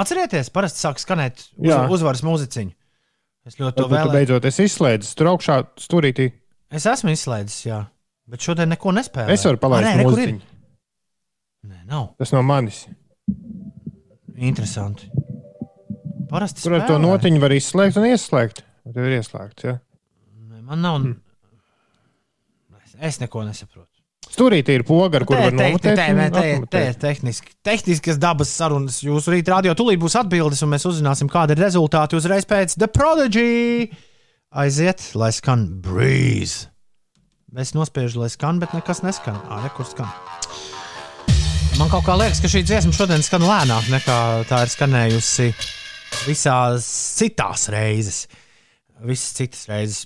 [0.00, 2.74] Atcerieties, parasti sāk skanēt uz, uzvaras muziciņu.
[3.46, 4.14] Es ļoti to vēlēju.
[4.16, 6.30] beidzot esi izslēdzis tur augšā stūrītī.
[6.74, 7.80] Es esmu izslēdzis, jā,
[8.30, 9.32] bet šodien neko nespēju.
[9.34, 10.06] Es varu palaist Nē, ir?
[10.06, 10.56] mūziķu.
[11.70, 12.10] Nē, nav.
[12.20, 12.84] Tas no manis.
[14.40, 15.10] Interesanti.
[16.30, 18.62] Parasti Tur ar to notiņu var izslēgt un ieslēgt.
[18.90, 19.66] Tev ir ieslēgts.
[19.66, 19.78] Ja?
[20.70, 21.00] Man nav.
[22.86, 23.88] Es, es neko nesaprotu.
[24.30, 26.68] Stūrītī ir poga, ar kuru var apmatēt.
[26.70, 29.00] te ir tehniski, tehniskas dabas sarunas.
[29.02, 32.86] Jūsu rīta radio tūlīt būs atbildes, un mēs uzzināsim, kāda ir rezultāti uzreiz pēc The
[32.94, 33.90] Prodigy.
[34.54, 36.69] Aiziet, lai skan breeze.
[37.58, 39.34] Es nospiežu, lai skan, bet nekas neskan.
[39.50, 40.06] Ā, re, kur skan.
[41.80, 45.48] Man kaut kā liekas, ka šī dziesma šodien skan lēnāk nekā tā ir skanējusi
[46.28, 46.86] visās
[47.18, 48.20] citās reizes.
[49.02, 50.04] Visas citas reizes.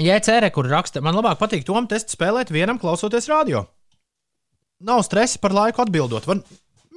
[0.00, 3.66] JCR, kur raksta, man labāk patīk tom testu spēlēt vienam, klausoties radio.
[4.82, 6.40] Nav stresa par laiku atbildot, var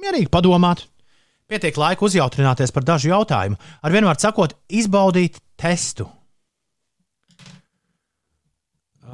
[0.00, 0.86] mierīgi padomāt.
[1.46, 3.60] Pietiek laika uzjautrināties par dažu jautājumu.
[3.84, 6.08] Ar vienu vārdu sakot, izbaudīt testu.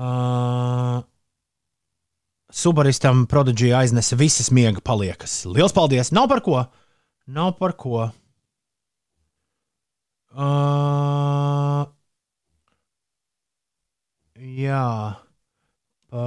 [0.01, 1.03] Uh,
[2.51, 5.43] Subaristam Prodigy aiznesa visas miega paliekas.
[5.45, 6.09] Lielas paldies!
[6.17, 6.65] Nav par ko!
[7.29, 8.09] Nav par ko!
[10.31, 11.85] Uh,
[14.41, 14.89] jā.
[16.09, 16.27] Pa...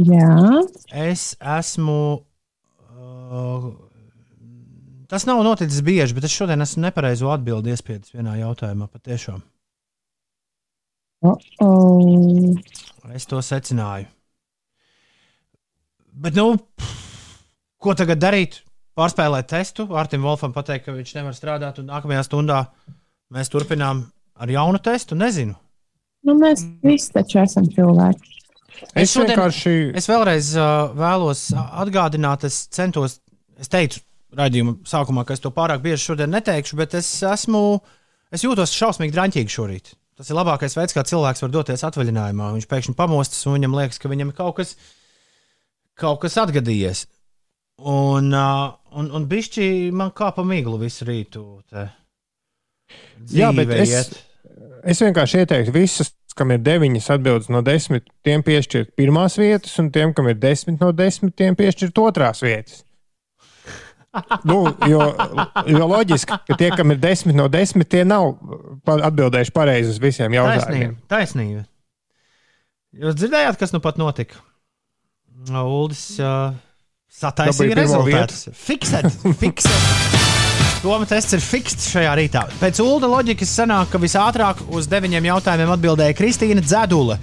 [0.00, 0.62] Jā.
[0.96, 2.24] Es esmu.
[2.96, 3.68] Uh,
[5.12, 8.88] tas nav noticis bieži, bet es šodien esmu nepareizo atbildi iespiedis vienā jautājumā.
[8.88, 9.42] Patiešām.
[11.22, 12.58] Oh -oh.
[13.14, 14.06] Es to secināju.
[16.12, 16.56] Bet, nu,
[17.78, 18.60] ko tagad darīt?
[18.96, 22.58] Pārspēlēt testu, Artim Wolfam pateikt, ka viņš nevar strādāt, un nākamajā stundā
[23.32, 24.02] mēs turpinām
[24.36, 25.14] ar jaunu testu.
[25.14, 25.54] Nezinu.
[26.22, 28.20] Nu, mēs visi taču esam cilvēki.
[28.94, 33.20] Es vienkārši- Es vēlreiz uh, vēlos atgādināt, es centos,
[33.58, 34.00] es teicu
[34.36, 37.80] raidījuma sākumā, ka es to pārāk bieži šodien neteikšu, bet es esmu,
[38.32, 39.94] es jūtos šausmīgi draņķīgi šorīt.
[40.18, 42.50] Tas ir labākais veids, kā cilvēks var doties atvaļinājumā.
[42.56, 44.74] Viņš pēkšņi pamostas un viņam liekas, ka viņam ir kaut kas,
[45.98, 47.06] kaut kas atgadījies.
[47.88, 49.66] Un, un, un bišķi
[49.96, 51.46] man kā pa miglu visu rītu.
[53.32, 54.18] Jā, bet es, iet.
[54.92, 59.90] es vienkārši ieteiktu visus, kam ir deviņas atbildes no desmit, tiem piešķirt pirmās vietas, un
[59.94, 62.84] tiem, kam ir desmit no desmit, tiem piešķirt otrās vietas.
[64.48, 64.58] Nu,
[64.88, 65.04] jo,
[65.72, 68.34] jo loģiski, ka tie, kam ir desmit no desmit, tie nav
[68.84, 70.96] atbildējuši pareizi uz visiem jautājumiem.
[71.08, 71.08] Taisnība.
[71.12, 71.64] taisnība.
[73.02, 74.42] Jūs dzirdējāt, kas nu pat notika?
[75.48, 76.52] Uldis uh,
[77.08, 78.50] sataisīja rezultātus.
[78.56, 79.08] Fiksēt,
[79.40, 80.20] fiksēt.
[80.82, 82.42] Doma tests ir fiksts šajā rītā.
[82.58, 87.20] Pēc Ulda loģikas sanāk, ka visātrāk uz deviņiem jautājumiem atbildēja Kristīna Dzedula.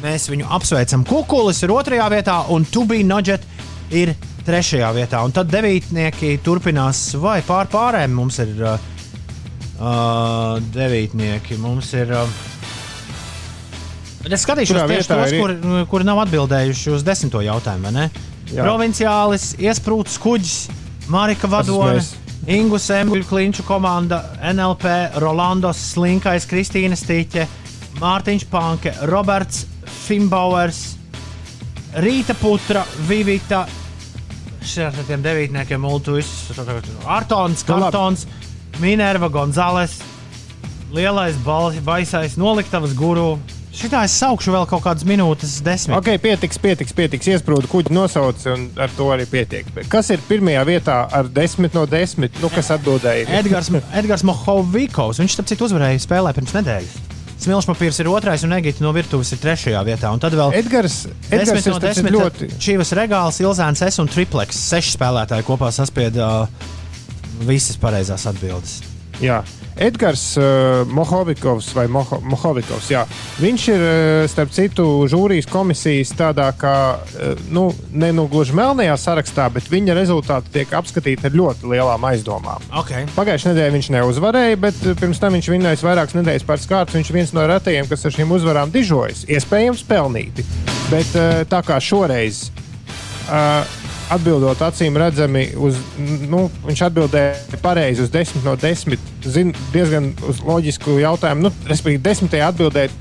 [0.00, 1.04] Mēs viņu apsveicam.
[1.08, 3.44] Kukulis ir otrajā vietā, un Tubija Nodžet
[3.92, 4.14] ir
[4.46, 5.22] trešajā vietā.
[5.24, 8.14] Un tad devītnieki turpinās vai pār pārējiem.
[8.18, 8.90] Mums ir uh,
[9.78, 11.58] uh, devītnieki.
[11.62, 12.12] Mums ir.
[12.12, 12.42] Uh,
[14.24, 18.06] Es skatīšos tieši tos, ir- kuri kur nav atbildējuši uz desmito jautājumu.
[18.54, 20.54] Provinciālis, iesprūts kuģis,
[21.12, 22.14] Marika Vadone, mēs.
[22.48, 27.44] Ingus Embuļu klinču komanda, NLP, Rolandos Slinkais, Kristīna Stīķe,
[28.00, 29.66] Mārtiņš Panke, Roberts
[30.06, 30.94] Fimbauers,
[32.00, 33.66] Rīta Putra, Vivita.
[34.64, 36.28] Šie ar tiem devītniekiem Multuis,
[37.04, 37.74] Artons, Nu.
[37.74, 38.26] Kartons,
[38.80, 39.98] Minerva Gonzales,
[40.94, 43.38] Lielais balsi, baisais noliktavas guru.
[43.74, 45.96] Šitā es saukšu vēl kaut kādas minūtes, desmit.
[45.98, 47.26] Ok, pietiks, pietiks, pietiks.
[47.26, 49.66] Iesprūdu kuģi nosauc, un ar to arī pietiek.
[49.74, 52.38] Bet Kas ir pirmajā vietā ar 10 no 10?
[52.38, 53.26] Nu, kas atbildēja?
[53.40, 55.18] Edgars, Edgars Mohovikovs.
[55.18, 56.94] Viņš, starp citu, uzvarēja spēlē pirms nedēļas.
[57.44, 60.12] Smilšu papīrs ir otrais, un Egīte no virtuves ir trešajā vietā.
[60.14, 62.14] Un tad vēl Edgars, Edgars no desmit.
[62.16, 62.48] ļoti.
[62.62, 64.60] Čīvas regāls, Ilzāns S un Tripleks.
[64.70, 66.72] Seši spēlētāji kopā saspieda uh,
[67.44, 68.78] visas pareizās atbildes.
[69.20, 69.42] Jā.
[69.76, 70.44] Edgars uh,
[70.86, 73.04] Mohovikovs vai Moho, Mohovikovs, jā.
[73.42, 78.94] viņš ir uh, starp citu žūrijas komisijas tādā kā, uh, nu, ne nu gluži melnajā
[79.00, 82.62] sarakstā, bet viņa rezultāti tiek apskatīti ar ļoti lielām aizdomām.
[82.84, 83.08] Okay.
[83.16, 86.98] Pagājušajā nedēļā viņš neuzvarēja, bet uh, pirms tam viņš vinnējis vairākas nedēļas pēc kārtas.
[86.98, 89.26] Viņš ir viens no retajiem, kas ar šīm uzvarām dižojas.
[89.26, 90.46] Iespējams, pelnīti.
[90.92, 92.46] Bet uh, tā kā šoreiz.
[93.24, 95.78] Uh, Atbildot acīm redzami, uz,
[96.28, 98.98] nu, viņš atbildēja pareizi uz 10 no 10.
[99.24, 101.46] Zin, diezgan uz loģisku jautājumu.
[101.48, 102.92] Nu, respektīvi, desmitajā atbildēt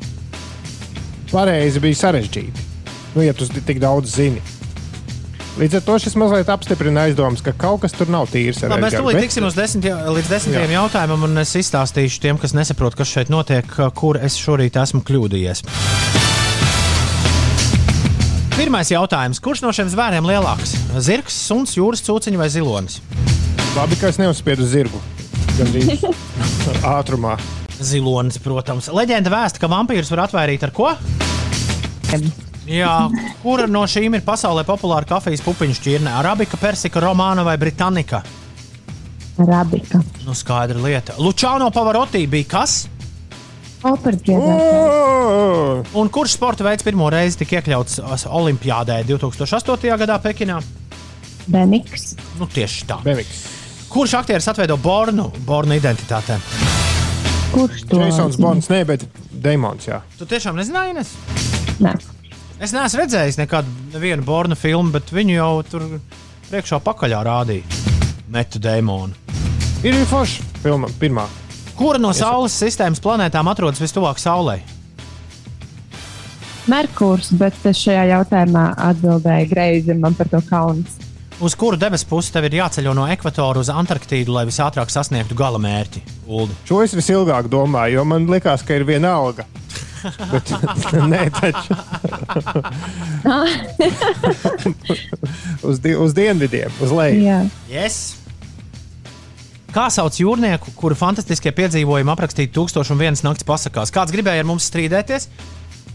[1.33, 2.69] pareizi bija sarežģīti.
[3.17, 4.41] Nu, ja tu tik daudz zini.
[5.53, 8.63] Līdz ar to šis mazliet apstiprina aizdomas, ka kaut kas tur nav tīrs.
[8.63, 10.79] Labi, mēs bet- tiksim uz desmit, līdz desmitiem Jā.
[10.79, 15.61] jautājumam, un es izstāstīšu tiem, kas nesaprot, kas šeit notiek, kur es šorīt esmu kļūdījies.
[18.63, 19.41] Pirmais jautājums.
[19.43, 20.71] Kurš no šiem zvēriem lielāks?
[21.03, 23.01] Zirgs, suns, jūras cūciņš vai zilonis?
[23.75, 25.01] Labi, ka es neuzspiedu zirgu.
[25.57, 26.05] Gandrīz
[26.95, 27.33] ātrumā.
[27.83, 28.87] Zilonis, protams.
[28.95, 30.93] Leģenda vēsta, ka vampīrus var atvairīt ar ko?
[32.63, 32.93] Jā,
[33.43, 36.15] kura no šīm ir pasaulē populāra kafijas pupiņu šķirne?
[36.23, 38.23] Arabika, persika, romāna vai britānika?
[39.43, 39.99] Arabika.
[40.23, 41.19] Nu, skaidra lieta.
[41.19, 42.85] Lučāno Pavarotti bija kas?
[45.99, 47.99] Un kurš sporta veids pirmo reizi tika iekļauts
[48.31, 49.97] Olimpijādē 2008.
[49.99, 50.61] gadā Pekinā?
[51.51, 52.13] Bemiks.
[52.39, 53.01] Nu, tieši tā.
[53.03, 53.43] Bemiks.
[53.91, 56.39] Kurš aktieris atveido Bornu, Bornu identitātē?
[57.51, 59.03] Kurš to Jasons Bonds, ne, bet
[59.43, 59.89] Deimons.
[59.91, 59.99] Jā.
[60.17, 61.13] Tu tiešām nezināji, Ines?
[61.83, 61.93] Nē.
[62.63, 65.87] Es neesmu redzējis nekādu Bornu filmu, bet viņu jau tur
[66.49, 67.83] priekšā pakaļā rādīja.
[68.31, 69.13] Metu dēmonu.
[69.83, 71.27] Ir arī forša filma, pirmā.
[71.77, 74.61] Kura no Saules sistēmas planētām atrodas vistuvāk Saulei?
[76.69, 79.95] Merkurs, bet es šajā jautājumā atbildēju greizi.
[79.99, 80.99] Man par to kauns.
[81.43, 85.59] Uz kuru debesu pusi tev ir jāceļo no ekvatora uz Antarktīdu, lai visātrāk sasniegtu gala
[85.59, 86.03] mērķi?
[86.29, 86.55] Uldi.
[86.69, 89.47] Šo es visilgāk domāju, jo man liekas, ka ir viena alga.
[90.31, 90.53] Bet,
[91.11, 91.75] nē, taču.
[95.67, 97.23] uz, di uz dienvidiem, uz leju.
[97.25, 97.39] Jā.
[97.71, 98.22] Yes.
[99.73, 103.89] Kā sauc jūrnieku, kuru fantastiskie piedzīvojumi aprakstīti 1001 nakts pasakās?
[103.93, 105.25] Kāds gribēja ar mums strīdēties,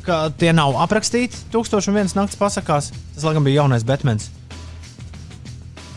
[0.02, 2.88] ka tie nav aprakstīti 1001 nakts pasakās?
[3.14, 4.32] Tas, laikam, bija jaunais Batmans.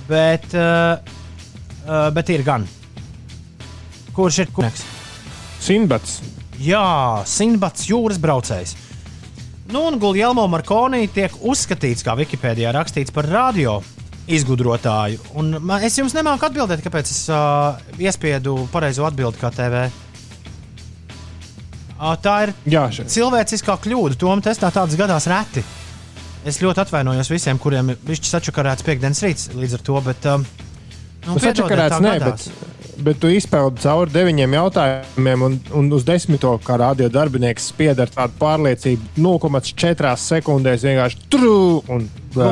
[0.06, 1.02] Bet, uh,
[1.88, 2.68] uh, bet ir gan.
[4.14, 4.84] Kurš ir kungs?
[5.66, 6.20] Sinbats.
[6.62, 6.86] Jā,
[7.26, 8.76] Sinbats jūras braucējs.
[9.74, 13.80] Nu, un Guljelmo Markonī tiek uzskatīts, kā Wikipēdijā rakstīts, par radio
[14.30, 15.20] izgudrotāju.
[15.40, 19.86] Un man, es jums nemāku atbildēt, kāpēc es uh, iespiedu pareizo atbildi kā TV.
[22.02, 24.18] Uh, tā ir Jā, cilvēciskā kļūda.
[24.22, 25.64] Tom testā tādas gadās reti.
[26.46, 29.98] Es ļoti atvainojos visiem, kuriem ir bijis sačakarēts piekdienas rīts līdz ar to.
[30.08, 30.46] Bet, um,
[31.28, 32.48] nu, Nu, sačakarēts, nē, gadās.
[32.50, 38.02] bet, bet tu izpeldi cauri deviņiem jautājumiem, un, un uz desmito, kā radio darbinieks, spied
[38.02, 41.60] ar tādu pārliecību, 0,4 sekundēs vienkārši trū
[41.94, 42.50] un bē.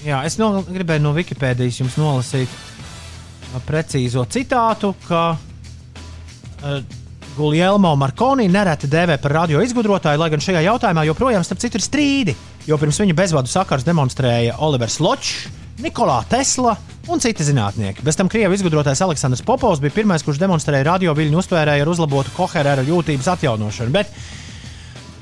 [0.00, 6.98] Jā, es no, gribēju no Wikipēdijas jums nolasīt uh, precīzo citātu, ka uh,
[7.36, 11.84] Guljelmo Markoni nereti dēvē par radio izgudrotāju, lai gan šajā jautājumā joprojām starp citu ir
[11.84, 12.34] strīdi,
[12.66, 15.46] jo pirms viņa bezvadu sakars demonstrēja Olivers Ločs,
[15.80, 16.74] Nikolā Tesla
[17.08, 18.04] un citi zinātnieki.
[18.04, 22.34] Bez tam Krievijas izgudrotais Aleksandrs Popovs bija pirmais, kurš demonstrēja radio viļņu uztvērēju ar uzlabotu
[22.36, 23.94] koherēra jūtības atjaunošanu.
[23.94, 24.12] Bet,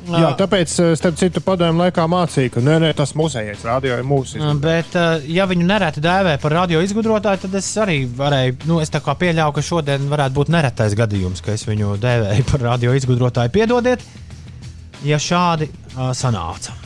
[0.08, 4.06] Jā, tāpēc, eh, starp citu, padomju laikā mācīja, ka nē, nē, tas mūsējais radio ir
[4.08, 4.38] mūsu.
[4.40, 8.78] Uh, Bet, uh, ja viņu nereti dēvē par radio izgudrotāju, tad es arī varēju, nu,
[8.80, 12.64] es tā kā pieļauju, ka šodien varētu būt neretais gadījums, ka es viņu dēvēju par
[12.70, 13.52] radio izgudrotāju.
[13.52, 14.04] Piedodiet,
[15.04, 16.76] ja šādi uh, sanāca.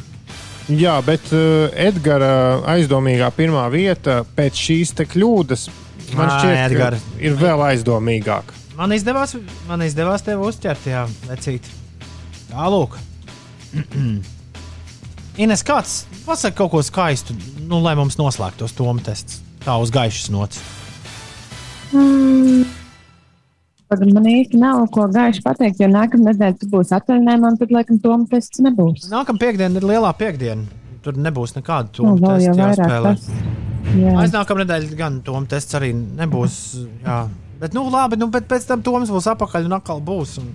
[0.70, 5.68] Jā, bet uh, Edgara aizdomīgā pirmā vieta pēc šīs te kļūdas
[6.16, 6.98] man šķiet, Edgar.
[6.98, 8.58] ka ir vēl aizdomīgāka.
[8.78, 9.36] Man izdevās,
[9.68, 11.66] man izdevās tevi uzķert, jā, vecīt.
[12.50, 12.98] Tālūk.
[15.42, 17.34] Ines, kāds pasaka kaut ko skaistu,
[17.64, 19.40] nu, lai mums noslēgtos tomu tests.
[19.62, 20.60] Tā uz gaišas nots.
[21.94, 22.64] Mm.
[23.92, 27.98] Man īsti nav ko gaiši pateikt, jo nākamā nedēļa tu būsi atvaļinājumā, un tad, laikam,
[28.00, 29.04] Tomas tests nebūs.
[29.12, 30.64] Nākamā piekdiena ir lielā piekdiena.
[31.04, 33.12] Tur nebūs nekāda Nu, tomu jau testa jāspēlē.
[33.18, 33.28] tas.
[33.98, 34.12] Jā.
[34.22, 36.58] Aiznākamā nedēļa gan tomu tests arī nebūs.
[37.04, 37.18] Jā.
[37.60, 40.38] Bet, nu, labi, nu, bet pēc tam Toms būs apakaļ un atkal būs.
[40.40, 40.48] Un...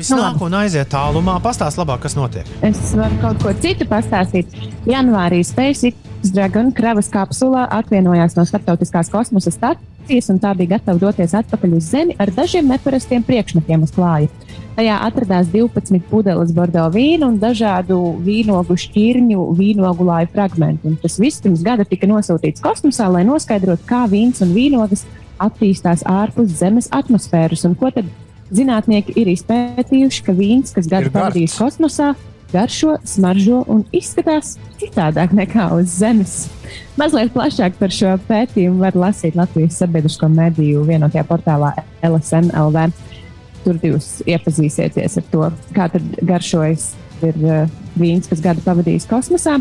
[0.00, 1.34] Viss nāk un aiziet tālumā.
[1.44, 2.48] Pastāst labāk, kas notiek.
[2.64, 4.54] Es varu kaut ko citu pastāstīt.
[4.88, 11.34] Janvārī SpaceX Dragon kravas kapsulā atvienojās no starptautiskās kosmosa stācijas, un tā bija gatava doties
[11.36, 14.30] atpakaļ uz Zemi ar dažiem neparastiem priekšmetiem uz klāja.
[14.78, 20.88] Tajā atradās 12 pudeles bordo vīnu un dažādu vīnogu šķirņu, vīnogu lāju fragmentu.
[20.88, 25.04] Un tas viss pirms gada tika nosūtīts kosmosā, lai noskaidrotu, kā vīns un vīnogas
[25.40, 27.66] attīstās ārpus Zemes atmosfēras.
[27.68, 28.08] Un ko tad
[28.54, 32.12] zinātnieki ir izpētījuši, ka vīns, kas gadu pavadījis kosmosā,
[32.52, 36.48] garšo, smaržo un izskatās citādāk nekā uz Zemes.
[36.98, 41.72] Mazliet plašāk par šo pētījumu var lasīt Latvijas sabiedrisko mediju vienotajā portālā
[42.06, 42.90] LSMLV.
[43.64, 45.90] Tur jūs iepazīsieties ar to, kā
[46.24, 46.94] garšojas
[47.26, 47.68] ir uh,
[48.00, 49.58] vīns, kas gadu pavadījis kosmosā.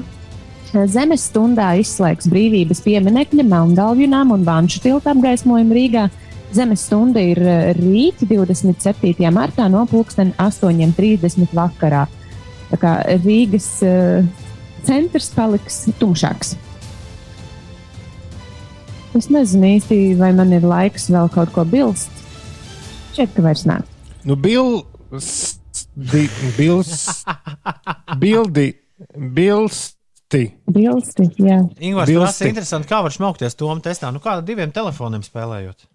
[0.69, 6.03] Zemes stundā izslēgs brīvības pieminekļa Melngalvjunām un Vanšu tilta apgaismojumu Rīgā.
[6.49, 9.13] Zemes stunda ir eh, rīt, 27.
[9.33, 12.07] martā, no 8.30 vakarā.
[12.69, 12.93] Tā kā
[13.23, 14.25] Rīgas uh,
[14.85, 16.55] centrs paliks tumšāks.
[19.17, 22.13] Es nezinu īsti, vai man ir laiks vēl kaut ko bilst.
[23.15, 23.79] Šķiet, ka vairs nē.
[24.29, 24.85] Nu, bildi,
[26.57, 26.93] bils,
[28.21, 28.67] bildi,
[29.37, 30.43] bilsti.
[30.69, 31.61] Bilsti, jā.
[31.81, 32.19] Ingūns Bilsti.
[32.21, 34.13] prasa, interesanti, kā var smaukties Tomu testā.
[34.13, 35.89] Nu, kāda diviem telefoniem spēlējot?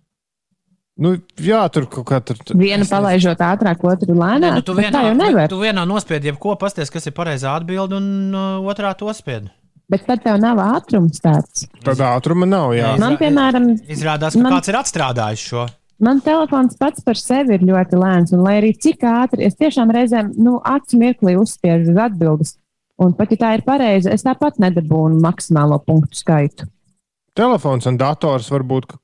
[0.94, 2.38] Nu, jā, tur kaut kā tur.
[2.54, 4.60] Vienu palaižot ātrāk, otru lēnāk.
[4.60, 5.48] nu, tu, vienā, tā jau nevar.
[5.50, 9.48] tu vienā nospiedi jebko, pasties, kas ir pareizā atbilde, un uh, otrā to spied.
[9.90, 11.66] Bet tad tev nav ātrums tāds.
[11.84, 12.70] Tādā ātruma nav.
[12.78, 12.94] Jā.
[13.02, 15.66] Man, piemēram, Izrādās, ka man- kāds ir atstrādājis šo.
[15.98, 19.90] Man telefons pats par sevi ir ļoti lēns, un lai arī cik ātri es tiešām
[19.94, 22.56] reizēm nu, acu mirklī uzspiežu uz atbildes,
[22.98, 26.66] un pat ja tā ir pareiza, es tāpat nedabūnu maksimālo punktu skaitu.
[27.34, 28.98] Telefons un dators varbūt ka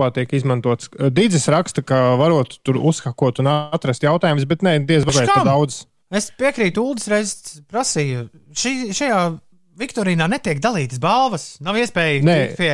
[0.00, 0.88] kopā tiek izmantots.
[0.96, 5.84] Dīdzis raksta, ka varot tur uzhakot un atrast jautājumus, bet nē, diez vai tā daudz.
[6.10, 9.20] Es piekrītu, Ulas reizes prasīju, šī, šajā
[9.80, 11.54] Viktorīnā netiek dalītas balvas.
[11.64, 12.72] Nav iespēja tikt pie,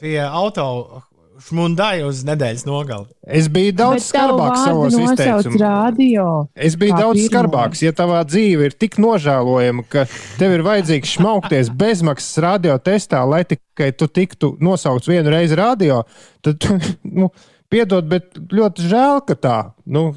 [0.00, 1.02] pie auto
[1.42, 3.08] šmundai uz nedēļas nogali.
[3.26, 5.58] Es biju daudz Bet skarbāks savos izteikumos.
[5.60, 6.26] radio.
[6.54, 7.30] Es biju daudz pirmo.
[7.30, 7.82] skarbāks.
[7.84, 10.06] Ja tavā dzīve ir tik nožēlojama, ka
[10.38, 16.02] tev ir vajadzīgs šmaukties bezmaksas radio testā, lai tikai tu tiktu nosaukts vienu reizi radio,
[16.44, 16.64] tad,
[17.18, 17.30] nu,
[17.72, 19.58] piedod, bet ļoti žēl, ka tā.
[19.86, 20.12] Nu,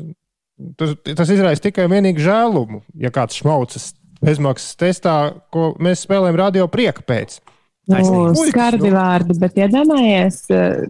[0.78, 5.18] tas, tas izraisa tikai un vienīgi žēlumu, ja kāds šmaucas bezmaksas testā,
[5.54, 7.40] ko mēs spēlējam radio prieka pēc.
[7.88, 10.88] Nu, skarbi vārdi, bet iedomājies, eh,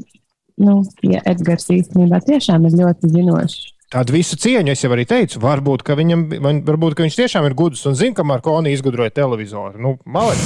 [0.57, 3.73] nu, ja Edgars īstenībā tiešām ir ļoti zinošs.
[3.93, 5.39] Tādu visu cieņu es jau arī teicu.
[5.39, 6.25] Varbūt, ka, viņam,
[6.67, 9.79] varbūt, ka viņš tiešām ir gudrs un zina, ka Markoni izgudroja televizoru.
[9.79, 10.43] Nu, malec.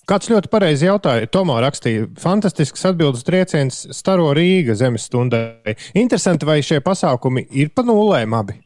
[0.00, 0.06] Es.
[0.08, 5.76] Kāds ļoti pareizi jautāja, Tomā rakstīja, fantastisks atbildes trieciens Staro Rīga zemes stundai.
[5.94, 8.56] Interesanti, vai šie pasākumi ir pa nulēm abi?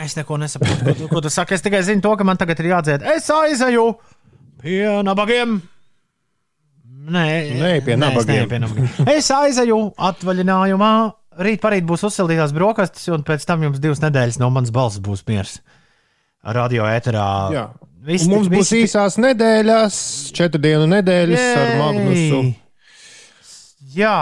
[0.00, 0.84] Es neko nesaprotu.
[0.84, 1.54] Ko, tu- ko tu saki?
[1.54, 3.02] Es tikai zinu to, ka man tagad ir jādzied.
[3.16, 3.86] Es aizēju
[4.62, 5.60] pie nabagiem.
[7.10, 7.26] Nē,
[7.60, 8.34] Nē, pie es nabagiem.
[8.34, 9.08] neeju pie nabagiem.
[9.16, 10.92] Es aizēju atvaļinājumā.
[11.40, 15.22] Rīt parīt būs uzsildītās brokastis, un pēc tam jums divas nedēļas no manas balss būs
[15.28, 15.60] miers.
[16.44, 17.26] Radio ēterā.
[17.52, 17.64] Jā.
[18.00, 19.96] Visi, Un mums būs visi- īsās nedēļas,
[20.32, 21.78] četru dienu nedēļas ar Jej!
[21.80, 22.38] Magnusu.
[23.92, 24.14] Jā,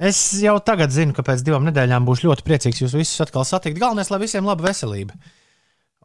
[0.00, 3.76] es jau tagad zinu, ka pēc divām nedēļām būšu ļoti priecīgs jūs visus atkal satikt.
[3.82, 5.12] Galvenais, lai visiem laba veselība.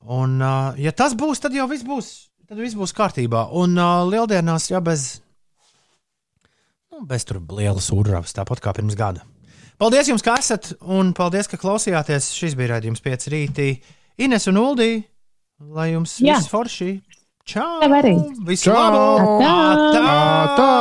[0.04, 2.10] Un, uh, ja tas būs, tad jau viss būs,
[2.50, 3.46] tad viss būs kārtībā.
[3.56, 5.22] Un uh, lieldienās jau bez,
[6.92, 9.24] nu, bez tur lielas urvas, tāpat kā pirms gada.
[9.80, 12.34] Paldies jums, ka esat, un paldies, ka klausījāties.
[12.36, 13.70] Šis bija raidījums 5 rītī.
[14.24, 14.92] Ines un Uldī,
[15.60, 16.40] lai jums Jā.
[16.40, 16.90] viss forši.
[17.46, 17.80] Čau!
[18.48, 18.74] Visu Čau!
[18.74, 19.38] labu!
[19.46, 20.02] Atā!
[20.02, 20.72] Atā!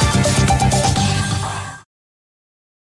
[0.00, 0.05] Tā!